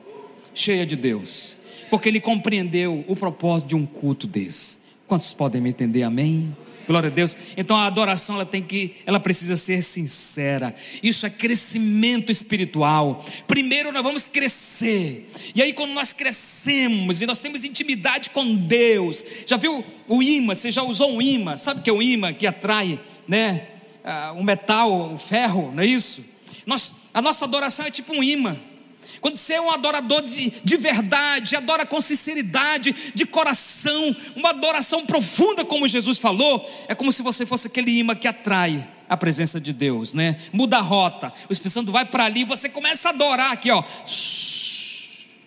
cheia 0.55 0.87
de 0.87 0.97
Deus, 0.97 1.57
porque 1.91 2.09
ele 2.09 2.21
compreendeu 2.21 3.05
o 3.07 3.17
propósito 3.17 3.69
de 3.69 3.75
um 3.75 3.87
culto 3.87 4.27
desse. 4.27 4.79
Quantos 5.07 5.33
podem 5.33 5.61
me 5.61 5.71
entender? 5.71 6.03
Amém? 6.03 6.55
Glória 6.87 7.09
a 7.09 7.13
Deus. 7.13 7.37
Então 7.57 7.77
a 7.77 7.87
adoração 7.87 8.37
ela 8.37 8.47
tem 8.47 8.63
que, 8.63 8.97
ela 9.05 9.19
precisa 9.19 9.57
ser 9.57 9.83
sincera. 9.83 10.75
Isso 11.03 11.27
é 11.27 11.31
crescimento 11.31 12.31
espiritual. 12.31 13.25
Primeiro 13.47 13.93
nós 13.93 14.03
vamos 14.03 14.27
crescer. 14.27 15.31
E 15.55 15.63
aí 15.63 15.73
quando 15.73 15.93
nós 15.93 16.13
crescemos 16.13 17.21
e 17.21 17.27
nós 17.27 17.41
temos 17.41 17.65
intimidade 17.65 18.31
com 18.31 18.55
Deus. 18.55 19.25
Já 19.47 19.57
viu 19.57 19.85
o 20.07 20.23
imã? 20.23 20.55
Você 20.55 20.71
já 20.71 20.83
usou 20.83 21.13
um 21.13 21.21
imã? 21.23 21.57
Sabe 21.57 21.81
o 21.81 21.83
que 21.83 21.91
é 21.91 21.93
o 21.93 22.03
imã 22.03 22.33
que 22.33 22.47
atrai, 22.47 23.01
né? 23.27 23.69
o 24.37 24.43
metal, 24.43 25.13
o 25.13 25.19
ferro, 25.19 25.73
não 25.75 25.83
é 25.83 25.87
isso? 25.87 26.25
Nós, 26.65 26.93
a 27.13 27.21
nossa 27.21 27.45
adoração 27.45 27.87
é 27.87 27.91
tipo 27.91 28.15
um 28.15 28.23
imã. 28.23 28.57
Quando 29.27 29.39
você 29.39 29.55
é 29.55 29.61
um 29.61 29.73
adorador 29.73 30.23
de, 30.23 30.53
de 30.63 30.77
verdade, 30.77 31.57
adora 31.57 31.85
com 31.85 32.01
sinceridade, 32.01 32.95
de 33.13 33.27
coração, 33.27 34.15
uma 34.37 34.51
adoração 34.51 35.05
profunda, 35.05 35.65
como 35.65 35.89
Jesus 35.89 36.17
falou, 36.17 36.65
é 36.87 36.95
como 36.95 37.11
se 37.11 37.25
você 37.25 37.45
fosse 37.45 37.67
aquele 37.67 37.91
imã 37.91 38.15
que 38.15 38.29
atrai 38.29 38.89
a 39.09 39.17
presença 39.17 39.61
de 39.61 39.73
Deus, 39.73 40.15
né? 40.15 40.41
Muda 40.53 40.79
a 40.79 40.81
rota, 40.81 41.33
o 41.51 41.53
Espírito 41.53 41.73
Santo 41.73 41.91
vai 41.91 42.05
para 42.05 42.25
ali, 42.25 42.45
você 42.45 42.69
começa 42.69 43.09
a 43.09 43.11
adorar 43.11 43.51
aqui, 43.51 43.69
ó. 43.69 43.83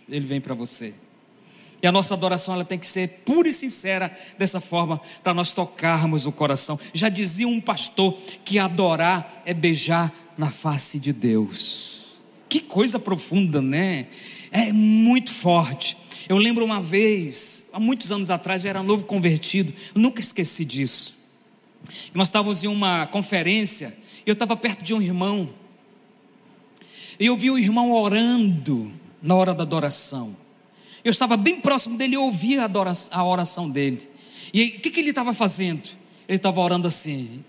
Ele 0.10 0.26
vem 0.26 0.42
para 0.42 0.54
você. 0.54 0.94
E 1.82 1.88
a 1.88 1.92
nossa 1.94 2.16
adoração 2.16 2.56
ela 2.56 2.66
tem 2.66 2.78
que 2.78 2.86
ser 2.86 3.22
pura 3.24 3.48
e 3.48 3.54
sincera 3.54 4.12
dessa 4.38 4.60
forma, 4.60 5.00
para 5.24 5.34
nós 5.34 5.54
tocarmos 5.54 6.26
o 6.26 6.34
coração. 6.34 6.78
Já 6.94 7.08
dizia 7.08 7.48
um 7.48 7.62
pastor 7.62 8.18
que 8.44 8.60
adorar 8.60 9.42
é 9.46 9.54
beijar 9.54 10.12
na 10.38 10.52
face 10.52 11.00
de 11.00 11.14
Deus. 11.14 11.99
Que 12.50 12.60
coisa 12.60 13.00
profunda, 13.00 13.62
né? 13.62 14.08
É 14.52 14.74
muito 14.74 15.32
forte. 15.32 15.96
Eu 16.28 16.38
lembro 16.38 16.66
uma 16.66 16.82
vez, 16.82 17.66
há 17.72 17.80
muitos 17.80 18.12
anos 18.12 18.30
atrás, 18.30 18.64
eu 18.64 18.70
era 18.70 18.84
novo 18.84 19.06
convertido, 19.06 19.74
eu 19.96 20.02
nunca 20.02 20.20
esqueci 20.20 20.66
disso. 20.66 21.18
Nós 22.14 22.28
estávamos 22.28 22.64
em 22.64 22.68
uma 22.68 23.08
conferência, 23.08 23.98
eu 24.26 24.34
estava 24.34 24.56
perto 24.58 24.84
de 24.84 24.94
um 24.94 25.02
irmão, 25.02 25.50
e 27.20 27.26
eu 27.26 27.36
vi 27.36 27.52
o 27.52 27.58
irmão 27.58 27.92
orando 27.92 28.94
na 29.22 29.36
hora 29.36 29.54
da 29.54 29.64
adoração. 29.64 30.36
Eu 31.04 31.10
estava 31.10 31.36
bem 31.36 31.60
próximo 31.60 31.98
dele 31.98 32.16
e 32.16 32.18
ouvi 32.18 32.58
a, 32.58 32.66
adoração, 32.66 33.10
a 33.12 33.24
oração 33.26 33.70
dele. 33.70 34.08
E 34.54 34.66
o 34.66 34.80
que, 34.80 34.90
que 34.90 35.00
ele 35.00 35.10
estava 35.10 35.34
fazendo? 35.34 35.90
Ele 36.28 36.38
estava 36.38 36.60
orando 36.62 36.88
assim: 36.88 37.44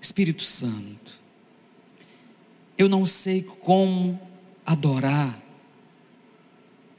Espírito 0.00 0.42
Santo, 0.42 1.18
eu 2.76 2.88
não 2.88 3.06
sei 3.06 3.42
como 3.42 4.20
adorar 4.64 5.42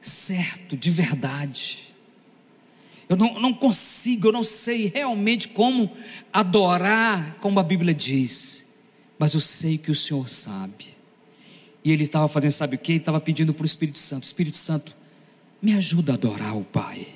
certo, 0.02 0.78
de 0.78 0.90
verdade. 0.90 1.84
Eu 3.10 3.16
não, 3.16 3.40
não 3.40 3.54
consigo, 3.54 4.28
eu 4.28 4.32
não 4.32 4.44
sei 4.44 4.92
realmente 4.94 5.48
como 5.50 5.92
adorar, 6.32 7.38
como 7.40 7.60
a 7.60 7.64
Bíblia 7.64 7.94
diz, 7.94 8.66
mas 9.18 9.34
eu 9.34 9.40
sei 9.40 9.78
que 9.78 9.92
o 9.92 9.96
Senhor 9.96 10.28
sabe. 10.28 10.98
E 11.84 11.92
ele 11.92 12.04
estava 12.04 12.28
fazendo, 12.28 12.52
sabe 12.52 12.76
o 12.76 12.80
que? 12.80 12.94
Ele 12.94 13.00
estava 13.00 13.20
pedindo 13.22 13.54
para 13.54 13.64
o 13.64 13.66
Espírito 13.66 14.00
Santo: 14.00 14.24
Espírito 14.26 14.58
Santo, 14.58 14.96
me 15.62 15.74
ajuda 15.74 16.14
a 16.14 16.16
adorar 16.16 16.58
o 16.58 16.64
Pai, 16.64 17.08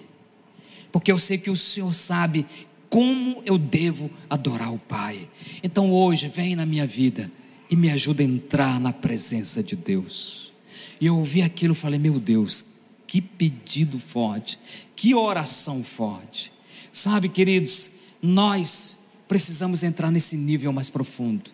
porque 0.91 1.11
eu 1.11 1.19
sei 1.19 1.37
que 1.37 1.49
o 1.49 1.57
Senhor 1.57 1.93
sabe 1.93 2.45
como 2.89 3.41
eu 3.45 3.57
devo 3.57 4.09
adorar 4.29 4.73
o 4.73 4.79
Pai. 4.79 5.27
Então 5.61 5.91
hoje, 5.91 6.27
vem 6.27 6.55
na 6.55 6.65
minha 6.65 6.85
vida 6.85 7.31
e 7.71 7.75
me 7.77 7.89
ajuda 7.89 8.21
a 8.21 8.25
entrar 8.25 8.81
na 8.81 8.91
presença 8.91 9.63
de 9.63 9.77
Deus. 9.77 10.51
E 10.99 11.05
eu 11.05 11.17
ouvi 11.17 11.41
aquilo 11.41 11.73
e 11.73 11.77
falei: 11.77 11.97
Meu 11.97 12.19
Deus, 12.19 12.65
que 13.07 13.21
pedido 13.21 13.97
forte, 13.97 14.59
que 14.95 15.15
oração 15.15 15.81
forte. 15.81 16.51
Sabe, 16.91 17.29
queridos, 17.29 17.89
nós 18.21 18.97
precisamos 19.27 19.81
entrar 19.81 20.11
nesse 20.11 20.35
nível 20.35 20.73
mais 20.73 20.89
profundo. 20.89 21.49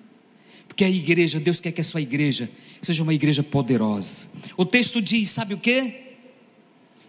Porque 0.68 0.84
a 0.84 0.90
igreja, 0.90 1.40
Deus 1.40 1.60
quer 1.60 1.72
que 1.72 1.82
a 1.82 1.84
sua 1.84 2.02
igreja 2.02 2.50
seja 2.82 3.04
uma 3.04 3.14
igreja 3.14 3.44
poderosa. 3.44 4.28
O 4.58 4.66
texto 4.66 5.00
diz: 5.00 5.30
sabe 5.30 5.54
o 5.54 5.58
que? 5.58 5.94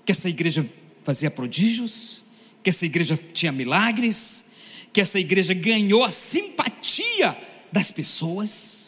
Que 0.05 0.13
essa 0.13 0.29
igreja 0.29 0.69
fazia 1.03 1.31
prodígios, 1.31 2.23
que 2.63 2.69
essa 2.69 2.85
igreja 2.85 3.19
tinha 3.33 3.51
milagres, 3.51 4.45
que 4.93 5.01
essa 5.01 5.19
igreja 5.19 5.55
ganhou 5.55 6.05
a 6.05 6.11
simpatia 6.11 7.37
das 7.73 7.91
pessoas. 7.91 8.88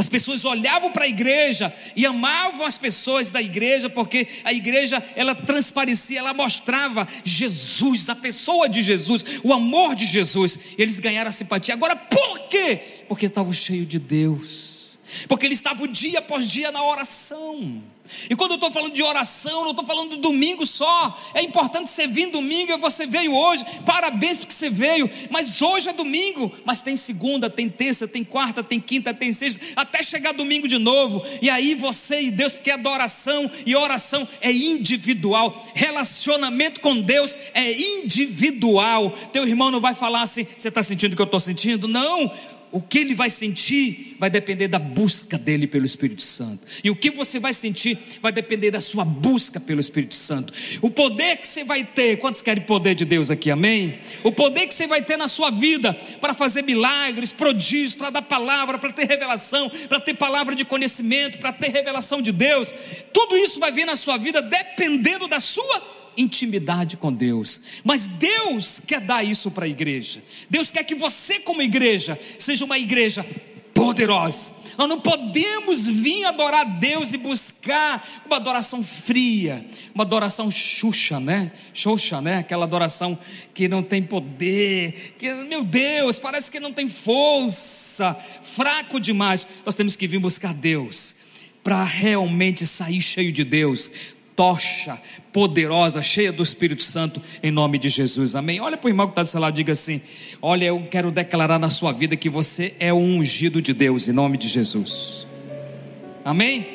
As 0.00 0.08
pessoas 0.08 0.46
olhavam 0.46 0.90
para 0.90 1.04
a 1.04 1.08
igreja 1.08 1.70
e 1.94 2.06
amavam 2.06 2.64
as 2.64 2.78
pessoas 2.78 3.30
da 3.30 3.42
igreja, 3.42 3.90
porque 3.90 4.26
a 4.42 4.50
igreja 4.50 5.04
ela 5.14 5.34
transparecia, 5.34 6.20
ela 6.20 6.32
mostrava 6.32 7.06
Jesus, 7.22 8.08
a 8.08 8.16
pessoa 8.16 8.66
de 8.66 8.80
Jesus, 8.80 9.22
o 9.44 9.52
amor 9.52 9.94
de 9.94 10.06
Jesus. 10.06 10.58
Eles 10.78 10.98
ganharam 11.00 11.28
a 11.28 11.32
simpatia. 11.32 11.74
Agora, 11.74 11.94
por 11.94 12.48
quê? 12.48 12.80
Porque 13.08 13.26
estavam 13.26 13.52
cheios 13.52 13.86
de 13.86 13.98
Deus. 13.98 14.69
Porque 15.28 15.46
eles 15.46 15.58
estavam 15.58 15.86
dia 15.86 16.18
após 16.18 16.50
dia 16.50 16.70
na 16.70 16.84
oração. 16.84 17.82
E 18.28 18.34
quando 18.34 18.52
eu 18.52 18.54
estou 18.56 18.70
falando 18.70 18.92
de 18.92 19.02
oração, 19.02 19.62
não 19.62 19.70
estou 19.70 19.86
falando 19.86 20.10
do 20.10 20.16
domingo 20.16 20.66
só. 20.66 21.18
É 21.34 21.42
importante 21.42 21.90
você 21.90 22.06
vir 22.06 22.26
domingo, 22.26 22.72
e 22.72 22.76
você 22.76 23.06
veio 23.06 23.34
hoje. 23.34 23.64
Parabéns 23.86 24.38
porque 24.38 24.52
você 24.52 24.68
veio. 24.68 25.08
Mas 25.30 25.60
hoje 25.62 25.88
é 25.88 25.92
domingo. 25.92 26.52
Mas 26.64 26.80
tem 26.80 26.96
segunda, 26.96 27.48
tem 27.48 27.68
terça, 27.68 28.08
tem 28.08 28.24
quarta, 28.24 28.62
tem 28.62 28.80
quinta, 28.80 29.14
tem 29.14 29.32
sexta, 29.32 29.60
até 29.76 30.02
chegar 30.02 30.32
domingo 30.32 30.66
de 30.66 30.78
novo. 30.78 31.22
E 31.40 31.48
aí 31.48 31.74
você 31.74 32.22
e 32.22 32.30
Deus, 32.30 32.54
porque 32.54 32.70
adoração 32.70 33.50
e 33.64 33.76
oração 33.76 34.26
é 34.40 34.52
individual. 34.52 35.64
Relacionamento 35.74 36.80
com 36.80 37.00
Deus 37.00 37.36
é 37.54 37.70
individual. 37.72 39.10
Teu 39.32 39.46
irmão 39.46 39.70
não 39.70 39.80
vai 39.80 39.94
falar 39.94 40.22
assim: 40.22 40.46
você 40.56 40.68
está 40.68 40.82
sentindo 40.82 41.12
o 41.12 41.16
que 41.16 41.22
eu 41.22 41.26
estou 41.26 41.40
sentindo? 41.40 41.86
Não 41.86 42.32
o 42.72 42.80
que 42.80 42.98
ele 42.98 43.14
vai 43.14 43.28
sentir 43.28 44.16
vai 44.18 44.30
depender 44.30 44.68
da 44.68 44.78
busca 44.78 45.36
dele 45.36 45.66
pelo 45.66 45.86
Espírito 45.86 46.22
Santo. 46.22 46.60
E 46.84 46.90
o 46.90 46.96
que 46.96 47.10
você 47.10 47.40
vai 47.40 47.52
sentir 47.52 47.98
vai 48.20 48.30
depender 48.32 48.70
da 48.70 48.80
sua 48.80 49.04
busca 49.04 49.58
pelo 49.58 49.80
Espírito 49.80 50.14
Santo. 50.14 50.52
O 50.82 50.90
poder 50.90 51.36
que 51.38 51.48
você 51.48 51.64
vai 51.64 51.84
ter, 51.84 52.18
quantos 52.18 52.42
querem 52.42 52.62
poder 52.62 52.94
de 52.94 53.04
Deus 53.04 53.30
aqui, 53.30 53.50
amém? 53.50 53.98
O 54.22 54.30
poder 54.30 54.66
que 54.66 54.74
você 54.74 54.86
vai 54.86 55.02
ter 55.02 55.16
na 55.16 55.26
sua 55.26 55.50
vida 55.50 55.94
para 56.20 56.34
fazer 56.34 56.62
milagres, 56.62 57.32
prodígios, 57.32 57.94
para 57.94 58.10
dar 58.10 58.22
palavra, 58.22 58.78
para 58.78 58.92
ter 58.92 59.06
revelação, 59.06 59.70
para 59.88 60.00
ter 60.00 60.14
palavra 60.14 60.54
de 60.54 60.64
conhecimento, 60.64 61.38
para 61.38 61.52
ter 61.52 61.70
revelação 61.70 62.20
de 62.22 62.32
Deus, 62.32 62.74
tudo 63.12 63.36
isso 63.36 63.58
vai 63.58 63.72
vir 63.72 63.86
na 63.86 63.96
sua 63.96 64.16
vida 64.16 64.42
dependendo 64.42 65.26
da 65.26 65.40
sua 65.40 65.99
intimidade 66.20 66.96
com 66.96 67.12
Deus. 67.12 67.60
Mas 67.82 68.06
Deus 68.06 68.80
quer 68.86 69.00
dar 69.00 69.24
isso 69.24 69.50
para 69.50 69.66
a 69.66 69.68
igreja. 69.68 70.22
Deus 70.48 70.70
quer 70.70 70.84
que 70.84 70.94
você, 70.94 71.40
como 71.40 71.62
igreja, 71.62 72.18
seja 72.38 72.64
uma 72.64 72.78
igreja 72.78 73.24
poderosa. 73.74 74.52
Nós 74.76 74.88
não 74.88 75.00
podemos 75.00 75.86
vir 75.86 76.24
adorar 76.24 76.64
Deus 76.78 77.12
e 77.12 77.18
buscar 77.18 78.22
uma 78.24 78.36
adoração 78.36 78.82
fria, 78.82 79.66
uma 79.94 80.04
adoração 80.04 80.50
xuxa, 80.50 81.18
né? 81.20 81.52
Xuxa, 81.74 82.20
né? 82.20 82.38
Aquela 82.38 82.64
adoração 82.64 83.18
que 83.52 83.68
não 83.68 83.82
tem 83.82 84.02
poder, 84.02 85.14
que, 85.18 85.32
meu 85.44 85.64
Deus, 85.64 86.18
parece 86.18 86.50
que 86.50 86.60
não 86.60 86.72
tem 86.72 86.88
força, 86.88 88.16
fraco 88.42 89.00
demais. 89.00 89.46
Nós 89.66 89.74
temos 89.74 89.96
que 89.96 90.06
vir 90.06 90.18
buscar 90.18 90.54
Deus 90.54 91.16
para 91.62 91.84
realmente 91.84 92.66
sair 92.66 93.02
cheio 93.02 93.32
de 93.32 93.44
Deus, 93.44 93.90
tocha 94.40 94.98
poderosa, 95.34 96.00
cheia 96.00 96.32
do 96.32 96.42
Espírito 96.42 96.82
Santo, 96.82 97.20
em 97.42 97.50
nome 97.50 97.78
de 97.78 97.90
Jesus. 97.90 98.34
Amém. 98.34 98.58
Olha 98.58 98.74
para 98.74 98.86
o 98.86 98.88
irmão 98.88 99.06
que 99.06 99.12
está 99.12 99.22
do 99.22 99.28
seu 99.28 99.38
lado 99.38 99.52
e 99.52 99.56
diga 99.56 99.74
assim: 99.74 100.00
Olha, 100.40 100.64
eu 100.64 100.82
quero 100.90 101.10
declarar 101.10 101.58
na 101.58 101.68
sua 101.68 101.92
vida 101.92 102.16
que 102.16 102.30
você 102.30 102.72
é 102.80 102.90
o 102.90 102.96
ungido 102.96 103.60
de 103.60 103.74
Deus, 103.74 104.08
em 104.08 104.12
nome 104.12 104.38
de 104.38 104.48
Jesus. 104.48 105.26
Amém? 106.24 106.66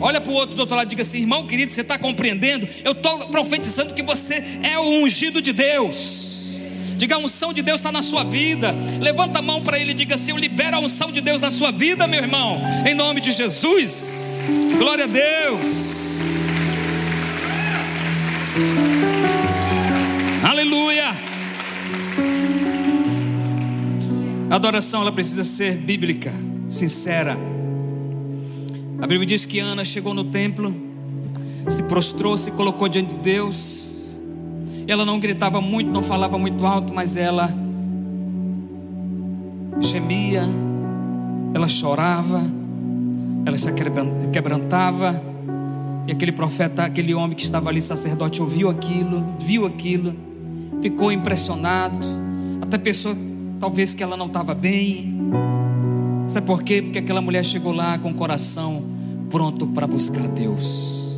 Olha 0.00 0.20
para 0.20 0.32
o 0.32 0.34
outro 0.34 0.56
do 0.56 0.60
outro 0.62 0.74
lado 0.74 0.88
e 0.88 0.90
diga 0.90 1.02
assim: 1.02 1.20
irmão 1.20 1.46
querido, 1.46 1.72
você 1.72 1.82
está 1.82 1.96
compreendendo? 1.96 2.66
Eu 2.84 2.90
estou 2.90 3.16
profetizando 3.28 3.94
que 3.94 4.02
você 4.02 4.42
é 4.60 4.76
o 4.76 5.04
ungido 5.04 5.40
de 5.40 5.52
Deus. 5.52 6.60
Diga 6.96 7.14
a 7.14 7.18
unção 7.18 7.52
de 7.52 7.62
Deus 7.62 7.78
está 7.78 7.92
na 7.92 8.02
sua 8.02 8.24
vida. 8.24 8.74
Levanta 9.00 9.38
a 9.38 9.42
mão 9.42 9.62
para 9.62 9.78
ele 9.78 9.92
e 9.92 9.94
diga 9.94 10.16
assim: 10.16 10.32
Eu 10.32 10.36
libero 10.36 10.76
a 10.76 10.80
unção 10.80 11.12
de 11.12 11.20
Deus 11.20 11.40
na 11.40 11.52
sua 11.52 11.70
vida, 11.70 12.04
meu 12.08 12.20
irmão. 12.20 12.60
Em 12.84 12.96
nome 12.96 13.20
de 13.20 13.30
Jesus. 13.30 14.40
Glória 14.76 15.04
a 15.04 15.06
Deus. 15.06 16.01
Aleluia. 20.62 21.10
A 24.48 24.54
adoração 24.54 25.00
ela 25.00 25.10
precisa 25.10 25.42
ser 25.42 25.76
bíblica, 25.76 26.32
sincera. 26.68 27.36
A 29.00 29.06
Bíblia 29.08 29.26
diz 29.26 29.44
que 29.44 29.58
Ana 29.58 29.84
chegou 29.84 30.14
no 30.14 30.22
templo, 30.22 30.72
se 31.66 31.82
prostrou, 31.82 32.36
se 32.36 32.52
colocou 32.52 32.88
diante 32.88 33.16
de 33.16 33.20
Deus. 33.20 34.16
Ela 34.86 35.04
não 35.04 35.18
gritava 35.18 35.60
muito, 35.60 35.90
não 35.90 36.00
falava 36.00 36.38
muito 36.38 36.64
alto, 36.64 36.94
mas 36.94 37.16
ela 37.16 37.52
gemia, 39.80 40.44
ela 41.52 41.66
chorava, 41.66 42.40
ela 43.44 43.56
se 43.56 43.68
quebrantava. 44.32 45.20
E 46.06 46.12
aquele 46.12 46.30
profeta, 46.30 46.84
aquele 46.84 47.12
homem 47.14 47.36
que 47.36 47.42
estava 47.42 47.68
ali, 47.68 47.82
sacerdote, 47.82 48.40
ouviu 48.40 48.70
aquilo, 48.70 49.26
viu 49.40 49.66
aquilo, 49.66 50.30
ficou 50.82 51.12
impressionado. 51.12 52.06
Até 52.60 52.76
pensou, 52.76 53.16
talvez, 53.60 53.94
que 53.94 54.02
ela 54.02 54.16
não 54.16 54.26
estava 54.26 54.54
bem. 54.54 55.14
Sabe 56.28 56.46
por 56.46 56.62
quê? 56.62 56.82
Porque 56.82 56.98
aquela 56.98 57.20
mulher 57.22 57.44
chegou 57.44 57.72
lá 57.72 57.98
com 57.98 58.10
o 58.10 58.14
coração 58.14 58.84
pronto 59.30 59.66
para 59.68 59.86
buscar 59.86 60.26
Deus. 60.28 61.16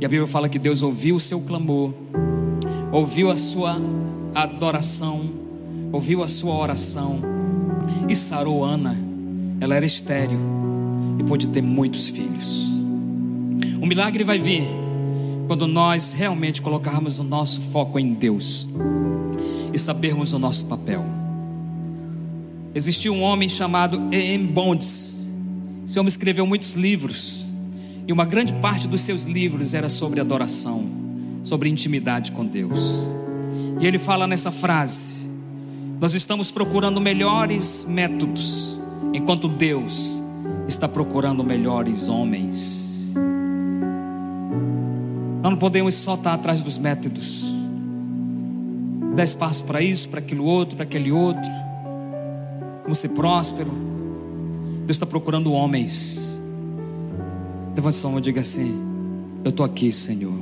E 0.00 0.04
a 0.04 0.08
Bíblia 0.08 0.26
fala 0.26 0.48
que 0.48 0.58
Deus 0.58 0.82
ouviu 0.82 1.16
o 1.16 1.20
seu 1.20 1.40
clamor, 1.40 1.94
ouviu 2.92 3.30
a 3.30 3.36
sua 3.36 3.80
adoração, 4.34 5.30
ouviu 5.90 6.22
a 6.22 6.28
sua 6.28 6.54
oração 6.54 7.20
e 8.08 8.14
sarou 8.14 8.64
Ana. 8.64 8.96
Ela 9.60 9.74
era 9.74 9.86
estéril 9.86 10.38
e 11.18 11.24
pôde 11.24 11.48
ter 11.48 11.62
muitos 11.62 12.06
filhos. 12.06 12.68
O 13.80 13.86
milagre 13.86 14.24
vai 14.24 14.38
vir 14.38 14.68
quando 15.48 15.66
nós 15.66 16.12
realmente 16.12 16.60
colocarmos 16.60 17.18
o 17.18 17.24
nosso 17.24 17.62
foco 17.62 17.98
em 17.98 18.12
Deus 18.12 18.68
e 19.72 19.78
sabermos 19.78 20.34
o 20.34 20.38
nosso 20.38 20.66
papel. 20.66 21.04
Existiu 22.74 23.14
um 23.14 23.22
homem 23.22 23.48
chamado 23.48 23.96
E.M. 24.12 24.46
Bonds. 24.46 25.26
Esse 25.86 25.98
homem 25.98 26.08
escreveu 26.08 26.46
muitos 26.46 26.74
livros. 26.74 27.46
E 28.06 28.12
uma 28.12 28.26
grande 28.26 28.52
parte 28.52 28.86
dos 28.86 29.00
seus 29.00 29.24
livros 29.24 29.72
era 29.72 29.88
sobre 29.88 30.20
adoração, 30.20 30.86
sobre 31.44 31.70
intimidade 31.70 32.30
com 32.32 32.44
Deus. 32.44 33.08
E 33.80 33.86
ele 33.86 33.98
fala 33.98 34.26
nessa 34.26 34.50
frase: 34.50 35.16
Nós 35.98 36.12
estamos 36.12 36.50
procurando 36.50 37.00
melhores 37.00 37.86
métodos, 37.88 38.78
enquanto 39.14 39.48
Deus 39.48 40.20
está 40.68 40.86
procurando 40.86 41.42
melhores 41.42 42.06
homens. 42.06 42.87
Nós 45.42 45.52
não 45.52 45.56
podemos 45.56 45.94
só 45.94 46.14
estar 46.14 46.34
atrás 46.34 46.62
dos 46.62 46.78
métodos, 46.78 47.44
dar 49.14 49.24
espaço 49.24 49.64
para 49.64 49.80
isso, 49.80 50.08
para 50.08 50.18
aquilo 50.18 50.44
outro, 50.44 50.76
para 50.76 50.84
aquele 50.84 51.12
outro 51.12 51.50
como 52.88 52.94
ser 52.94 53.10
próspero. 53.10 53.70
Deus 54.86 54.96
está 54.96 55.04
procurando 55.04 55.52
homens. 55.52 56.40
Levante 57.76 57.98
sua 57.98 58.10
mão 58.10 58.18
e 58.18 58.22
diga 58.22 58.40
assim: 58.40 58.74
Eu 59.44 59.50
estou 59.50 59.66
aqui, 59.66 59.92
Senhor. 59.92 60.32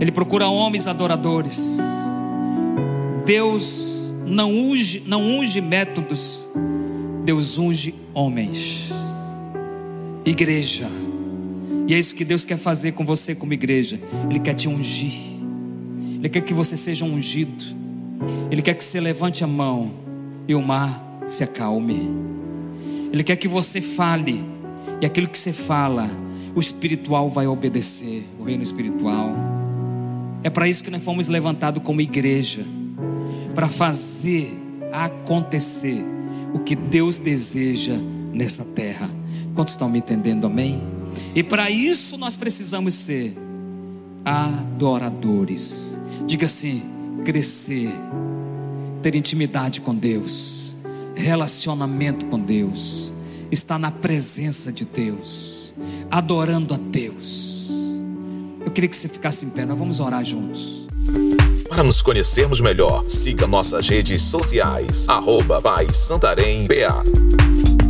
Ele 0.00 0.10
procura 0.10 0.48
homens 0.48 0.88
adoradores. 0.88 1.78
Deus 3.24 4.02
não 4.26 4.50
unge, 4.50 5.02
não 5.06 5.22
unge 5.22 5.60
métodos, 5.60 6.48
Deus 7.24 7.56
unge 7.56 7.94
homens. 8.12 8.90
Igreja. 10.24 10.88
E 11.90 11.94
é 11.94 11.98
isso 11.98 12.14
que 12.14 12.24
Deus 12.24 12.44
quer 12.44 12.56
fazer 12.56 12.92
com 12.92 13.04
você, 13.04 13.34
como 13.34 13.52
igreja. 13.52 14.00
Ele 14.30 14.38
quer 14.38 14.54
te 14.54 14.68
ungir. 14.68 15.12
Ele 16.20 16.28
quer 16.28 16.40
que 16.40 16.54
você 16.54 16.76
seja 16.76 17.04
ungido. 17.04 17.64
Ele 18.48 18.62
quer 18.62 18.74
que 18.74 18.84
você 18.84 19.00
levante 19.00 19.42
a 19.42 19.46
mão 19.48 19.90
e 20.46 20.54
o 20.54 20.62
mar 20.62 21.04
se 21.26 21.42
acalme. 21.42 22.08
Ele 23.12 23.24
quer 23.24 23.34
que 23.34 23.48
você 23.48 23.80
fale, 23.80 24.40
e 25.00 25.04
aquilo 25.04 25.26
que 25.26 25.36
você 25.36 25.52
fala, 25.52 26.08
o 26.54 26.60
espiritual 26.60 27.28
vai 27.28 27.48
obedecer, 27.48 28.24
o 28.38 28.44
reino 28.44 28.62
espiritual. 28.62 29.34
É 30.44 30.48
para 30.48 30.68
isso 30.68 30.84
que 30.84 30.92
nós 30.92 31.02
fomos 31.02 31.26
levantados 31.26 31.82
como 31.82 32.00
igreja 32.00 32.64
para 33.52 33.68
fazer 33.68 34.56
acontecer 34.92 36.04
o 36.54 36.60
que 36.60 36.76
Deus 36.76 37.18
deseja 37.18 37.96
nessa 38.32 38.64
terra. 38.64 39.10
Quantos 39.56 39.74
estão 39.74 39.88
me 39.88 39.98
entendendo? 39.98 40.46
Amém? 40.46 40.99
E 41.34 41.42
para 41.42 41.70
isso 41.70 42.16
nós 42.16 42.36
precisamos 42.36 42.94
ser 42.94 43.36
adoradores. 44.24 45.98
Diga 46.26 46.46
assim: 46.46 46.82
crescer 47.24 47.90
ter 49.02 49.14
intimidade 49.14 49.80
com 49.80 49.94
Deus, 49.94 50.74
relacionamento 51.14 52.26
com 52.26 52.38
Deus, 52.38 53.12
estar 53.50 53.78
na 53.78 53.90
presença 53.90 54.70
de 54.70 54.84
Deus, 54.84 55.74
adorando 56.10 56.74
a 56.74 56.76
Deus. 56.76 57.70
Eu 58.64 58.70
queria 58.70 58.88
que 58.88 58.96
você 58.96 59.08
ficasse 59.08 59.44
em 59.46 59.50
pé, 59.50 59.64
nós 59.64 59.78
vamos 59.78 60.00
orar 60.00 60.24
juntos. 60.24 60.86
Para 61.68 61.82
nos 61.82 62.02
conhecermos 62.02 62.60
melhor, 62.60 63.08
siga 63.08 63.46
nossas 63.46 63.88
redes 63.88 64.22
sociais, 64.22 65.08
arroba 65.08 65.62
Pai 65.62 65.86
Santarém 65.94 66.66
BA. 66.66 67.89